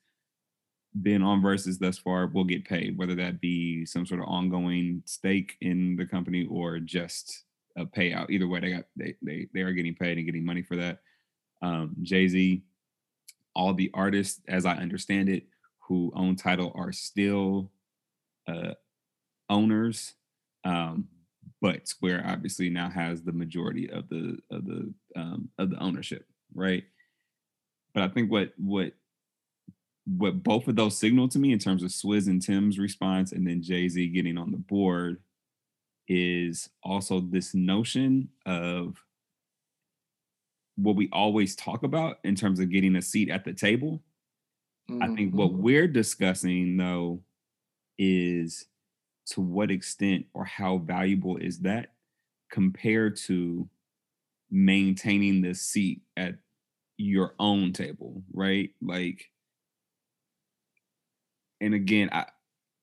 [1.00, 5.02] been on Verzuz thus far will get paid, whether that be some sort of ongoing
[5.06, 7.44] stake in the company or just
[7.76, 8.30] a payout.
[8.30, 11.00] Either way, they got they they they are getting paid and getting money for that.
[11.62, 12.62] Um, Jay Z,
[13.54, 15.46] all the artists, as I understand it,
[15.80, 17.70] who own Tidal are still
[18.46, 18.74] uh,
[19.48, 20.14] owners,
[20.64, 21.08] um,
[21.60, 26.26] but Square obviously now has the majority of the of the um, of the ownership,
[26.54, 26.84] right?
[27.94, 28.92] But I think what what
[30.04, 33.46] what both of those signal to me in terms of Swizz and Tim's response, and
[33.46, 35.20] then Jay Z getting on the board,
[36.08, 38.96] is also this notion of
[40.76, 44.02] what we always talk about in terms of getting a seat at the table
[44.90, 45.02] Mm-hmm.
[45.02, 45.62] I think what mm-hmm.
[45.62, 47.20] we're discussing though
[47.98, 48.66] is
[49.32, 51.92] to what extent or how valuable is that
[52.50, 53.68] compared to
[54.50, 56.34] maintaining the seat at
[56.98, 58.70] your own table, right?
[58.80, 59.30] Like
[61.60, 62.26] and again, I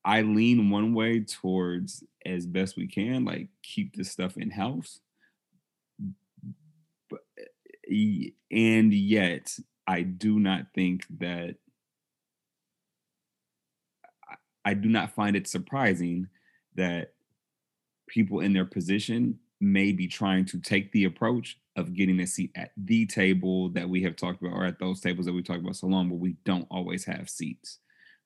[0.03, 4.99] I lean one way towards as best we can, like keep this stuff in house.
[7.09, 11.57] But eh, and yet I do not think that
[14.65, 16.27] I do not find it surprising
[16.79, 17.13] that
[18.07, 22.51] people in their position may be trying to take the approach of getting a seat
[22.55, 25.59] at the table that we have talked about or at those tables that we talked
[25.61, 27.79] about so long, but we don't always have seats,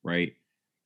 [0.03, 0.33] right?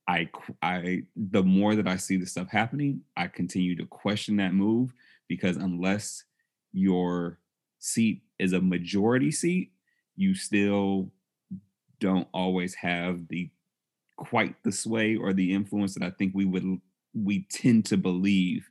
[0.08, 0.30] I,
[0.62, 4.92] I, the more that I see this stuff happening, I continue to question that move
[5.28, 6.24] because unless
[6.72, 7.38] your
[7.78, 9.72] seat is a majority seat,
[10.16, 11.10] you still
[12.00, 13.50] don't always have the
[14.16, 16.80] quite the sway or the influence that I think we would
[17.24, 18.68] we tend to believe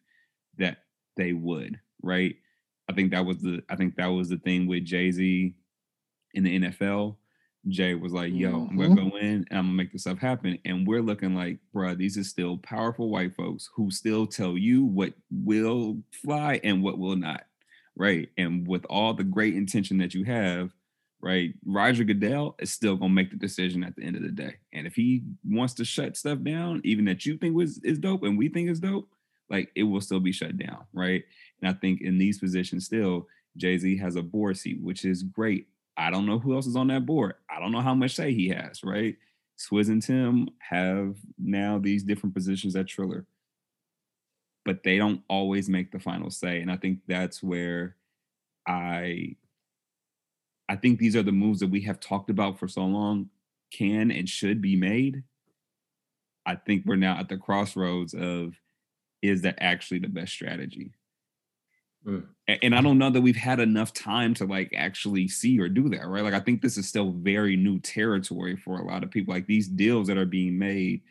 [0.58, 0.78] that
[1.16, 2.36] they would, right?
[2.90, 5.54] I think that was the I think that was the thing with Jay-Z
[6.34, 7.18] in the NFL.
[7.68, 8.70] Jay was like, yo, mm-hmm.
[8.70, 9.10] I'm gonna mm-hmm.
[9.10, 10.58] go in and I'm gonna make this stuff happen.
[10.66, 14.86] And we're looking like, bruh, these are still powerful white folks who still tell you
[14.86, 17.44] what will fly and what will not.
[17.96, 18.30] Right.
[18.38, 20.72] And with all the great intention that you have,
[21.22, 21.54] right?
[21.66, 24.56] Roger Goodell is still gonna make the decision at the end of the day.
[24.74, 28.24] And if he wants to shut stuff down, even that you think was is dope
[28.24, 29.10] and we think is dope,
[29.50, 31.24] like it will still be shut down, right?
[31.62, 35.68] And I think in these positions still, Jay-Z has a board seat, which is great.
[35.98, 37.36] I don't know who else is on that board.
[37.50, 39.16] I don't know how much say he has, right?
[39.58, 43.26] Swizz and Tim have now these different positions at Triller,
[44.64, 46.62] but they don't always make the final say.
[46.62, 47.96] And I think that's where
[48.68, 49.36] I
[50.70, 53.30] I think these are the moves that we have talked about for so long
[53.72, 55.24] can and should be made.
[56.46, 58.54] I think we're now at the crossroads of
[59.22, 60.92] is that actually the best strategy?
[62.06, 62.26] Mm.
[62.62, 65.90] And I don't know that we've had enough time to like actually see or do
[65.90, 66.24] that, right?
[66.24, 69.34] Like I think this is still very new territory for a lot of people.
[69.34, 71.02] Like these deals that are being made,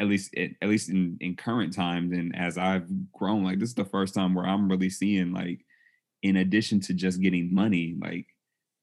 [0.00, 3.74] at least at least in in current times and as I've grown, like this is
[3.74, 5.64] the first time where I'm really seeing like,
[6.22, 8.26] in addition to just getting money, like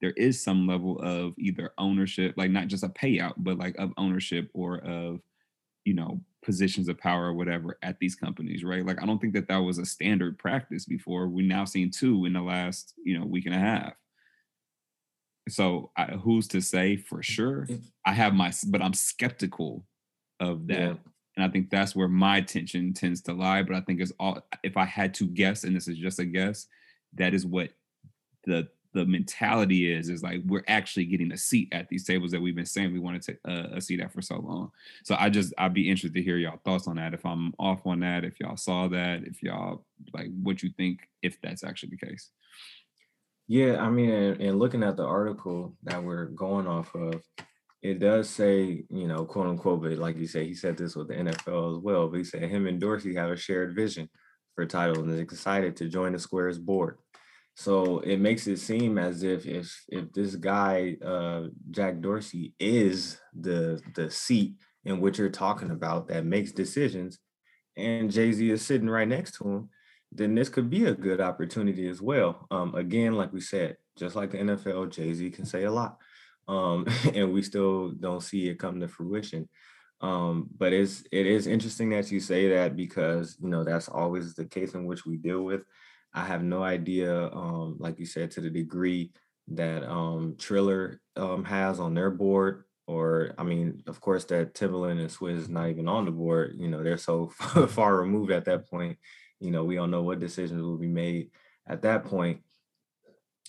[0.04, 3.94] there is some level of either ownership, like not just a payout, but like of
[3.96, 5.22] ownership or of,
[5.86, 8.86] you know, positions of power or whatever at these companies, right?
[8.86, 11.30] Like I don't think that that was a standard practice before.
[11.30, 13.94] We now seen two in the last, you know, week and a half.
[15.48, 17.62] So I, who's to say for sure?
[17.62, 17.86] Mm-hmm.
[18.06, 19.86] I have my, but I'm skeptical
[20.42, 20.80] of that.
[20.80, 20.96] Yeah.
[21.38, 23.64] And I think that's where my attention tends to lie.
[23.64, 26.26] But I think it's all, if I had to guess, and this is just a
[26.26, 26.68] guess,
[27.14, 27.70] that is what
[28.46, 32.42] the the mentality is is like we're actually getting a seat at these tables that
[32.42, 34.72] we've been saying we wanted to uh, a seat at for so long.
[35.04, 37.14] So I just I'd be interested to hear y'all thoughts on that.
[37.14, 41.02] If I'm off on that, if y'all saw that, if y'all like what you think
[41.22, 42.30] if that's actually the case.
[43.48, 47.22] Yeah, I mean, and, and looking at the article that we're going off of,
[47.82, 51.10] it does say, you know, quote unquote, but like you said, he said this with
[51.10, 52.08] the NFL as well.
[52.08, 54.10] But he said him and Dorsey have a shared vision
[54.56, 56.98] for Tidal and is excited to join the Squares board.
[57.56, 63.20] So it makes it seem as if if if this guy uh, Jack Dorsey is
[63.40, 64.56] the the seat
[64.86, 67.20] in which you're talking about that makes decisions,
[67.78, 69.70] and Jay Z is sitting right next to him,
[70.12, 72.48] then this could be a good opportunity as well.
[72.50, 75.98] Um, again, like we said, just like the NFL, Jay Z can say a lot,
[76.48, 79.48] um, and we still don't see it come to fruition.
[80.02, 84.34] Um, but it's it is interesting that you say that because you know that's always
[84.34, 85.62] the case in which we deal with.
[86.14, 89.12] I have no idea, um, like you said, to the degree
[89.50, 95.00] that um, Triller um, has on their board, or I mean, of course, that Timbaland
[95.00, 96.56] and Swizz is not even on the board.
[96.58, 97.28] You know, they're so
[97.70, 98.98] far removed at that point.
[99.40, 101.32] You know, we don't know what decisions will be made
[101.68, 102.42] at that point.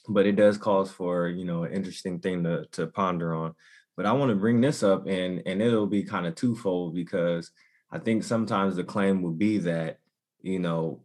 [0.08, 3.54] But it does cause for you know an interesting thing to to ponder on.
[3.96, 7.50] But I want to bring this up, and and it'll be kind of twofold because
[7.90, 9.98] I think sometimes the claim would be that
[10.42, 11.04] you know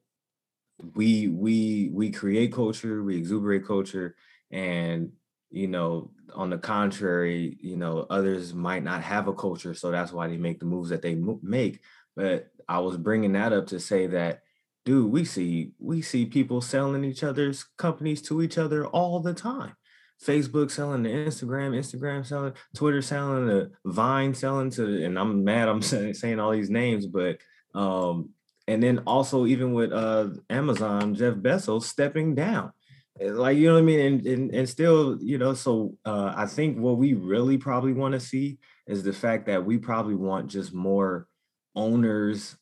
[0.95, 4.15] we we we create culture, we exuberate culture,
[4.51, 5.11] and
[5.51, 10.11] you know, on the contrary, you know, others might not have a culture, so that's
[10.11, 11.81] why they make the moves that they make.
[12.15, 14.41] But I was bringing that up to say that,
[14.85, 19.33] dude, we see we see people selling each other's companies to each other all the
[19.33, 19.75] time.
[20.23, 25.69] Facebook selling to Instagram, Instagram selling, Twitter selling to Vine selling to, and I'm mad
[25.69, 27.37] I'm saying all these names, but
[27.73, 28.29] um,
[28.69, 32.71] and then also even with uh Amazon, Jeff Bezos stepping down.
[33.19, 33.99] Eh, like you know what I mean?
[33.99, 38.13] And and, and still, you know, so uh I think what we really probably want
[38.13, 41.27] to see is the fact that we probably want just more
[41.75, 42.55] owners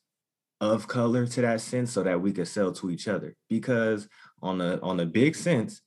[0.62, 3.36] of color to that sense so that we could sell to each other.
[3.50, 4.08] Because
[4.40, 5.82] on the on a big sense,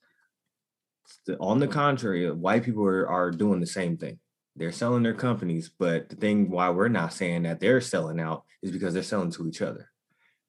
[1.39, 4.19] on the contrary, white people are, are doing the same thing.
[4.55, 8.43] They're selling their companies, but the thing why we're not saying that they're selling out
[8.61, 9.91] is because they're selling to each other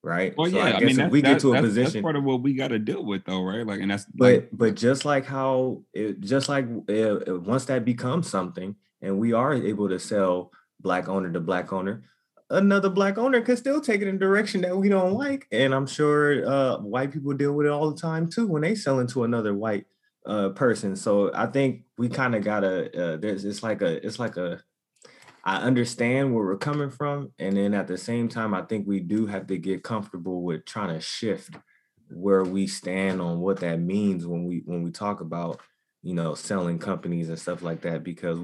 [0.03, 0.35] right?
[0.37, 2.17] Well, so yeah, I, I mean, if we get to a that's, position, that's part
[2.17, 3.67] of what we got to deal with, though, right?
[3.67, 7.85] Like, and that's but like, but just like how it, just like uh, once that
[7.85, 10.51] becomes something, and we are able to sell
[10.81, 12.03] black owner to black owner,
[12.51, 15.75] another black owner could still take it in a direction that we don't like, and
[15.75, 18.99] I'm sure uh, white people deal with it all the time too when they sell
[18.99, 19.87] into another white
[20.27, 20.97] uh, person.
[20.97, 23.15] So I think we kind of gotta.
[23.15, 24.61] Uh, there's it's like a it's like a
[25.45, 27.33] I understand where we're coming from.
[27.39, 30.65] And then at the same time, I think we do have to get comfortable with
[30.65, 31.57] trying to shift
[32.11, 35.61] where we stand on what that means when we when we talk about,
[36.03, 38.05] you know, selling companies and stuff like that.
[38.05, 38.39] Because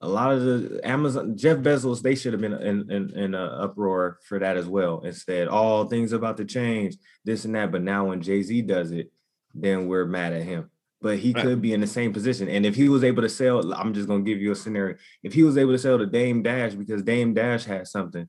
[0.00, 3.34] a lot of the Amazon, Jeff Bezos, they should have been in in, in an
[3.34, 5.00] uproar for that as well.
[5.04, 7.70] Instead, all things about to change, this and that.
[7.70, 9.12] But now when Jay Z does it,
[9.54, 10.70] then we're mad at him
[11.02, 12.48] but he could be in the same position.
[12.48, 14.96] And if he was able to sell, I'm just gonna give you a scenario.
[15.22, 18.28] If he was able to sell to Dame Dash because Dame Dash had something,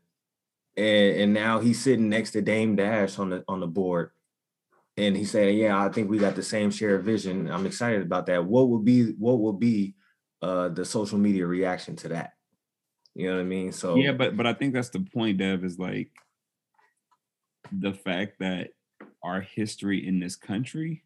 [0.75, 4.09] and, and now he's sitting next to Dame Dash on the on the board,
[4.97, 7.49] and he said, "Yeah, I think we got the same share of vision.
[7.49, 9.93] I'm excited about that." What would be what would be
[10.41, 12.31] uh, the social media reaction to that?
[13.13, 13.71] You know what I mean?
[13.71, 16.09] So yeah, but but I think that's the point, Dev, is like
[17.71, 18.69] the fact that
[19.23, 21.03] our history in this country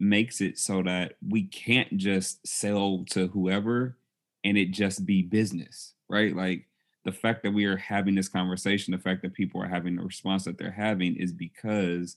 [0.00, 3.96] makes it so that we can't just sell to whoever
[4.44, 6.34] and it just be business, right?
[6.34, 6.66] Like
[7.04, 10.02] the fact that we are having this conversation, the fact that people are having the
[10.02, 12.16] response that they're having is because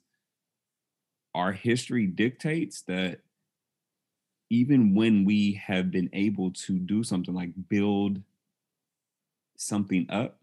[1.35, 3.19] our history dictates that
[4.49, 8.21] even when we have been able to do something like build
[9.57, 10.37] something up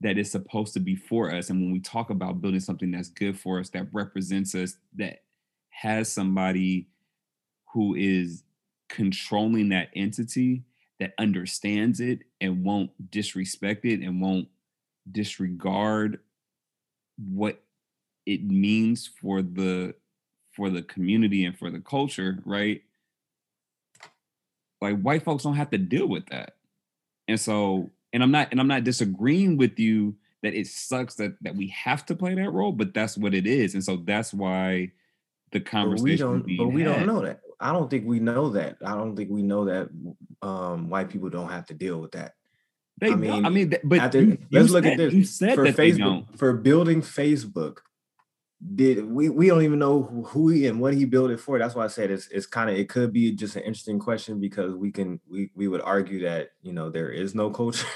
[0.00, 3.08] that is supposed to be for us and when we talk about building something that's
[3.08, 5.22] good for us that represents us that
[5.82, 6.88] has somebody
[7.72, 8.42] who is
[8.88, 10.62] controlling that entity
[10.98, 14.48] that understands it and won't disrespect it and won't
[15.10, 16.18] disregard
[17.18, 17.62] what
[18.24, 19.94] it means for the
[20.52, 22.82] for the community and for the culture, right?
[24.80, 26.56] Like white folks don't have to deal with that.
[27.28, 31.36] And so, and I'm not and I'm not disagreeing with you that it sucks that
[31.42, 33.74] that we have to play that role, but that's what it is.
[33.74, 34.92] And so that's why
[35.52, 36.96] the conversation but we don't but we had.
[36.96, 37.40] don't know that.
[37.58, 38.76] I don't think we know that.
[38.84, 39.88] I don't think we know that
[40.42, 42.32] um, white people don't have to deal with that.
[42.98, 45.14] They, I mean, I mean, but after, you, let's you look said, at this.
[45.14, 47.78] You said for Facebook for building Facebook.
[48.74, 49.28] Did we?
[49.28, 51.58] We don't even know who he and what he built it for.
[51.58, 54.40] That's why I said it's it's kind of it could be just an interesting question
[54.40, 57.86] because we can we we would argue that you know there is no culture,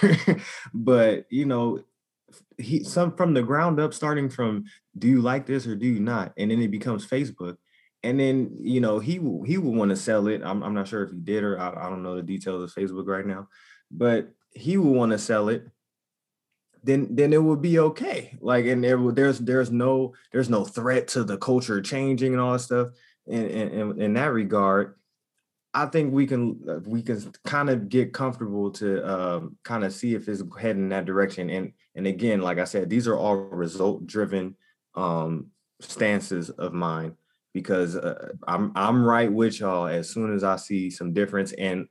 [0.75, 1.83] but you know
[2.59, 4.65] he some from the ground up, starting from
[4.98, 7.57] do you like this or do you not, and then it becomes Facebook
[8.02, 9.15] and then you know he
[9.47, 10.43] he would want to sell it.
[10.44, 12.74] I'm I'm not sure if he did or I, I don't know the details of
[12.74, 13.48] Facebook right now,
[13.90, 15.66] but he would want to sell it,
[16.82, 18.36] then then it would be okay.
[18.40, 22.52] Like and there there's there's no there's no threat to the culture changing and all
[22.52, 22.89] that stuff.
[23.27, 24.94] In in, in that regard,
[25.73, 29.93] I think we can uh, we can kind of get comfortable to um, kind of
[29.93, 31.49] see if it's heading that direction.
[31.51, 34.57] And and again, like I said, these are all result driven
[34.95, 35.47] um,
[35.81, 37.15] stances of mine
[37.53, 41.53] because uh, I'm I'm right with y'all as soon as I see some difference.
[41.53, 41.87] And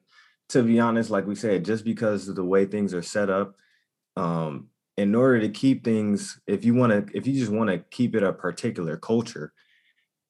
[0.49, 3.55] to be honest, like we said, just because of the way things are set up,
[4.17, 7.79] um, in order to keep things, if you want to, if you just want to
[7.91, 9.53] keep it a particular culture,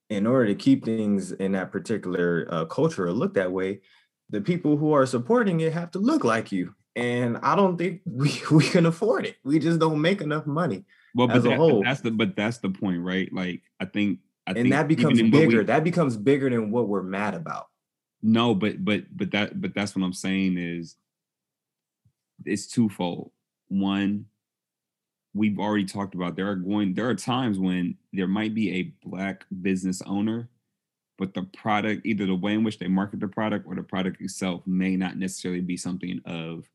[0.09, 3.81] in order to keep things in that particular uh, culture or look that way,
[4.29, 6.73] the people who are supporting it have to look like you.
[6.95, 9.37] And I don't think we, we can afford it.
[9.43, 10.85] We just don't make enough money.
[11.15, 13.33] Well, but, that, but that's the but that's the point, right?
[13.33, 15.59] Like I think I and that becomes bigger.
[15.59, 17.67] We, that becomes bigger than what we're mad about.
[18.21, 20.95] No, but but but that but that's what I'm saying is
[22.45, 23.31] it's twofold.
[23.69, 24.25] One,
[25.33, 29.07] we've already talked about there are going there are times when there might be a
[29.07, 30.49] black business owner,
[31.17, 34.21] but the product, either the way in which they market the product or the product
[34.21, 36.65] itself, may not necessarily be something of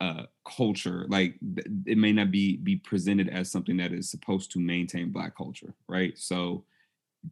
[0.00, 0.24] uh,
[0.56, 1.34] culture like
[1.86, 5.74] it may not be be presented as something that is supposed to maintain black culture
[5.88, 6.18] right?
[6.18, 6.64] So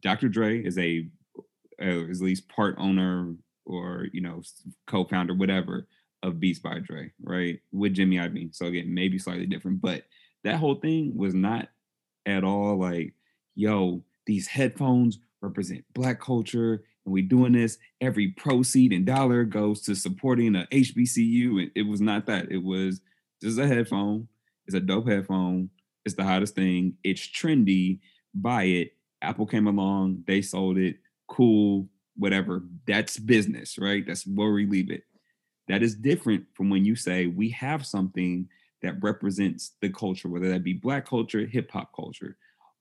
[0.01, 1.07] dr dre is a
[1.81, 3.35] uh, is at least part owner
[3.65, 4.41] or you know
[4.87, 5.87] co-founder whatever
[6.25, 8.53] of beats by dre right with jimmy iovine.
[8.55, 10.03] So again maybe slightly different but
[10.43, 11.69] that whole thing was not
[12.25, 13.13] at all like
[13.55, 19.81] yo these headphones represent black culture and we doing this every proceed and dollar goes
[19.81, 22.51] to supporting a hbcu and it was not that.
[22.51, 23.01] It was
[23.41, 24.27] just a headphone.
[24.65, 25.69] It's a dope headphone.
[26.03, 26.95] It's the hottest thing.
[27.03, 27.99] It's trendy.
[28.33, 28.93] Buy it.
[29.21, 30.23] Apple came along.
[30.27, 30.97] They sold it.
[31.27, 31.87] Cool.
[32.17, 32.63] Whatever.
[32.87, 34.05] That's business right?
[34.05, 35.03] That's where we leave it
[35.67, 38.47] that is different from when you say we have something
[38.81, 42.37] that represents the culture whether that be black culture hip hop culture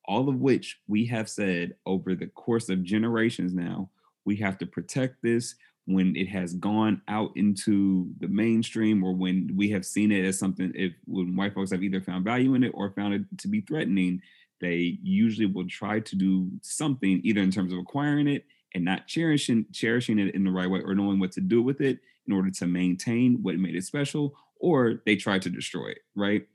[0.07, 3.89] all of which we have said over the course of generations now
[4.25, 5.55] we have to protect this
[5.87, 10.39] when it has gone out into the mainstream or when we have seen it as
[10.39, 13.49] something if when white folks have either found value in it or found it to
[13.49, 14.21] be threatening
[14.61, 19.07] they usually will try to do something either in terms of acquiring it and not
[19.07, 22.33] cherishing cherishing it in the right way or knowing what to do with it in
[22.33, 26.47] order to maintain what made it special or they try to destroy it right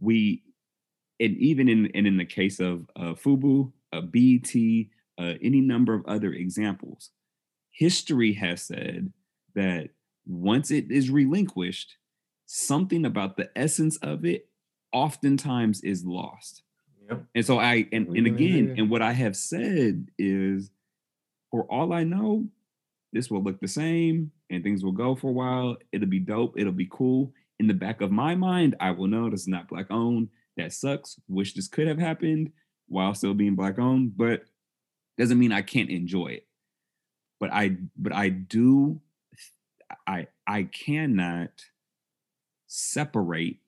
[0.00, 0.42] we
[1.20, 4.54] and even in and in the case of uh, fubu uh, BET
[5.18, 7.10] uh, any number of other examples.
[7.70, 9.12] History has said
[9.54, 9.90] that
[10.26, 11.96] once it is relinquished,
[12.46, 14.48] something about the essence of it
[14.92, 16.62] oftentimes is lost.
[17.08, 17.24] Yep.
[17.34, 20.70] And so I and, and again, and what I have said is
[21.50, 22.46] for all I know,
[23.12, 25.76] this will look the same and things will go for a while.
[25.92, 27.32] It'll be dope, it'll be cool.
[27.58, 30.28] In the back of my mind, I will know this is not black owned.
[30.56, 31.18] That sucks.
[31.28, 32.52] Wish this could have happened
[32.88, 34.44] while still being black owned, but
[35.18, 36.46] doesn't mean I can't enjoy it.
[37.40, 39.00] But I but I do
[40.06, 41.50] I I cannot
[42.66, 43.58] separate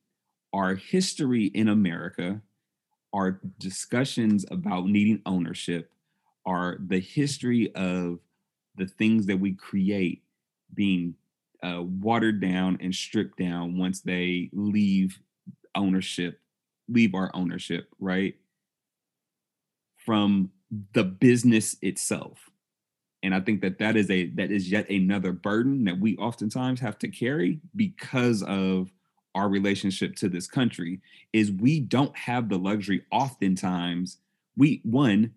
[0.52, 2.40] our history in America,
[3.12, 5.90] our discussions about needing ownership,
[6.46, 8.20] are the history of
[8.76, 10.22] the things that we create
[10.74, 11.14] being
[11.62, 15.18] uh, watered down and stripped down once they leave
[15.74, 16.40] ownership,
[16.88, 18.34] leave our ownership, right?
[20.04, 20.50] From
[20.92, 22.50] the business itself
[23.22, 26.80] and i think that that is a that is yet another burden that we oftentimes
[26.80, 28.92] have to carry because of
[29.34, 31.00] our relationship to this country
[31.32, 34.18] is we don't have the luxury oftentimes
[34.56, 35.32] we one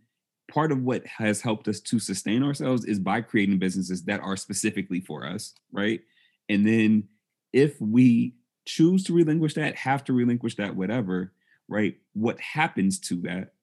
[0.51, 4.37] part of what has helped us to sustain ourselves is by creating businesses that are
[4.37, 6.01] specifically for us right
[6.49, 7.07] and then
[7.53, 8.33] if we
[8.65, 11.33] choose to relinquish that, have to relinquish that, whatever,
[11.67, 11.95] right?
[12.13, 13.53] What happens to that,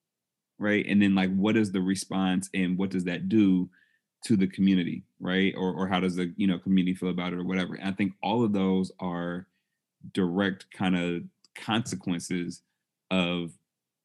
[0.58, 0.84] right?
[0.86, 3.68] And then like, what is the response and what does that do
[4.24, 5.54] to the community, right?
[5.56, 7.74] Or or how does the you know community feel about it or whatever?
[7.74, 9.46] And I think all of those are
[10.12, 11.22] direct kind of
[11.54, 12.62] consequences
[13.10, 13.52] of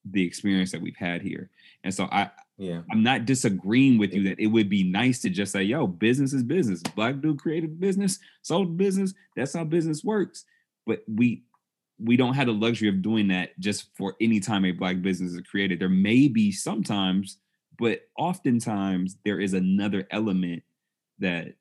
[0.10, 1.50] the experience that we've had here.
[1.84, 2.82] And so I Yeah.
[2.92, 6.34] I'm not disagreeing with you that it would be nice to just say, yo, business
[6.34, 6.82] is business.
[6.96, 9.14] Black dude created business, sold business.
[9.36, 10.46] That's how business works.
[10.86, 11.44] But we
[12.00, 15.34] we don't have the luxury of doing that just for any time a black business
[15.34, 15.80] is created.
[15.80, 17.38] There may be sometimes,
[17.80, 20.64] but oftentimes there is another element
[21.20, 21.54] that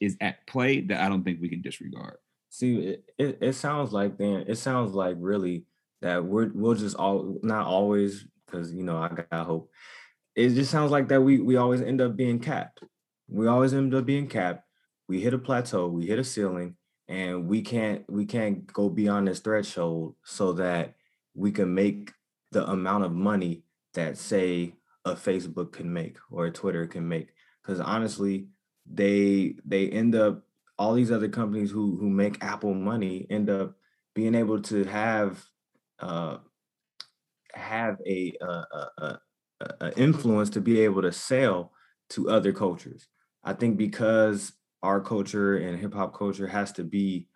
[0.00, 2.16] is at play that I don't think we can disregard.
[2.48, 5.64] See, it, it, it sounds like then it sounds like really
[6.06, 9.70] that we're we'll just all not always because you know I got hope.
[10.36, 12.80] It just sounds like that we we always end up being capped.
[13.28, 14.62] We always end up being capped.
[15.08, 16.76] We hit a plateau, we hit a ceiling,
[17.08, 20.94] and we can't we can't go beyond this threshold so that
[21.34, 22.12] we can make
[22.52, 23.64] the amount of money
[23.94, 24.74] that say
[25.04, 27.30] a Facebook can make or a Twitter can make.
[27.62, 28.46] Because honestly,
[28.88, 30.44] they they end up
[30.78, 33.74] all these other companies who who make Apple money end up
[34.14, 35.44] being able to have
[36.00, 36.38] uh,
[37.54, 38.46] have a, a,
[38.98, 39.18] a,
[39.80, 41.72] a, influence to be able to sell
[42.10, 43.08] to other cultures.
[43.42, 44.52] I think because
[44.82, 47.28] our culture and hip hop culture has to be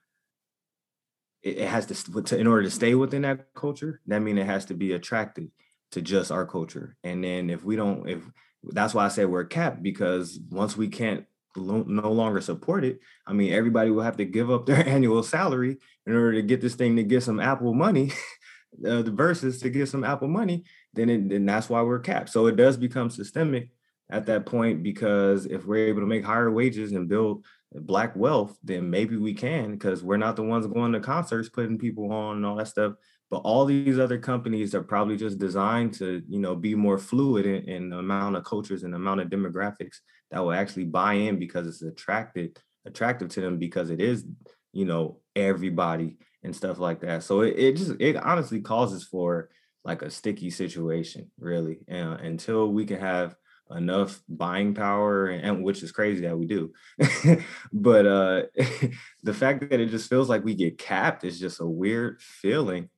[1.43, 4.75] it, has to, in order to stay within that culture that means it has to
[4.75, 5.49] be attractive
[5.91, 8.23] to just our culture and then if we don't if
[8.65, 11.25] that's why i say we're capped because once we can't
[11.57, 15.79] no longer support it i mean everybody will have to give up their annual salary
[16.07, 18.13] in order to get this thing to get some apple money
[18.87, 20.65] uh, the Verzuz to get some apple money
[20.95, 22.31] then it, then that's why we're capped.
[22.31, 23.71] So it does become systemic
[24.11, 28.59] at that point because if we're able to make higher wages and build black wealth
[28.65, 32.37] then maybe we can because we're not the ones going to concerts putting people on
[32.37, 32.95] and all that stuff.
[33.31, 37.47] But all these other companies are probably just designed to you know be more fluid
[37.47, 39.99] in, in the amount of cultures and the amount of demographics
[40.31, 44.25] that will actually buy in because it's attracted attractive to them because it is
[44.73, 49.51] you know everybody and stuff like that so it, it just it honestly causes for
[49.85, 53.35] like a sticky situation really uh, until we can have
[53.71, 56.73] enough buying power and, and which is crazy that we do
[57.73, 58.43] but uh
[59.23, 62.89] the fact that it just feels like we get capped is just a weird feeling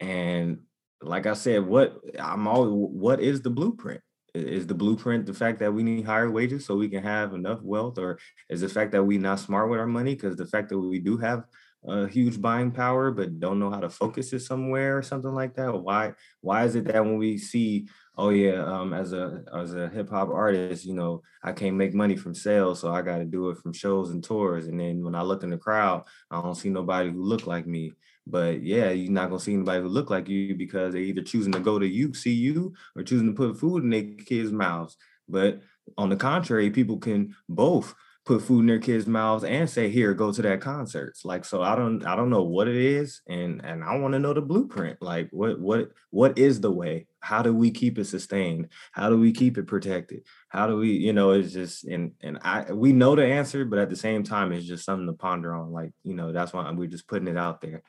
[0.00, 0.58] and
[1.00, 4.00] like I said, what I'm all what is the blueprint?
[4.34, 7.62] Is the blueprint the fact that we need higher wages so we can have enough
[7.62, 8.18] wealth, or
[8.48, 10.14] is the fact that we not smart with our money?
[10.14, 11.44] Because the fact that we do have
[11.86, 15.54] a huge buying power but don't know how to focus it somewhere or something like
[15.54, 15.72] that.
[15.72, 19.88] Why why is it that when we see, oh yeah, um, as a as a
[19.88, 23.24] hip hop artist, you know, I can't make money from sales, so I got to
[23.24, 24.66] do it from shows and tours.
[24.66, 27.66] And then when I look in the crowd, I don't see nobody who look like
[27.66, 27.92] me.
[28.26, 31.52] But yeah, you're not gonna see anybody who look like you because they're either choosing
[31.52, 34.96] to go to you, see you, or choosing to put food in their kids' mouths.
[35.28, 35.60] But
[35.96, 37.94] on the contrary, people can both
[38.28, 41.62] put food in their kids' mouths and say, "Here, go to that concerts." Like, so
[41.62, 44.42] I don't, I don't know what it is, and and I want to know the
[44.42, 45.00] blueprint.
[45.00, 47.06] Like, what, what, what is the way?
[47.20, 48.68] How do we keep it sustained?
[48.92, 50.24] How do we keep it protected?
[50.50, 53.78] How do we, you know, it's just, and and I, we know the answer, but
[53.78, 55.72] at the same time, it's just something to ponder on.
[55.72, 57.82] Like, you know, that's why we're just putting it out there.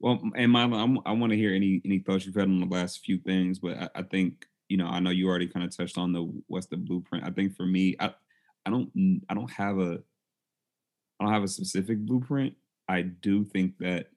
[0.00, 2.66] Well, and Mama, I'm, I want to hear any any thoughts you've had on the
[2.66, 5.76] last few things, but I, I think you know I know you already kind of
[5.76, 7.26] touched on the what's the blueprint.
[7.26, 8.14] I think for me, I
[8.68, 9.98] I don't I don't have a
[11.18, 12.52] I don't have a specific blueprint.
[12.86, 14.10] I do think that,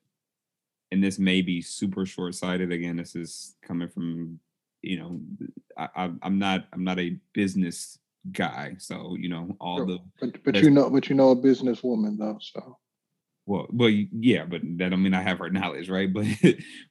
[0.92, 2.72] and this may be super short sighted.
[2.72, 4.40] Again, this is coming from
[4.82, 5.22] you know
[5.78, 7.98] I, I I'm not I'm not a business
[8.34, 9.86] guy, so you know all Sure.
[9.86, 12.78] the But but you know but you know a businesswoman though, so
[13.46, 16.12] well well yeah, but that don't mean I have her knowledge, right?
[16.12, 16.26] But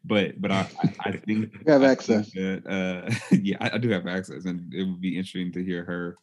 [0.03, 2.33] but but I I, I think You have I access.
[2.33, 5.85] that, uh, yeah, I, I do have access, and it would be interesting to hear
[5.85, 6.17] her,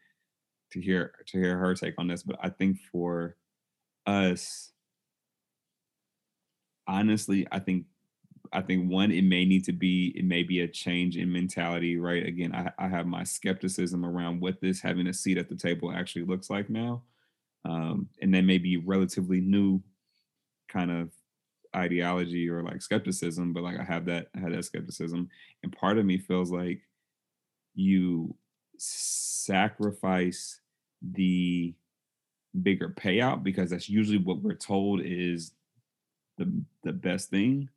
[0.72, 2.23] to hear to hear her take on this.
[2.23, 3.35] But I think for
[4.06, 4.72] us,
[6.88, 7.85] honestly, I think
[8.53, 11.98] I think one, it may need to be it may be a change in mentality,
[11.98, 12.26] right?
[12.26, 15.91] Again, I, I have my skepticism around what this having a seat at the table
[15.91, 17.03] actually looks like now,
[17.65, 19.81] um, and may be relatively new
[20.69, 21.11] kind of
[21.76, 25.30] ideology or like skepticism, but like I have that I had that skepticism,
[25.64, 26.81] and part of me feels like
[27.76, 28.35] you
[28.78, 30.60] sacrifice
[31.02, 31.74] the
[32.62, 35.52] bigger payout because that's usually what we're told is
[36.38, 36.52] the
[36.84, 37.70] the best thing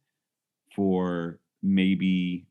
[0.74, 2.46] for maybe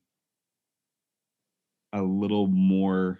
[1.93, 3.19] a little more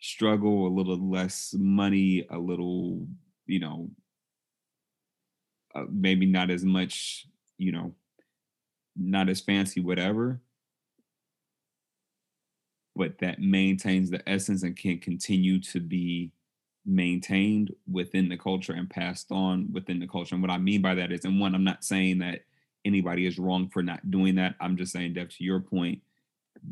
[0.00, 3.06] struggle, a little less money, a little,
[3.46, 3.90] you know,
[5.74, 7.26] uh, maybe not as much,
[7.56, 7.94] you know,
[8.96, 10.40] not as fancy, whatever,
[12.98, 16.32] but that maintains the essence and can continue to be
[16.84, 20.34] maintained within the culture and passed on within the culture.
[20.34, 22.40] And what I mean by that is, and one, I'm not saying that
[22.84, 24.56] anybody is wrong for not doing that.
[24.60, 26.02] I'm just saying, Dev, to your point,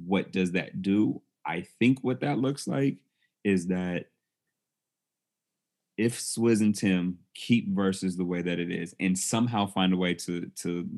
[0.04, 1.22] what does that do?
[1.44, 2.96] I think what that looks like
[3.44, 4.06] is that
[5.96, 9.96] if Swizz and Tim keep Verzuz the way that it is and somehow find a
[9.96, 10.88] way to to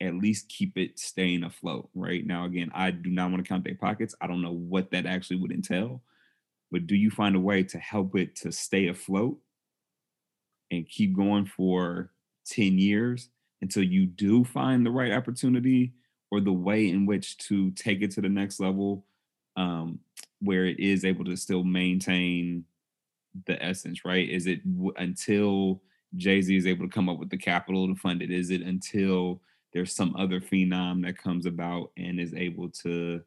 [0.00, 2.26] at least keep it staying afloat, right?
[2.26, 4.14] Now again, I do not want to count their pockets.
[4.20, 6.02] I don't know what that actually would entail,
[6.70, 9.38] but do you find a way to help it to stay afloat
[10.70, 12.10] and keep going for
[12.46, 13.30] 10 years
[13.62, 15.92] until you do find the right opportunity
[16.30, 19.06] or the way in which to take it to the next level
[19.56, 19.98] um,
[20.40, 22.64] where it is able to still maintain
[23.46, 24.28] the essence, right?
[24.28, 25.82] Is it w- until
[26.16, 28.30] Jay Z is able to come up with the capital to fund it?
[28.30, 29.40] Is it until
[29.74, 33.20] there's some other phenom that comes about and is able to,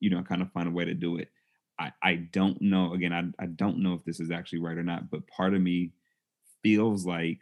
[0.00, 1.28] you know, kind of find a way to do it?
[1.78, 2.92] I, I don't know.
[2.92, 5.62] Again, I, I don't know if this is actually right or not, but part of
[5.62, 5.92] me
[6.62, 7.38] feels like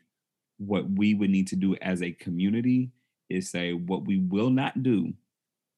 [0.59, 2.91] what we would need to do as a community
[3.31, 5.13] is say what we will not do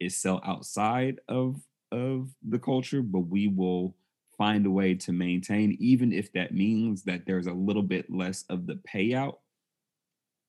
[0.01, 1.61] is sell outside of
[1.93, 3.95] of the culture, but we will
[4.39, 8.45] find a way to maintain, even if that means that there's a little bit less
[8.49, 9.37] of the payout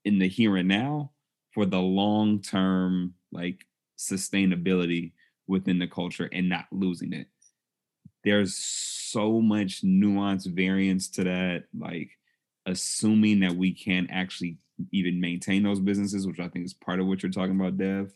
[0.06, 1.12] in the here and now
[1.54, 3.66] for the long term like
[3.98, 5.12] sustainability
[5.48, 7.28] within the culture and not losing it.
[8.24, 12.12] There's so much nuance variance to that, like
[12.66, 14.58] assuming that we can actually
[14.92, 18.14] even maintain those businesses, which I think is part of what you're talking about, Dev.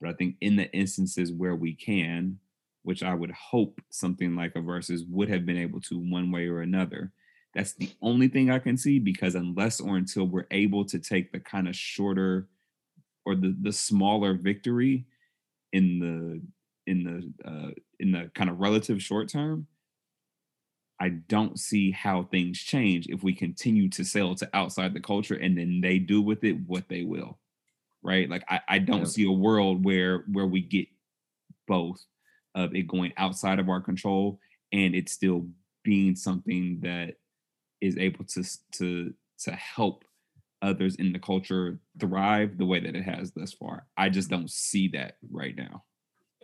[0.00, 2.38] But I think in the instances where we can,
[2.82, 6.46] which I would hope something like a Verzuz would have been able to one way
[6.46, 7.12] or another.
[7.54, 11.32] That's the only thing I can see because unless or until we're able to take
[11.32, 12.46] the kind of shorter
[13.28, 15.04] or the the smaller victory
[15.74, 19.66] in the in the uh, in the kind of relative short term,
[20.98, 25.34] I don't see how things change if we continue to sell to outside the culture
[25.34, 27.38] and then they do with it what they will.
[28.02, 28.30] Right.
[28.30, 29.04] Like I, I don't yeah.
[29.04, 30.88] see a world where where we get
[31.66, 32.02] both
[32.54, 34.40] of it going outside of our control
[34.72, 35.46] and it still
[35.84, 37.16] being something that
[37.82, 38.42] is able to
[38.72, 40.04] to to help
[40.62, 43.86] others in the culture thrive the way that it has thus far.
[43.96, 45.84] I just don't see that right now.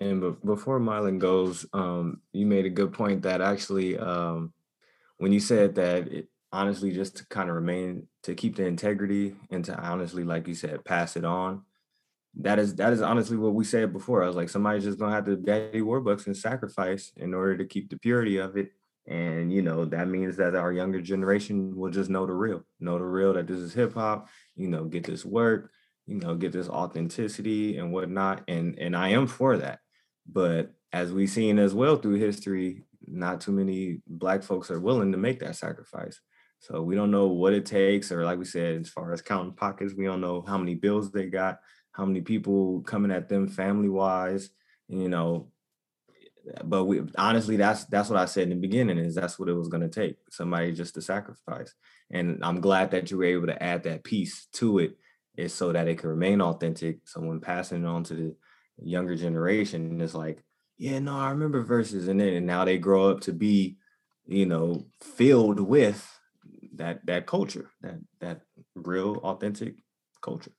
[0.01, 4.53] And be- before Mylan goes, um, you made a good point that actually, um,
[5.19, 9.37] when you said that, it, honestly, just to kind of remain to keep the integrity
[9.51, 11.63] and to honestly, like you said, pass it on
[12.41, 14.23] that is that is honestly what we said before.
[14.23, 17.65] I was like, somebody's just gonna have to daddy warbucks and sacrifice in order to
[17.65, 18.73] keep the purity of it.
[19.07, 22.99] And you know, that means that our younger generation will just know the real, know
[22.99, 25.71] the real that this is hip hop, you know, get this work,
[26.07, 28.43] you know, get this authenticity and whatnot.
[28.49, 29.81] And and I am for that.
[30.27, 35.13] But as we've seen as well through history, not too many black folks are willing
[35.13, 36.21] to make that sacrifice.
[36.61, 39.53] So we don't know what it takes, or like we said, as far as counting
[39.53, 41.59] pockets, we don't know how many bills they got
[41.95, 44.51] how many people coming at them family wise,
[44.89, 45.49] you know.
[46.63, 49.55] But we honestly, that's that's what I said in the beginning is that's what it
[49.55, 51.73] was going to take somebody just to sacrifice.
[52.11, 54.97] And I'm glad that you were able to add that piece to it,
[55.37, 56.99] is so that it can remain authentic.
[57.07, 58.37] Someone passing it on to the
[58.83, 60.43] younger generation is like,
[60.77, 63.77] yeah, no, I remember Verzuz, and then and now they grow up to be,
[64.27, 66.07] you know, filled with
[66.75, 68.41] that that culture, that that
[68.75, 69.77] real authentic
[70.21, 70.53] culture.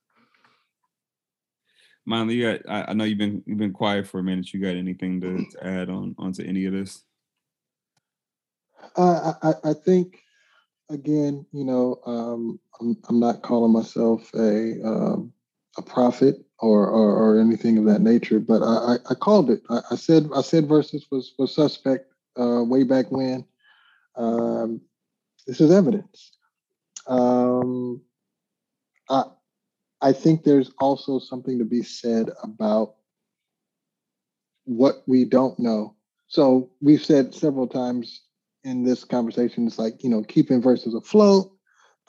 [2.06, 4.54] Miley, you got, I, I, know you've been you've been quiet for a minute.
[4.54, 7.02] You got anything to, to add on onto any of this?
[8.96, 10.22] Uh, I, I think
[10.88, 15.32] again, you know, um, I'm, I'm not calling myself a um,
[15.78, 19.60] a prophet or, or, or anything of that nature, but I, I, called it.
[19.68, 23.44] I, I, said I said Verzuz was was suspect uh, way back when.
[24.16, 24.80] Um,
[25.46, 26.32] this is evidence.
[27.06, 28.00] Um,
[29.10, 29.24] I,
[30.00, 32.94] I think there's also something to be said about
[34.64, 35.94] what we don't know.
[36.28, 38.22] So we've said several times
[38.64, 41.52] in this conversation, it's like, you know, keeping Verzuz afloat,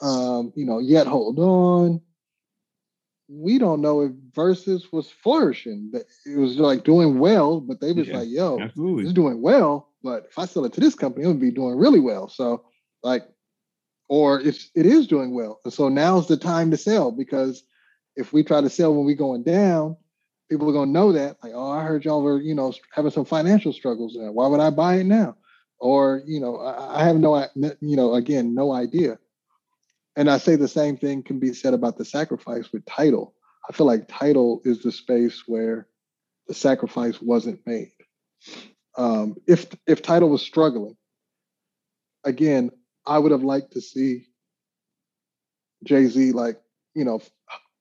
[0.00, 2.00] um, you know, yet hold on.
[3.28, 5.90] We don't know if Verzuz was flourishing.
[5.92, 9.04] But it was like doing well, but they was yeah, like, yo, absolutely.
[9.04, 9.92] it's doing well.
[10.02, 12.28] But if I sell it to this company, it would be doing really well.
[12.28, 12.64] So
[13.02, 13.24] like,
[14.08, 15.60] or if it is doing well.
[15.64, 17.62] And so now's the time to sell because
[18.18, 19.96] if we try to sell when we're going down,
[20.50, 21.38] people are going to know that.
[21.42, 24.16] Like, oh, I heard y'all were, you know, having some financial struggles.
[24.18, 24.32] There.
[24.32, 25.36] Why would I buy it now?
[25.80, 29.18] Or, you know, I, I have no, you know, again, no idea.
[30.16, 33.34] and I say the same thing can be said about the sacrifice with Tidal.
[33.68, 35.88] I feel like Tidal is the space where
[36.48, 37.92] the sacrifice wasn't made.
[38.96, 40.96] Um, if if Tidal was struggling,
[42.24, 42.70] again,
[43.06, 44.26] I would have liked to see
[45.84, 46.60] Jay Z like
[46.94, 47.20] you know,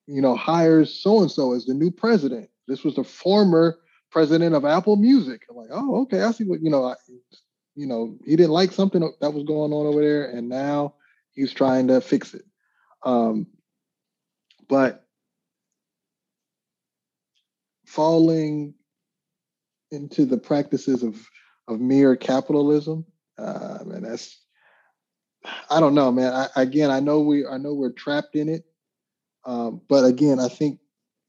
[0.08, 2.50] you know, hires so and so as the new president.
[2.68, 3.78] This was the former
[4.10, 5.44] president of Apple Music.
[5.50, 6.86] I'm like, oh, okay, I see what you know.
[6.86, 6.96] I,
[7.76, 10.96] you know, he didn't like something that was going on over there, and now
[11.34, 12.46] he's trying to fix it.
[13.04, 13.48] Um,
[14.68, 15.06] but
[17.86, 18.74] falling
[19.92, 21.26] into the practices of
[21.68, 23.06] of mere capitalism,
[23.38, 24.40] uh, and that's
[25.70, 26.34] I don't know, man.
[26.34, 28.66] I, again, I know we I know we're trapped in it,
[29.48, 30.80] um, but again, I think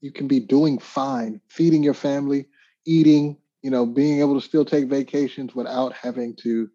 [0.00, 2.46] you can be doing fine, feeding your family,
[2.84, 6.68] eating, you know, being able to still take vacations without having to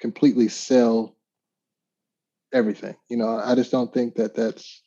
[0.00, 1.16] completely sell
[2.52, 2.96] everything.
[3.08, 4.82] You know, I just don't think that that's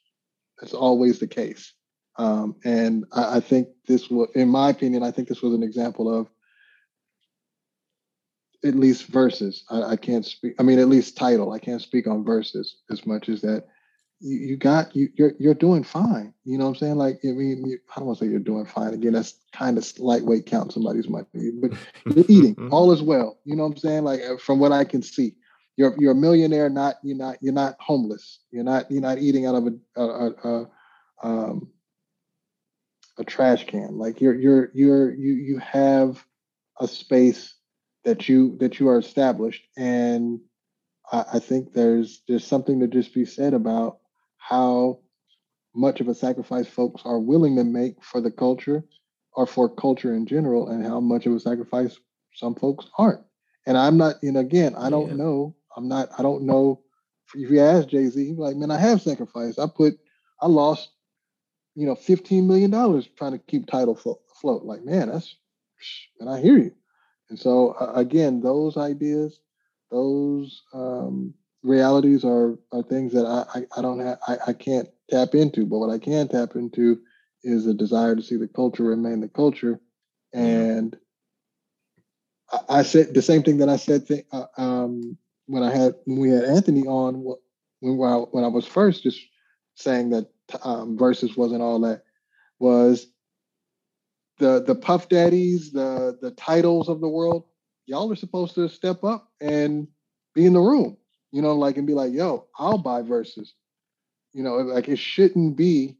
[0.59, 1.73] that's always the case.
[2.17, 5.63] Um, and I, I think this was, in my opinion, I think this was an
[5.63, 6.27] example of
[8.63, 9.63] at least Verzuz.
[9.69, 10.55] I, I, can't speak.
[10.59, 11.51] I mean, at least Tidal.
[11.51, 13.65] I can't speak on Verzuz as much as that.
[14.23, 15.09] You, you got you.
[15.15, 16.33] You're you're doing fine.
[16.45, 16.95] You know what I'm saying?
[16.95, 18.93] Like I mean, you, I don't want to say you're doing fine.
[18.93, 21.73] Again, that's kind of lightweight count somebody's money, but
[22.15, 22.69] you're eating.
[22.71, 23.39] All is well.
[23.43, 24.03] You know what I'm saying?
[24.05, 25.35] Like uh, from what I can see,
[25.75, 26.69] you're you're a millionaire.
[26.69, 28.39] Not you're not you're not homeless.
[28.49, 30.67] You're not you're not eating out of a a, a, a
[31.23, 31.69] um,
[33.17, 33.97] a trash can.
[33.97, 36.25] Like you're you're you're you you have
[36.79, 37.55] a space
[38.05, 40.39] that you that you are established, and
[41.11, 43.97] I, I think there's there's something to just be said about
[44.49, 44.99] how
[45.75, 48.83] much of a sacrifice folks are willing to make for the culture
[49.33, 51.97] or for culture in general, and how much of a sacrifice
[52.35, 53.23] some folks aren't.
[53.65, 55.15] And I'm not, and again, I don't yeah.
[55.15, 55.55] know.
[55.75, 56.09] I'm not.
[56.17, 56.81] I don't know.
[57.33, 59.57] If you ask Jay Z, like, man, I have sacrificed.
[59.57, 59.97] I put,
[60.39, 60.89] I lost
[61.75, 62.71] you know, $15 million
[63.17, 64.63] trying to keep Tidal afloat.
[64.63, 65.35] Like, man, that's,
[66.19, 66.71] and I hear you.
[67.29, 69.39] And so, uh, again, those ideas,
[69.89, 71.33] those um,
[71.63, 75.65] realities are, are things that I, I, I don't have, I, I can't tap into.
[75.65, 76.99] But what I can tap into
[77.43, 79.79] is a desire to see the culture remain the culture.
[80.33, 80.97] And
[82.51, 85.17] I, I said the same thing that I said th- uh, um,
[85.47, 89.03] when I had, when we had Anthony on, when, when I, when I was first
[89.03, 89.19] just
[89.75, 90.29] saying that
[90.63, 92.03] um, wasn't all that
[92.59, 93.07] was
[94.39, 97.45] the the puff daddies the the Tidals of the world
[97.85, 99.87] y'all are supposed to step up and
[100.33, 100.97] be in the room
[101.33, 103.49] you know like and be like yo i'll buy Verzuz
[104.33, 105.97] you know like it shouldn't be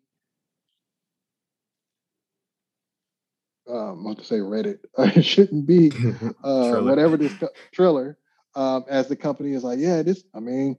[3.70, 4.80] um, I want to say Reddit.
[4.98, 5.92] it shouldn't be
[6.44, 8.18] uh, whatever this co- Triller.
[8.56, 10.24] Um, as the company is like, yeah, this.
[10.36, 10.78] I mean,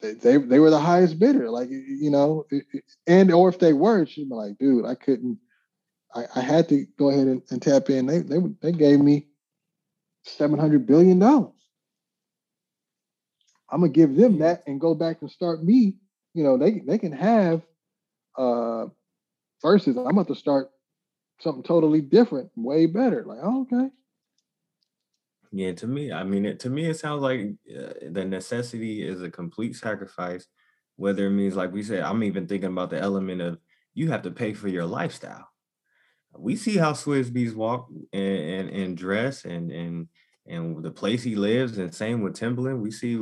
[0.00, 1.48] they they were the highest bidder.
[1.48, 2.46] Like you know,
[3.06, 5.38] and or if they were, she'd be like, dude, I couldn't.
[6.14, 8.06] I, I had to go ahead and, and tap in.
[8.06, 9.28] They they they gave me
[10.24, 11.54] seven hundred billion dollars.
[13.72, 15.94] I'm gonna give them that and go back and start me.
[16.34, 17.62] You know, they they can have
[18.36, 18.86] uh
[19.64, 19.96] Verzuz.
[19.96, 20.70] I'm about to start
[21.40, 23.24] something totally different, way better.
[23.24, 23.90] Like, oh, okay.
[25.50, 29.22] Yeah, to me, I mean, it, to me, it sounds like uh, the necessity is
[29.22, 30.46] a complete sacrifice.
[30.96, 33.58] Whether it means, like we said, I'm even thinking about the element of
[33.94, 35.48] you have to pay for your lifestyle.
[36.34, 40.08] We see how Swizz Beatz walk and, and, and dress and and
[40.46, 42.80] and the place he lives, and same with Timbaland.
[42.80, 43.20] We see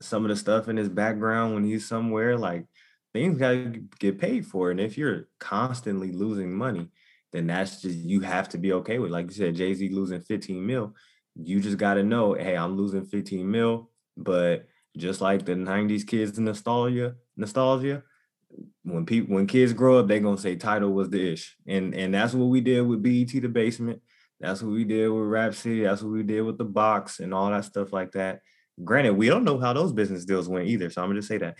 [0.00, 2.36] some of the stuff in his background when he's somewhere.
[2.36, 2.66] Like
[3.12, 6.88] things gotta get paid for, and if you're constantly losing money,
[7.32, 9.10] then that's just you have to be okay with.
[9.10, 10.94] Like you said, Jay Z losing 15 mil
[11.36, 16.06] you just got to know, hey, I'm losing 15 mil, but just like the 90s
[16.06, 18.02] kids nostalgia, nostalgia,
[18.82, 21.56] when people when kids grow up, they're gonna say Tidal was the ish.
[21.68, 24.02] And and that's what we did with BET the basement.
[24.40, 25.84] That's what we did with Rap City.
[25.84, 28.40] That's what we did with the box and all that stuff like that.
[28.84, 30.90] Granted, we don't know how those business deals went either.
[30.90, 31.56] So I'm gonna just say that.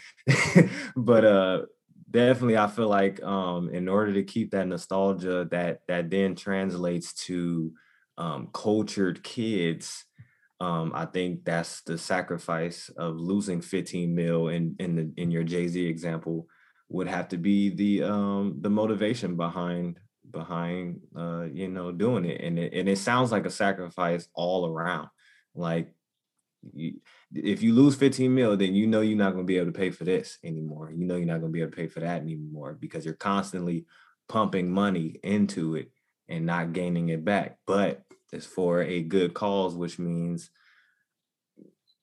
[0.96, 1.62] but uh
[2.10, 7.12] definitely I feel like um in order to keep that nostalgia that that then translates
[7.26, 7.72] to
[8.18, 10.04] um, cultured kids,
[10.60, 15.42] um, I think that's the sacrifice of losing 15 mil in in the in your
[15.42, 16.46] Jay Z example
[16.90, 19.98] would have to be the um, the motivation behind
[20.30, 24.66] behind uh, you know doing it and it and it sounds like a sacrifice all
[24.66, 25.08] around
[25.54, 25.92] like
[26.74, 27.00] you,
[27.34, 29.78] if you lose 15 mil then you know you're not going to be able to
[29.78, 30.92] pay for this anymore.
[30.92, 33.14] You know you're not going to be able to pay for that anymore because you're
[33.14, 33.86] constantly
[34.28, 35.90] pumping money into it
[36.28, 37.58] and not gaining it back.
[37.66, 40.50] But it's for a good cause, which means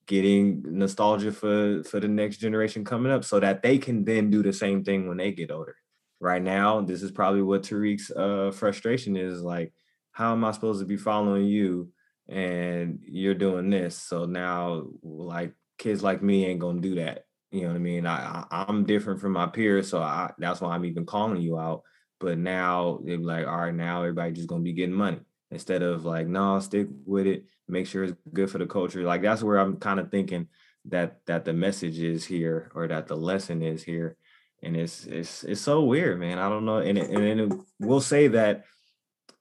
[0.06, 4.42] getting nostalgia for for the next generation coming up so that they can then do
[4.42, 5.76] the same thing when they get older.
[6.20, 9.72] Right now this is probably what tariq's uh frustration is like
[10.18, 11.92] how am i supposed to be following you
[12.30, 17.62] and you're doing this so now like kids like me ain't gonna do that you
[17.62, 20.76] know what i mean i, I i'm different from my peers so I, that's why
[20.76, 21.84] i'm even calling you out
[22.20, 25.20] but now they're like all right now everybody just gonna be getting money
[25.52, 29.04] instead of like no stick with it make sure it's good for the culture.
[29.04, 30.48] Like that's where I'm kind of thinking
[30.86, 34.16] that that the message is here or that the lesson is here.
[34.64, 36.40] And it's it's it's so weird, man.
[36.40, 36.78] I don't know.
[36.78, 38.64] And and it, we'll say that,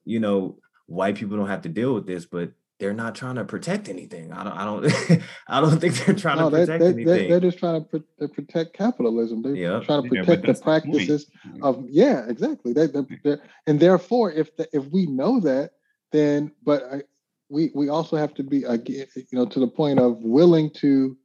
[0.05, 3.43] you know, white people don't have to deal with this, but they're not trying to
[3.43, 4.31] protect anything.
[4.31, 4.53] I don't.
[4.53, 5.21] I don't.
[5.47, 7.29] I don't think they're trying no, to protect they, anything.
[7.29, 9.41] They, are just trying to, to protect capitalism.
[9.41, 9.83] They're yep.
[9.83, 11.25] trying to protect yeah, the practices
[11.55, 11.85] the of.
[11.89, 12.73] Yeah, exactly.
[12.73, 12.87] They,
[13.23, 15.71] they're, and therefore, if the, if we know that,
[16.11, 17.01] then but I,
[17.49, 20.69] we we also have to be again, eh, you know, to the point of willing
[20.81, 21.17] to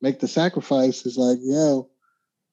[0.00, 1.16] make the sacrifices.
[1.16, 1.88] Like, yo,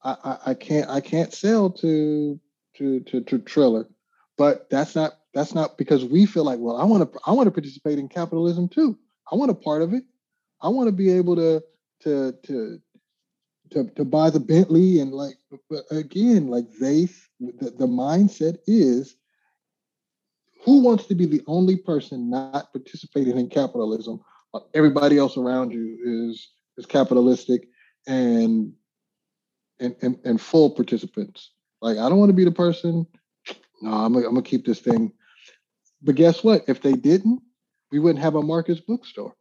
[0.02, 2.40] I, I, I can't I can't sell to
[2.78, 3.88] to to to Triller,
[4.36, 7.46] but that's not that's not because we feel like, well, I want to I want
[7.46, 8.98] to participate in capitalism too.
[9.30, 10.04] I want a part of it.
[10.62, 11.62] I want to be able to
[12.02, 12.80] to to
[13.70, 15.36] to, to buy the Bentley and like
[15.90, 17.08] again, like they
[17.40, 19.16] the, the mindset is
[20.64, 24.20] who wants to be the only person not participating in capitalism?
[24.74, 27.68] Everybody else around you is is capitalistic
[28.06, 28.72] and
[29.78, 31.52] and and, and full participants.
[31.80, 33.06] Like I don't want to be the person.
[33.80, 35.12] No, I'm gonna, I'm gonna keep this thing.
[36.02, 36.64] But guess what?
[36.68, 37.42] If they didn't,
[37.90, 39.34] we wouldn't have a Marcus bookstore.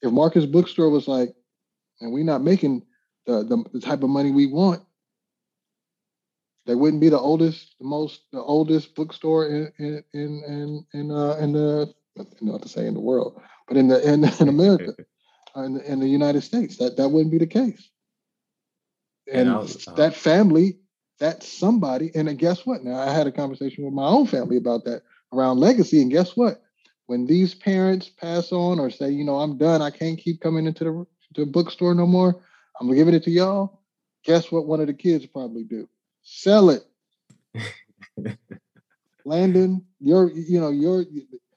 [0.00, 1.34] If Marcus bookstore was like,
[2.00, 2.82] and we're not making
[3.26, 4.82] the, the, the type of money we want,
[6.66, 11.36] they wouldn't be the oldest, the most, the oldest bookstore in in in in, uh,
[11.40, 11.92] in the
[12.40, 14.94] not to say in the world, but in the in, in America,
[15.56, 16.76] in, the, in the United States.
[16.76, 17.90] That that wouldn't be the case.
[19.32, 20.78] And, and was, uh, that family,
[21.18, 22.12] that somebody.
[22.14, 22.84] And guess what?
[22.84, 25.02] Now I had a conversation with my own family about that
[25.32, 26.02] around legacy.
[26.02, 26.62] And guess what?
[27.06, 30.66] When these parents pass on or say, you know, I'm done, I can't keep coming
[30.66, 32.40] into the, to the bookstore no more.
[32.80, 33.80] I'm giving it to y'all.
[34.24, 34.66] Guess what?
[34.66, 35.88] One of the kids probably do
[36.22, 36.84] Sell it.
[39.24, 41.04] Landon, you're you know, you're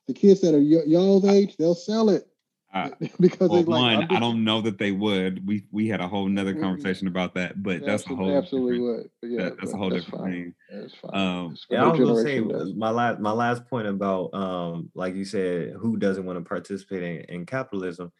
[0.07, 2.27] the kids that are your, y'all's age, they'll sell it.
[2.75, 2.89] Uh,
[3.21, 3.67] because well, like,
[3.99, 5.47] one, I don't know that they would.
[5.47, 9.09] We we had a whole nother conversation about that, but that's a whole absolutely would.
[9.23, 10.33] yeah, that, that's a whole that's different fine.
[10.33, 10.55] thing.
[10.69, 11.15] That's fine.
[11.15, 12.73] Um, yeah, I was gonna say does.
[12.75, 17.01] my last my last point about um, like you said, who doesn't want to participate
[17.01, 18.11] in, in capitalism?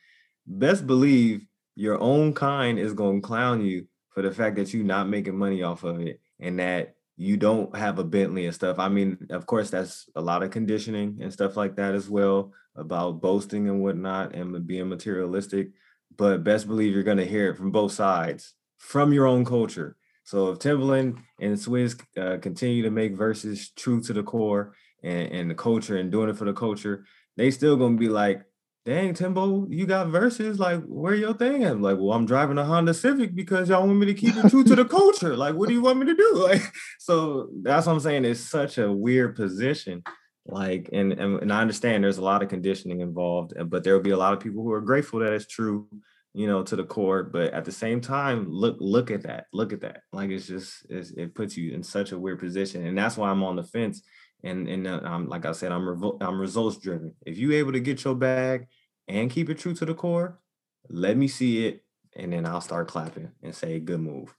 [0.47, 1.45] Best believe
[1.75, 5.63] your own kind is gonna clown you for the fact that you're not making money
[5.63, 8.79] off of it and that you don't have a Bentley and stuff.
[8.79, 12.53] I mean, of course, that's a lot of conditioning and stuff like that as well
[12.75, 15.69] about boasting and whatnot and being materialistic.
[16.17, 19.95] But best believe you're going to hear it from both sides from your own culture.
[20.23, 25.31] So if Timbaland and Swizz uh, continue to make Verzuz true to the core and,
[25.31, 27.05] and the culture and doing it for the culture,
[27.37, 28.41] they still gonna be like,
[28.85, 30.59] dang, Timbo, you got Verzuz.
[30.59, 31.81] Like, where your thing at?
[31.81, 34.63] Like, well, I'm driving a Honda Civic because y'all want me to keep it true
[34.63, 35.35] to the culture.
[35.35, 36.31] Like, what do you want me to do?
[36.45, 36.61] Like,
[36.99, 38.25] so that's what I'm saying.
[38.25, 40.03] It's such a weird position.
[40.45, 44.03] Like, and, and, and I understand there's a lot of conditioning involved, but there will
[44.03, 45.87] be a lot of people who are grateful that it's true,
[46.33, 47.23] you know, to the core.
[47.23, 49.47] But at the same time, look, look at that.
[49.53, 50.01] Look at that.
[50.13, 52.85] Like, it's just, it's, it puts you in such a weird position.
[52.85, 54.03] And that's why I'm on the fence
[54.45, 57.13] and and uh, I'm like I said, I'm revo- I'm results driven.
[57.25, 58.67] If you able to get your bag
[59.07, 60.39] and keep it true to the core,
[60.89, 61.83] let me see it,
[62.15, 64.33] and then I'll start clapping and say good move.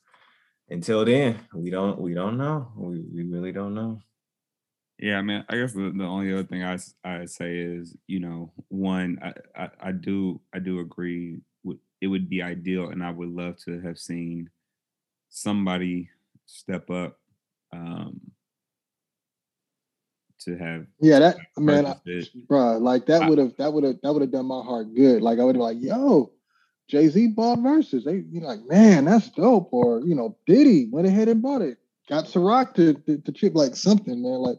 [0.70, 2.72] Until then, we don't we don't know.
[2.76, 4.00] We we really don't know.
[4.98, 8.18] Yeah, I mean, I guess the, the only other thing I I say is, you
[8.18, 11.38] know, one, I, I, I do I do agree.
[11.64, 14.48] With, it would be ideal, and I would love to have seen
[15.28, 16.08] somebody
[16.46, 17.18] step up
[17.72, 18.20] um,
[20.40, 20.86] to have.
[21.00, 21.94] Yeah, that man,
[22.48, 25.20] bro, like that would have that would have that would have done my heart good.
[25.20, 26.32] Like I would have like, yo,
[26.88, 28.04] Jay Z bought Verzuz.
[28.04, 29.68] They you know, like, man, that's dope.
[29.72, 31.76] Or you know, Diddy went ahead and bought it.
[32.08, 34.38] Got Ciroc to, to, to chip like something, man.
[34.38, 34.58] Like,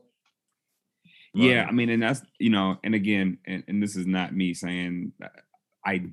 [1.38, 4.54] yeah, I mean, and that's you know, and again, and, and this is not me
[4.54, 5.28] saying uh,
[5.86, 6.06] I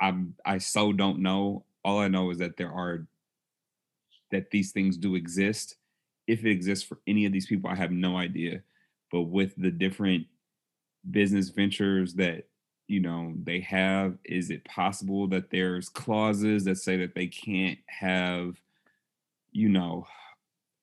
[0.00, 0.14] I
[0.44, 1.64] I so don't know.
[1.84, 3.06] All I know is that there are
[4.30, 5.76] that these things do exist.
[6.26, 8.62] If it exists for any of these people, I have no idea
[9.12, 10.26] but with the different
[11.10, 12.48] business ventures that
[12.88, 17.78] you know they have is it possible that there's clauses that say that they can't
[17.86, 18.56] have
[19.52, 20.06] you know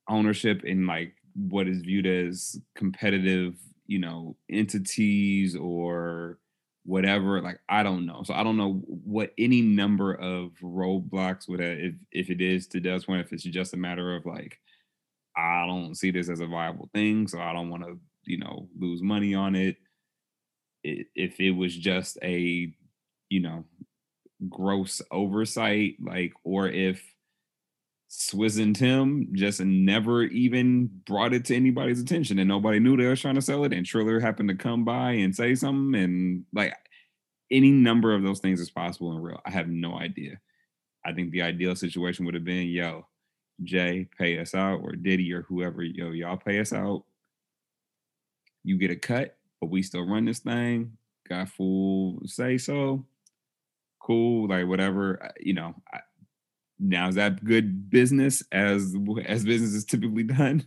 [0.07, 1.13] ownership in like
[1.49, 3.55] what is viewed as competitive
[3.89, 6.37] you know entities or
[6.85, 7.41] whatever.
[7.41, 8.21] Like I don't know.
[8.23, 12.67] So I don't know what any number of roadblocks would have if if it is
[12.67, 14.59] to Dell's point, if it's just a matter of like,
[15.35, 18.69] I don't see this as a viable thing, so I don't want to, you know,
[18.77, 19.77] lose money on it.
[20.83, 22.71] If it was just a,
[23.29, 23.65] you know,
[24.47, 27.03] gross oversight, like, or if
[28.09, 33.05] Swizz and Tim just never even brought it to anybody's attention and nobody knew they
[33.05, 33.73] were trying to sell it.
[33.73, 36.01] And Triller happened to come by and say something.
[36.01, 36.75] And like
[37.51, 39.39] any number of those things is possible in real.
[39.45, 40.39] I have no idea.
[41.05, 43.05] I think the ideal situation would have been, yo,
[43.63, 47.03] Jay, pay us out, or Diddy or whoever, yo, y'all pay us out.
[48.63, 50.97] You get a cut, but we still run this thing.
[51.27, 53.05] Got full say so.
[54.01, 55.31] Cool, like whatever.
[55.39, 55.99] You know, I,
[56.79, 58.95] now is that good business as
[59.25, 60.65] as business is typically done?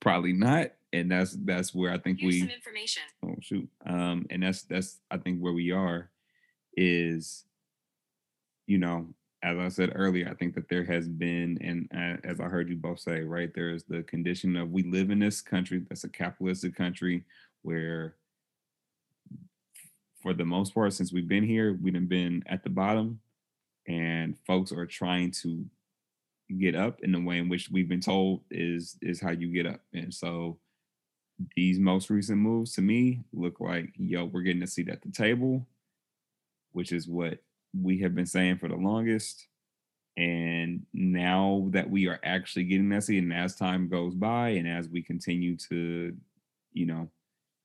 [0.00, 0.72] Probably not.
[0.92, 3.02] And that's that's where I think Here's we some information.
[3.24, 3.68] Oh shoot.
[3.86, 6.10] Um, and that's that's I think where we are
[6.76, 7.44] is,
[8.66, 9.08] you know,
[9.42, 12.76] as I said earlier, I think that there has been, and as I heard you
[12.76, 16.08] both say, right, there is the condition of we live in this country that's a
[16.08, 17.24] capitalistic country
[17.62, 18.14] where,
[20.22, 23.18] for the most part, since we've been here, we've been at the bottom
[23.88, 25.64] and folks are trying to
[26.58, 29.66] get up in the way in which we've been told is is how you get
[29.66, 29.80] up.
[29.92, 30.58] And so
[31.56, 35.10] these most recent moves to me look like yo we're getting a seat at the
[35.10, 35.66] table
[36.72, 37.38] which is what
[37.80, 39.46] we have been saying for the longest.
[40.16, 44.88] And now that we are actually getting seat and as time goes by and as
[44.88, 46.14] we continue to
[46.74, 47.08] you know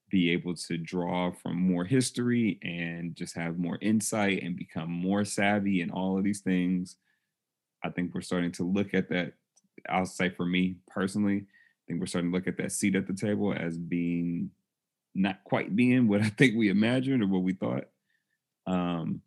[0.10, 5.26] be able to draw from more history and just have more insight and become more
[5.26, 6.96] savvy in all of these things.
[7.84, 9.34] I think we're starting to look at that.
[9.90, 13.08] I'll say for me personally, I think we're starting to look at that seat at
[13.08, 14.52] the table as being
[15.14, 17.86] not quite being what I think we imagined or what we thought.
[18.66, 19.22] Um,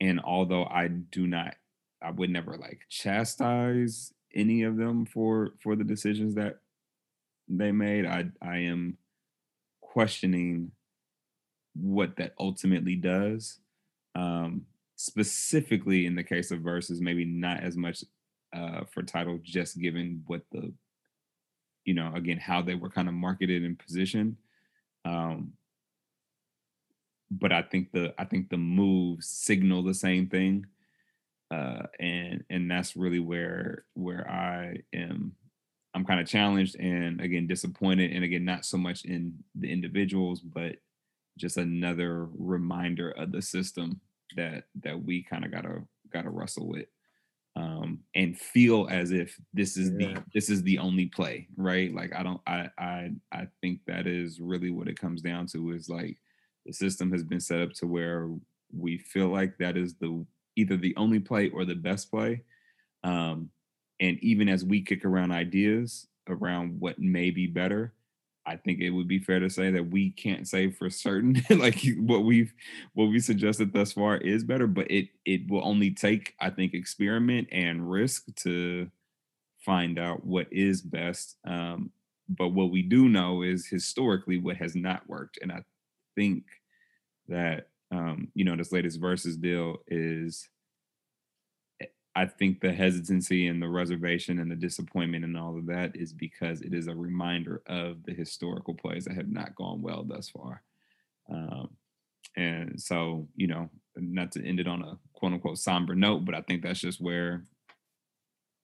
[0.00, 1.54] and although I do not,
[2.02, 6.58] I would never like chastise any of them for for the decisions that
[7.48, 8.04] they made.
[8.04, 8.98] I I am
[9.94, 10.72] questioning
[11.74, 13.60] what that ultimately does.
[14.16, 14.66] Um,
[14.96, 18.02] specifically in the case of Verzuz, maybe not as much
[18.52, 20.72] uh, for Tidal, just given what the,
[21.84, 24.36] you know, again, how they were kind of marketed and positioned.
[25.04, 25.52] Um,
[27.30, 30.66] but I think the I think the moves signal the same thing,
[31.52, 35.36] uh, and and that's really where where I am
[35.94, 40.40] I'm kind of challenged and again disappointed, and again not so much in the individuals,
[40.40, 40.76] but
[41.38, 44.00] just another reminder of the system
[44.36, 46.86] that that we kind of gotta gotta wrestle with
[47.56, 50.14] um and feel as if this is yeah.
[50.14, 54.06] the this is the only play right like i don't i i i think that
[54.06, 56.16] is really what it comes down to is like
[56.66, 58.28] the system has been set up to where
[58.72, 60.24] we feel like that is the
[60.56, 62.42] either the only play or the best play
[63.04, 63.48] um
[64.00, 67.92] and even as we kick around ideas around what may be better,
[68.46, 71.80] I think it would be fair to say that we can't say for certain like
[71.98, 72.52] what we've
[72.92, 76.74] what we suggested thus far is better, but it it will only take I think
[76.74, 78.90] experiment and risk to
[79.58, 81.36] find out what is best.
[81.46, 81.90] Um,
[82.28, 85.62] but what we do know is historically what has not worked, and I
[86.14, 86.44] think
[87.28, 90.48] that um, you know this latest Verzuz deal is
[92.16, 96.12] I think the hesitancy and the reservation and the disappointment and all of that is
[96.12, 100.28] because it is a reminder of the historical plays that have not gone well thus
[100.28, 100.62] far.
[101.28, 101.70] Um,
[102.36, 106.34] and so, you know, not to end it on a quote unquote somber note, but
[106.34, 107.44] I think that's just where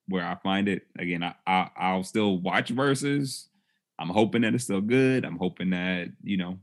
[0.09, 0.83] where I find it.
[0.99, 3.47] Again, I, I I'll still watch Verzuz.
[3.99, 5.25] I'm hoping that it's still good.
[5.25, 6.59] I'm hoping that you know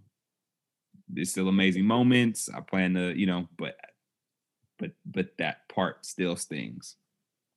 [1.15, 2.49] it's still amazing moments.
[2.53, 3.75] I plan to, you know, but
[4.77, 6.95] but but that part still stings.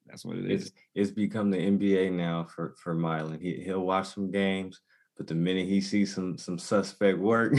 [0.06, 0.66] That's what it is.
[0.66, 3.40] It's, it's become the NBA now for for Mylan.
[3.40, 4.80] He he'll watch some games,
[5.16, 7.54] but the minute he sees some some suspect work,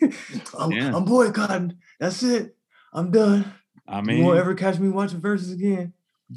[0.58, 0.94] I'm, yeah.
[0.94, 1.78] I'm boycotting.
[1.98, 2.56] That's it.
[2.92, 3.52] I'm done.
[3.88, 5.92] I mean, you won't ever catch me watching Verzuz again.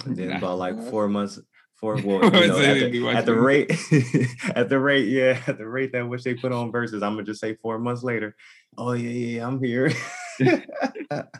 [0.06, 1.40] And then about like four months,
[1.76, 3.72] four well, you know, at, the, at the rate,
[4.56, 7.24] at the rate, yeah, at the rate that which they put on Verzuz, I'm gonna
[7.24, 8.36] just say four months later.
[8.78, 9.92] Oh yeah, yeah, I'm here.
[10.40, 10.66] That,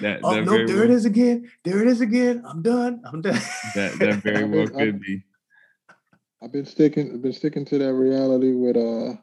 [0.00, 1.50] that oh no, there well, it is again.
[1.64, 2.42] There it is again.
[2.46, 3.02] I'm done.
[3.04, 3.40] I'm done.
[3.74, 5.22] that that very well been, could I've, be.
[6.42, 9.16] I've been sticking I've been sticking to that reality with uh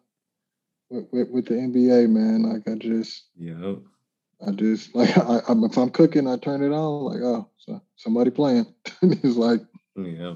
[0.90, 2.44] with, with, with the NBA, man.
[2.44, 3.76] Like I just yeah.
[4.46, 7.04] I just like I, I, if I'm cooking, I turn it on.
[7.04, 8.74] Like oh, so somebody playing.
[9.02, 9.62] it's like
[9.96, 10.36] yeah,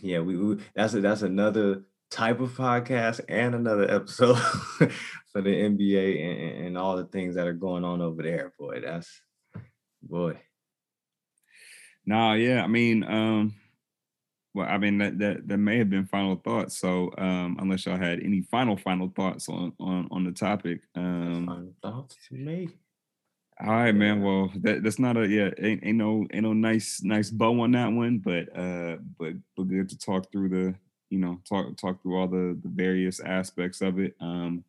[0.00, 0.20] yeah.
[0.20, 1.82] We, we that's a, that's another
[2.12, 4.36] type of podcast and another episode
[5.32, 8.52] for the NBA and, and, all the things that are going on over there.
[8.58, 9.22] Boy, that's
[10.02, 10.38] boy.
[12.04, 12.62] Nah, yeah.
[12.62, 13.54] I mean, um,
[14.54, 16.76] well, I mean that that that may have been final thoughts.
[16.76, 21.46] So um, unless y'all had any final final thoughts on on on the topic, um,
[21.46, 22.68] final thoughts to me.
[23.58, 24.22] All right, man.
[24.22, 25.50] Well, that, that's not a yeah.
[25.58, 29.68] Ain't, ain't no ain't no nice nice bow on that one, but uh, but but
[29.68, 30.74] good to talk through the
[31.12, 34.14] you know talk talk through all the the various aspects of it.
[34.20, 34.64] Um,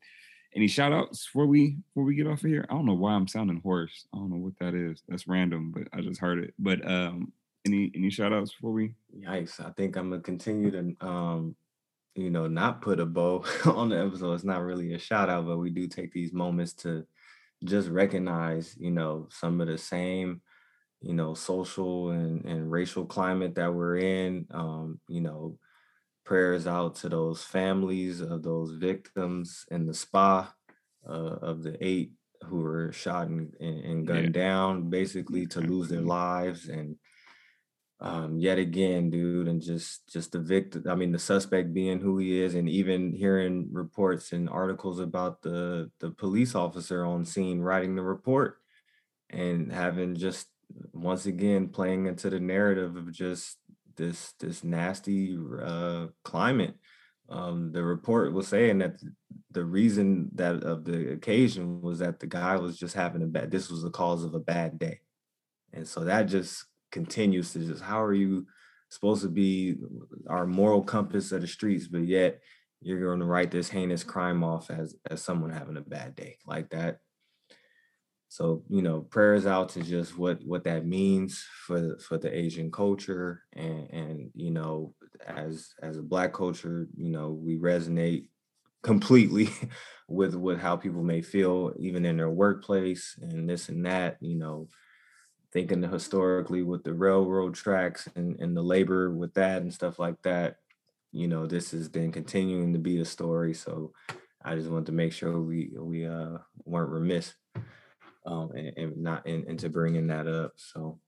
[0.56, 2.66] any shout outs before we before we get off of here?
[2.70, 4.06] I don't know why I'm sounding hoarse.
[4.14, 5.02] I don't know what that is.
[5.08, 6.54] That's random, but I just heard it.
[6.60, 7.32] But um,
[7.66, 8.94] any any shout outs before we?
[9.18, 9.66] Yikes!
[9.66, 11.56] I think I'm gonna continue to um,
[12.16, 14.34] you know, not put a bow on the episode.
[14.34, 17.06] It's not really a shout out, but we do take these moments to
[17.64, 20.42] just recognize, you know, some of the same,
[21.02, 24.46] you know, social and, and racial climate that we're in.
[24.52, 25.58] Um, you know,
[26.24, 30.54] prayers out to those families of those victims in the spa
[31.08, 32.12] uh, of the eight
[32.44, 34.42] who were shot and, and gunned yeah.
[34.44, 36.98] down, basically to lose their lives and
[38.04, 40.84] um, yet again, dude, and just just the victim.
[40.90, 45.42] I mean, the suspect being who he is, and even hearing reports and articles about
[45.42, 48.58] the the police officer on scene writing the report,
[49.30, 50.48] and having just
[50.92, 53.58] once again playing into the narrative of just
[53.96, 56.76] this this nasty uh, climate.
[57.30, 59.02] Um, the report was saying that
[59.52, 63.52] the reason that of the occasion was that the guy was just having a bad.
[63.52, 65.00] This was the cause of a bad day,
[65.74, 68.46] and so that just continues to just how are you
[68.90, 69.76] supposed to be
[70.28, 72.40] our moral compass of the streets, but yet
[72.82, 76.38] you're going to write this heinous crime off as as someone having a bad day
[76.46, 77.00] like that.
[78.34, 82.72] So you know, prayers out to just what what that means for for the Asian
[82.72, 84.96] culture, and and you know,
[85.28, 88.26] as as a Black culture, you know, we resonate
[88.82, 89.52] completely
[90.08, 94.18] with with how people may feel, even in their workplace and this and that.
[94.20, 94.68] You know,
[95.52, 100.20] thinking historically with the railroad tracks and, and the labor with that and stuff like
[100.24, 100.56] that,
[101.12, 103.54] you know, this has been continuing to be a story.
[103.54, 103.94] So
[104.44, 107.36] I just wanted to make sure we we uh weren't remiss
[108.26, 110.54] um and, and not in, into bringing that up.
[110.56, 111.00] So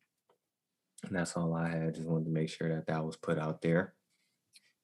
[1.03, 1.95] and that's all I had.
[1.95, 3.93] Just wanted to make sure that that was put out there.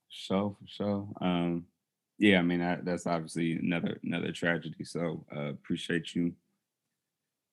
[0.10, 1.08] So for sure.
[1.22, 1.66] Um,
[2.18, 4.84] yeah, I mean I, that's obviously another another tragedy.
[4.84, 6.34] So uh, appreciate you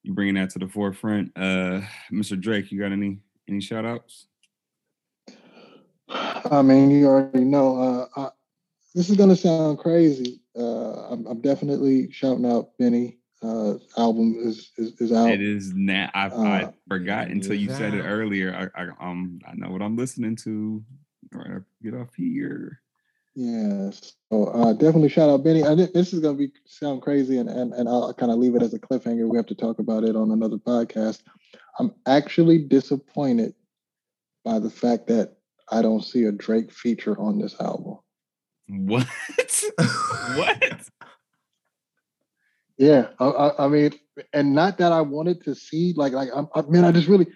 [0.02, 1.32] you bringing that to the forefront.
[1.36, 1.82] Uh,
[2.12, 2.40] Mr.
[2.40, 3.18] Drake, you got any
[3.48, 4.26] any shout outs?
[6.08, 7.80] I mean, you already know.
[7.80, 8.30] Uh, I,
[8.94, 10.40] this is gonna sound crazy.
[10.56, 13.17] Uh, I'm, I'm, definitely shouting out Benny.
[13.40, 15.30] Uh, album is, is, is out.
[15.30, 16.10] It is now.
[16.12, 18.70] I, I uh, forgot until you said it earlier.
[18.76, 20.82] I, I um I know what I'm listening to.
[21.32, 22.80] Right, get off here.
[23.36, 24.14] Yes.
[24.32, 25.62] So uh, definitely shout out Benny.
[25.62, 28.62] I, this is gonna be sound crazy, and and, and I'll kind of leave it
[28.62, 29.28] as a cliffhanger.
[29.28, 31.22] We have to talk about it on another podcast.
[31.78, 33.54] I'm actually disappointed
[34.44, 35.36] by the fact that
[35.70, 37.98] I don't see a Drake feature on this album.
[38.68, 39.06] What?
[40.34, 40.62] what?
[42.78, 43.92] Yeah, I, I, I, mean,
[44.32, 47.26] and not that I wanted to see, like, like I, I mean, I just really,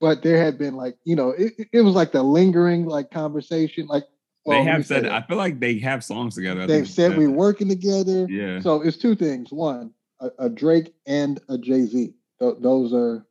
[0.00, 3.86] but there had been like, you know, it, it was like the lingering like conversation,
[3.86, 4.04] like
[4.46, 5.06] well, they have said.
[5.06, 6.66] I feel like they have songs together.
[6.66, 8.26] They've said we're working together.
[8.30, 8.60] Yeah.
[8.60, 9.52] So it's two things.
[9.52, 12.14] One, a, a Drake and a Jay Z.
[12.40, 13.26] Th- those are.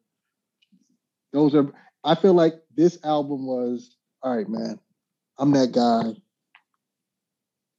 [1.31, 1.71] Those are.
[2.03, 4.79] I feel like this album was all right, man.
[5.37, 6.19] I'm that guy.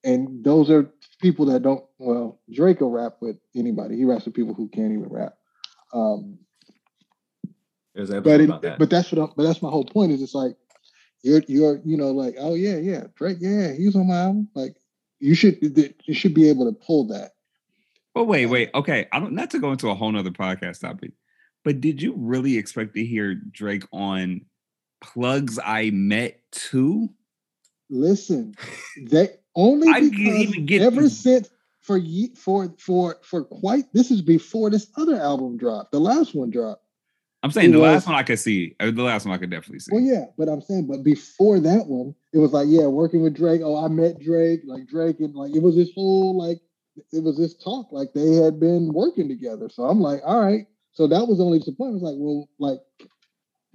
[0.02, 0.90] And those are
[1.20, 1.84] people that don't.
[1.98, 3.96] Well, Drake will rap with anybody.
[3.96, 5.34] He raps with people who can't even rap.
[5.92, 6.38] Um,
[7.94, 8.76] but it, that.
[8.78, 9.22] but that's what.
[9.22, 10.12] I'm, but that's my whole point.
[10.12, 10.56] Is it's like
[11.22, 14.76] you're you're you know like oh yeah yeah Drake yeah he's on my album like
[15.18, 15.58] you should
[16.04, 17.32] you should be able to pull that.
[18.14, 21.12] But wait wait okay I don't not to go into a whole nother podcast topic,
[21.64, 24.42] but did you really expect to hear Drake on
[25.00, 27.08] Plugs I Met too?
[27.88, 28.54] Listen,
[29.02, 31.48] they only because ever since
[31.86, 32.00] for
[32.34, 35.92] for for for quite this is before this other album dropped.
[35.92, 36.82] The last one dropped.
[37.42, 38.74] I'm saying the was, last one I could see.
[38.80, 39.90] The last one I could definitely see.
[39.92, 43.36] Well, yeah, but I'm saying, but before that one, it was like, yeah, working with
[43.36, 43.60] Drake.
[43.62, 46.58] Oh, I met Drake, like Drake, and like it was this whole like
[47.12, 49.68] it was this talk, like they had been working together.
[49.68, 50.66] So I'm like, all right.
[50.92, 52.02] So that was only disappointment.
[52.02, 52.80] Like, well, like,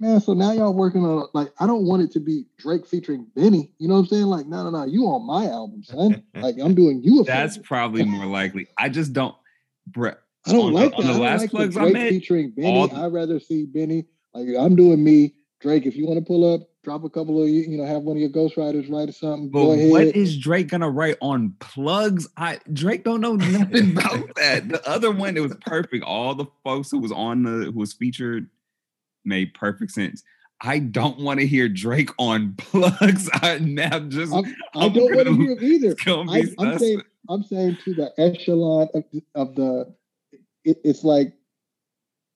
[0.02, 3.26] man, so now y'all working on like I don't want it to be Drake featuring
[3.34, 3.70] Benny.
[3.78, 4.24] You know what I'm saying?
[4.24, 6.22] Like, no, no, no, you on my album, son.
[6.34, 7.20] like I'm doing you.
[7.20, 8.66] a That's probably more likely.
[8.76, 9.34] I just don't.
[9.86, 11.08] Brett, I don't on like the, that.
[11.08, 12.92] On the last like plugs Drake I met, featuring Benny.
[12.92, 14.04] I'd rather see Benny.
[14.34, 15.34] Like I'm doing me.
[15.60, 18.02] Drake, if you want to pull up, drop a couple of you, you know, have
[18.02, 19.48] one of your ghostwriters write or something.
[19.48, 19.90] But Go ahead.
[19.90, 22.28] what is Drake gonna write on plugs?
[22.36, 24.68] I Drake don't know nothing about that.
[24.68, 26.02] The other one, it was perfect.
[26.02, 28.48] All the folks who was on the who was featured
[29.24, 30.22] made perfect sense.
[30.60, 33.28] I don't want to hear Drake on plugs.
[33.34, 34.44] I now just I'm,
[34.74, 35.96] I don't want to hear it either.
[36.06, 39.04] I, I'm sus- saying I'm saying to the echelon of,
[39.34, 39.94] of the
[40.64, 41.32] it, it's like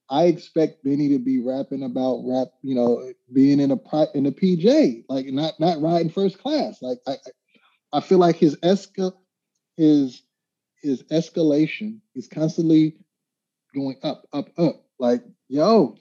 [0.08, 3.78] I expect Benny to be rapping about rap, you know, being in a
[4.14, 6.82] in a PJ, like not not riding first class.
[6.82, 7.16] Like I I
[7.92, 9.12] I feel like his esca
[9.76, 10.22] his
[10.82, 12.96] his escalation is constantly
[13.74, 14.84] going up, up, up.
[14.98, 15.96] Like, yo,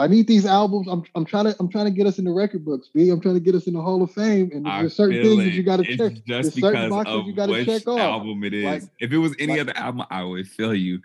[0.00, 0.88] I need these albums.
[0.88, 3.10] I'm I'm trying to I'm trying to get us in the record books, B.
[3.10, 4.50] I'm trying to get us in the Hall of Fame.
[4.52, 6.12] And I there's certain things that you gotta check.
[6.12, 7.98] Just There's certain boxes of you gotta check off.
[8.00, 8.64] album it is.
[8.64, 11.00] Like- if it was any like- other album, I would feel you.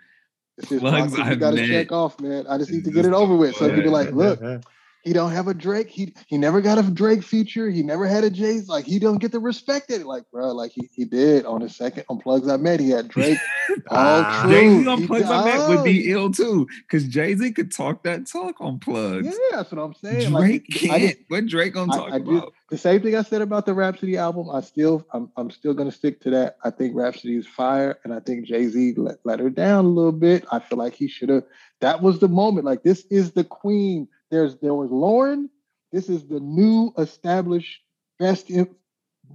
[0.62, 2.46] Plugs you I've gotta check off, man.
[2.48, 3.54] I just need to get it over with.
[3.56, 4.40] So the you be like, look,
[5.06, 5.88] he don't have a Drake.
[5.88, 7.70] He he never got a Drake feature.
[7.70, 8.68] He never had a Jay's.
[8.68, 10.52] Like he don't get the respect that like, bro.
[10.52, 12.80] Like he, he did on his second on plugs I met.
[12.80, 13.38] He had Drake.
[13.88, 14.40] all Ah.
[14.42, 14.50] true.
[14.52, 18.02] Jay Z on plugs I met would be ill too, because Jay Z could talk
[18.02, 19.26] that talk on plugs.
[19.28, 20.30] Yeah, that's what I'm saying.
[20.32, 21.02] Drake like, can't.
[21.02, 22.52] just- what Drake gonna I- talk I just- about?
[22.68, 24.50] the same thing I said about the Rapsody album.
[24.50, 26.56] I still, I'm, I'm still gonna stick to that.
[26.64, 29.88] I think Rapsody is fire, and I think Jay Z let, let her down a
[29.88, 30.44] little bit.
[30.50, 31.44] I feel like he should have.
[31.80, 32.64] That was the moment.
[32.66, 34.08] Like this is the queen.
[34.30, 35.48] There's there was Lauryn.
[35.92, 37.80] This is the new established
[38.18, 38.50] best.
[38.50, 38.74] In,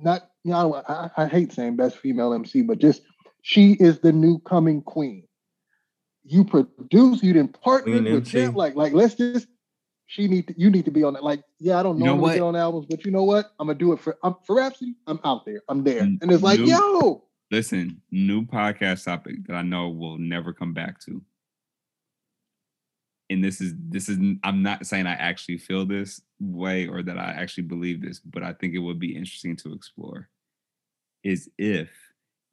[0.02, 3.02] not you know I, I hate saying best female MC, but just
[3.42, 5.28] she is the new coming queen.
[6.24, 7.24] You produce.
[7.24, 8.54] You didn't partner Queen with him.
[8.54, 9.48] Like like let's just
[10.12, 11.24] she need to, you need to be on it.
[11.24, 13.54] Like, yeah, I don't You know normally get on albums, but you know what?
[13.60, 14.96] I'm gonna do it for I'm for Rapsody.
[15.08, 15.62] I'm out there.
[15.70, 16.02] I'm there.
[16.02, 16.70] And it's like, nope.
[16.70, 21.22] yo, Listen, new podcast topic that I know we'll never come back to.
[23.32, 27.18] And this is this is I'm not saying I actually feel this way or that
[27.18, 30.28] I actually believe this, but I think it would be interesting to explore.
[31.24, 31.90] Is if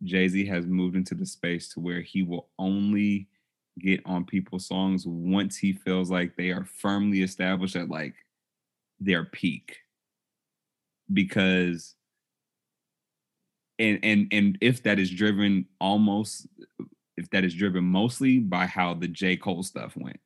[0.05, 3.26] Jay-Z has moved into the space to where he will only
[3.80, 8.14] get on people's songs once he feels like they are firmly established at like
[9.00, 9.78] their peak.
[11.12, 11.96] Because
[13.80, 16.46] and and and if that is driven almost
[17.16, 19.36] if that is driven mostly by how the J.
[19.36, 20.20] Cole stuff went.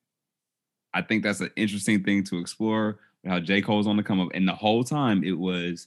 [0.94, 3.62] I think that's an interesting thing to explore how J.
[3.62, 4.30] Cole's on the come up.
[4.34, 5.86] And the whole time it was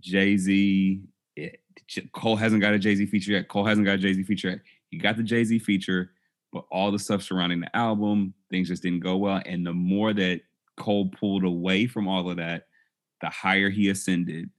[0.00, 1.02] Jay-Z.
[1.36, 1.48] Eh,
[2.12, 3.48] Cole hasn't got a Jay-Z feature yet.
[3.48, 4.60] Cole hasn't got a Jay-Z feature yet.
[4.90, 6.12] He got the Jay-Z feature,
[6.52, 9.42] but all the stuff surrounding the album, things just didn't go well.
[9.44, 10.40] And the more that
[10.76, 12.68] Cole pulled away from all of that,
[13.20, 14.50] the higher he ascended.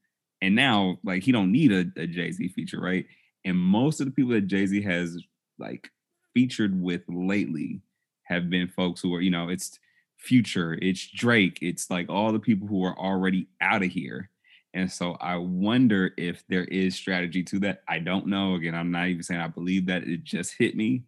[0.41, 3.05] And now, like, he don't need a, a Jay-Z feature, right?
[3.45, 5.17] And most of the people that Jay-Z has
[5.57, 5.89] like
[6.33, 7.81] featured with lately
[8.27, 9.79] have been folks who are, you know, it's
[10.17, 14.29] Future, it's Drake, it's like all the people who are already out of here.
[14.73, 17.83] And so I wonder if there is strategy to that.
[17.87, 18.55] I don't know.
[18.55, 21.03] Again, I'm not even saying I believe that it just hit me,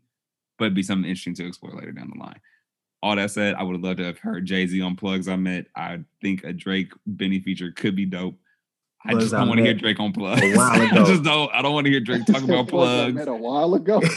[0.57, 2.39] but it'd be something interesting to explore later down the line.
[3.01, 5.35] All that said, I would have loved to have heard Jay Z on plugs I
[5.35, 5.67] met.
[5.75, 8.35] I think a Drake Benny feature could be dope.
[9.05, 10.41] I just don't want to hear Drake on plugs.
[10.41, 11.49] a while I just don't.
[11.53, 14.01] I don't want to hear Drake talk about Plugs I met a while ago.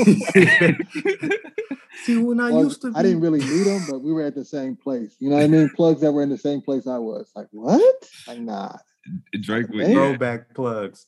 [2.04, 4.22] See, when I Plugs- used to, be, I didn't really meet him, but we were
[4.24, 5.14] at the same place.
[5.20, 5.70] You know what I mean?
[5.76, 7.30] Plugs that were in the same place I was.
[7.36, 8.09] Like, what?
[8.26, 8.76] Like, nah.
[9.40, 9.90] Drake would Man.
[9.90, 11.06] yeah, throwback plugs.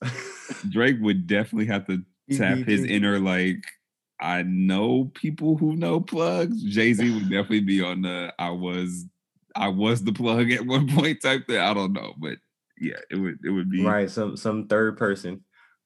[0.68, 2.02] Drake would definitely have to
[2.36, 3.64] tap his inner like
[4.20, 6.62] I know people who know plugs.
[6.62, 9.04] Jay Z would definitely be on the I was
[9.54, 11.58] I was the plug at one point type thing.
[11.58, 12.38] I don't know, but
[12.80, 15.42] yeah, it would it would be right, some some third person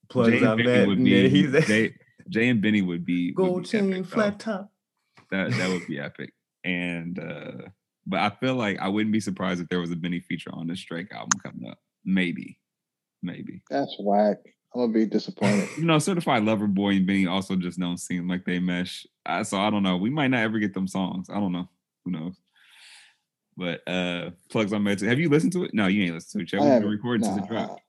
[0.08, 0.86] plugs Jay I and Benny met.
[0.88, 1.94] would and be then he's Jay,
[2.28, 4.14] Jay and Benny would be would gold be chain, epic, though.
[4.16, 4.72] flat top.
[5.30, 6.32] That that would be epic.
[6.64, 7.68] And uh
[8.06, 10.66] but I feel like I wouldn't be surprised if there was a Benny feature on
[10.66, 11.78] this Drake album coming up.
[12.04, 12.58] Maybe.
[13.22, 13.62] Maybe.
[13.68, 14.38] That's whack.
[14.74, 15.68] I'm gonna be disappointed.
[15.78, 19.06] You know, Certified Lover Boy and Benny also just don't seem like they mesh.
[19.26, 19.96] I, so I don't know.
[19.98, 21.28] We might not ever get them songs.
[21.30, 21.68] I don't know.
[22.04, 22.36] Who knows?
[23.58, 25.00] But uh plugs on Med.
[25.00, 25.74] Have you listened to it?
[25.74, 26.48] No, you ain't listened to it.
[26.48, 26.60] Chad.
[26.60, 26.90] I We've been haven't.
[26.90, 27.82] recording since it dropped.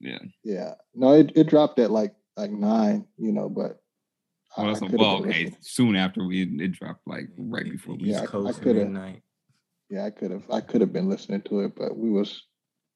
[0.00, 0.18] Yeah.
[0.44, 0.74] Yeah.
[0.94, 3.80] No, it, it dropped at like like nine, you know, but
[4.56, 5.28] Well, I that's a, could've well, okay.
[5.28, 5.56] listening.
[5.62, 8.08] Soon after we it dropped, like right before we.
[8.10, 9.22] Yeah, East I- Coast I coulda- midnight.
[9.90, 12.42] Yeah, I could have I could have been listening to it, but we was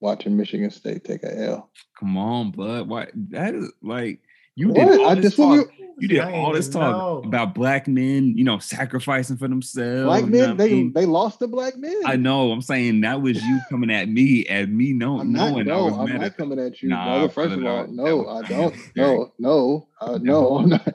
[0.01, 1.71] watching Michigan State take a L.
[1.99, 2.89] Come on, bud.
[2.89, 4.21] Why that is like
[4.55, 4.87] you What?
[4.89, 5.49] did all I this just talk.
[5.49, 7.23] want You did all this talk know.
[7.29, 10.05] about black men, you know, sacrificing for themselves.
[10.05, 10.93] black you know men, I they mean?
[10.93, 12.01] they lost the black men.
[12.05, 12.53] I know.
[12.53, 15.75] I'm saying that was you coming at me, at me know, I'm not, knowing I
[15.75, 17.29] no, was I'm not at coming at you, Nah, brother.
[17.33, 18.73] First of all, no, I don't.
[18.73, 18.93] unnecessary.
[18.97, 20.95] No, no, uh, no, I'm not.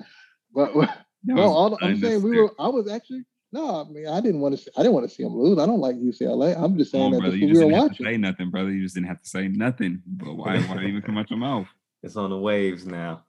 [0.54, 2.52] But That no, was all I'm saying we were.
[2.60, 4.62] I was actually No, I mean I didn't want to.
[4.64, 5.58] See, I didn't want to see them lose.
[5.58, 6.56] I don't like UCLA.
[6.62, 7.38] I'm just saying on, that brother.
[7.38, 8.06] You just we were didn't have to watching.
[8.06, 8.72] say nothing, brother.
[8.72, 10.02] You just didn't have to say nothing.
[10.06, 10.60] But why?
[10.60, 11.68] Why did it even come out your mouth?
[12.06, 13.24] It's on the waves now.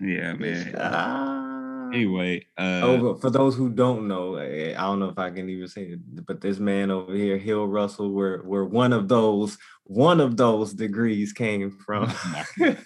[0.00, 0.74] Yeah, man.
[0.78, 1.88] Ah.
[1.92, 5.30] Anyway, uh, Oh, but for those who don't know, eh, I don't know if I
[5.30, 9.08] can even say it, but this man over here, Hill Russell, where where one of
[9.08, 12.12] those one of those degrees came from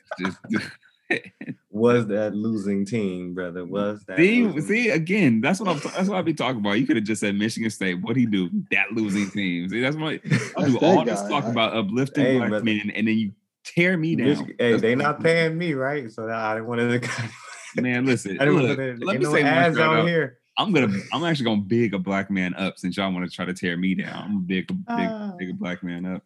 [1.70, 3.64] was that losing team, brother.
[3.64, 5.40] Was that see, losing see again.
[5.40, 5.78] That's what I'm.
[5.96, 6.78] That's what I be talking about.
[6.78, 8.00] You could have just said Michigan State.
[8.02, 8.50] What he do?
[8.70, 9.68] That losing team.
[9.68, 10.20] See, that's what
[10.56, 10.78] I do.
[10.78, 13.32] All this talk about uplifting Hey, black men, and then you
[13.64, 14.26] tear me down.
[14.28, 16.10] Mich- hey, they what not paying me, right?
[16.10, 17.80] So I didn't want to.
[17.80, 18.32] Man, listen.
[18.40, 19.04] I didn't look, want to.
[19.06, 20.08] let me no say one ads shout on out.
[20.08, 20.38] here.
[20.58, 20.92] I'm gonna.
[21.12, 23.76] I'm actually gonna big a black man up since y'all want to try to tear
[23.76, 24.22] me down.
[24.24, 25.32] I'm a big, big, Ah.
[25.38, 26.22] big a black man up.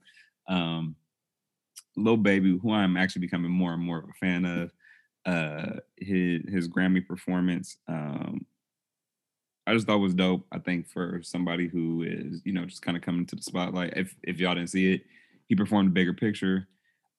[0.48, 0.96] Um,
[1.96, 4.70] Lil Baby, who I'm actually becoming more and more of a fan of.
[5.24, 7.78] Uh, his his Grammy performance.
[7.88, 8.46] Um,
[9.66, 10.46] I just thought was dope.
[10.52, 13.94] I think for somebody who is, you know, just kind of coming to the spotlight.
[13.96, 15.02] If if y'all didn't see it,
[15.48, 16.68] he performed a bigger picture.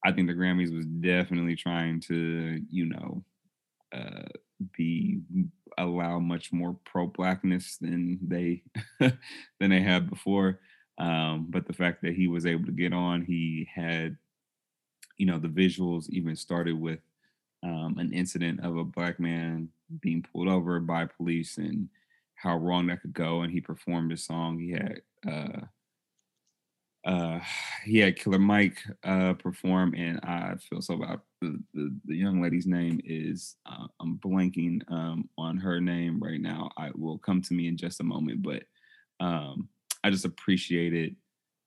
[0.05, 3.23] I think the Grammys was definitely trying to, you know,
[3.93, 4.23] uh,
[4.75, 5.19] be
[5.77, 8.63] allow much more pro blackness than they
[8.99, 10.59] than they had before.
[10.97, 14.17] Um, but the fact that he was able to get on, he had,
[15.17, 16.99] you know, the visuals even started with
[17.63, 19.69] um, an incident of a black man
[20.01, 21.87] being pulled over by police and
[22.35, 23.41] how wrong that could go.
[23.41, 24.59] And he performed his song.
[24.59, 25.65] He had uh,
[27.05, 27.39] uh,
[27.85, 31.19] he had Killer Mike uh, perform, and I feel so bad.
[31.41, 36.41] The, the, the young lady's name is uh, I'm blanking um, on her name right
[36.41, 36.69] now.
[36.77, 38.63] I will come to me in just a moment, but
[39.19, 39.69] um,
[40.03, 41.15] I just appreciated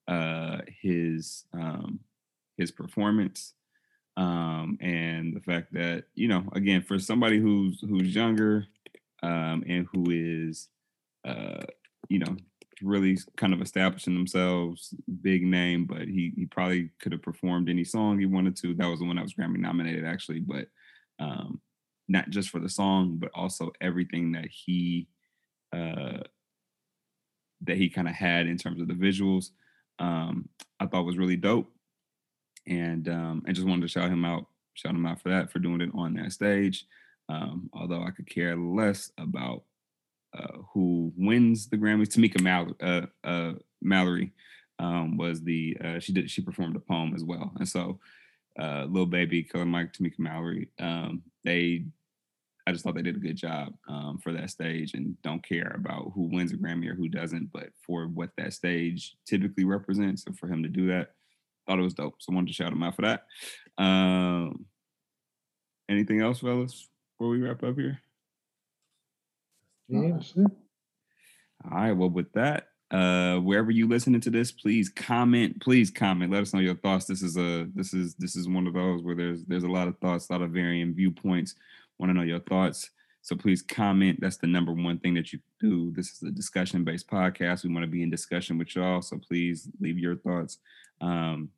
[0.09, 2.01] uh, his um,
[2.57, 3.55] his performance
[4.17, 8.67] um, and the fact that you know again for somebody who's who's younger
[9.23, 10.69] um, and who is
[11.25, 11.63] uh,
[12.09, 12.37] you know
[12.83, 17.85] really kind of establishing themselves big name but he he probably could have performed any
[17.85, 18.75] song he wanted to.
[18.75, 20.67] That was the one that was grammy nominated actually but
[21.19, 21.61] um
[22.09, 25.09] not just for the song but also everything that he
[25.73, 26.19] uh
[27.63, 29.51] that he kind of had in terms of the visuals
[29.99, 30.49] um
[30.81, 31.71] i thought was really dope.
[32.67, 35.59] And um and just wanted to shout him out shout him out for that for
[35.59, 36.87] doing it on that stage.
[37.29, 39.65] Um although i could care less about
[40.37, 42.09] uh, who wins the Grammys.
[42.09, 44.33] Tamika uh, uh, Mallory
[44.79, 47.99] um, was the uh, she did she performed a poem as well, and so
[48.59, 51.85] uh, Lil Baby, Killer Mike, Tamika Mallory, um, they
[52.67, 55.73] I just thought they did a good job um, for that stage, and don't care
[55.75, 60.27] about who wins a Grammy or who doesn't, but for what that stage typically represents,
[60.27, 61.13] and for him to do that,
[61.67, 62.17] thought it was dope.
[62.19, 63.27] So I wanted to shout him out for that.
[63.83, 64.67] Um,
[65.89, 68.01] anything else, fellas, before we wrap up here?
[69.91, 70.47] That's it.
[71.65, 71.93] All right.
[71.93, 75.61] Well, with that, uh, wherever you listening to this, please comment.
[75.61, 76.33] Please comment.
[76.33, 77.07] Let us know your thoughts.
[77.07, 79.89] This is a this is this is one of those where there's there's a lot
[79.89, 81.55] of thoughts, a lot of varying viewpoints.
[81.99, 82.91] Want to know your thoughts.
[83.23, 84.19] So please comment.
[84.21, 85.93] That's the number one thing that you do.
[85.95, 87.65] This is a discussion based podcast.
[87.65, 89.03] We want to be in discussion with y'all.
[89.03, 90.59] So please leave your thoughts.
[91.01, 91.51] Um,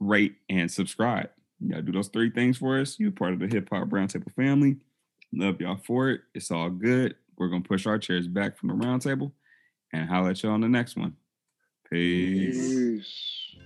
[0.00, 1.30] rate and subscribe.
[1.60, 2.98] You gotta do those three things for us.
[2.98, 4.76] You're part of the hip hop roundtable family.
[5.32, 6.20] Love y'all for it.
[6.34, 7.14] It's all good.
[7.36, 9.32] We're gonna push our chairs back from the round table
[9.92, 11.16] and holler at y'all on the next one.
[11.90, 12.74] Peace.
[12.74, 13.56] Peace.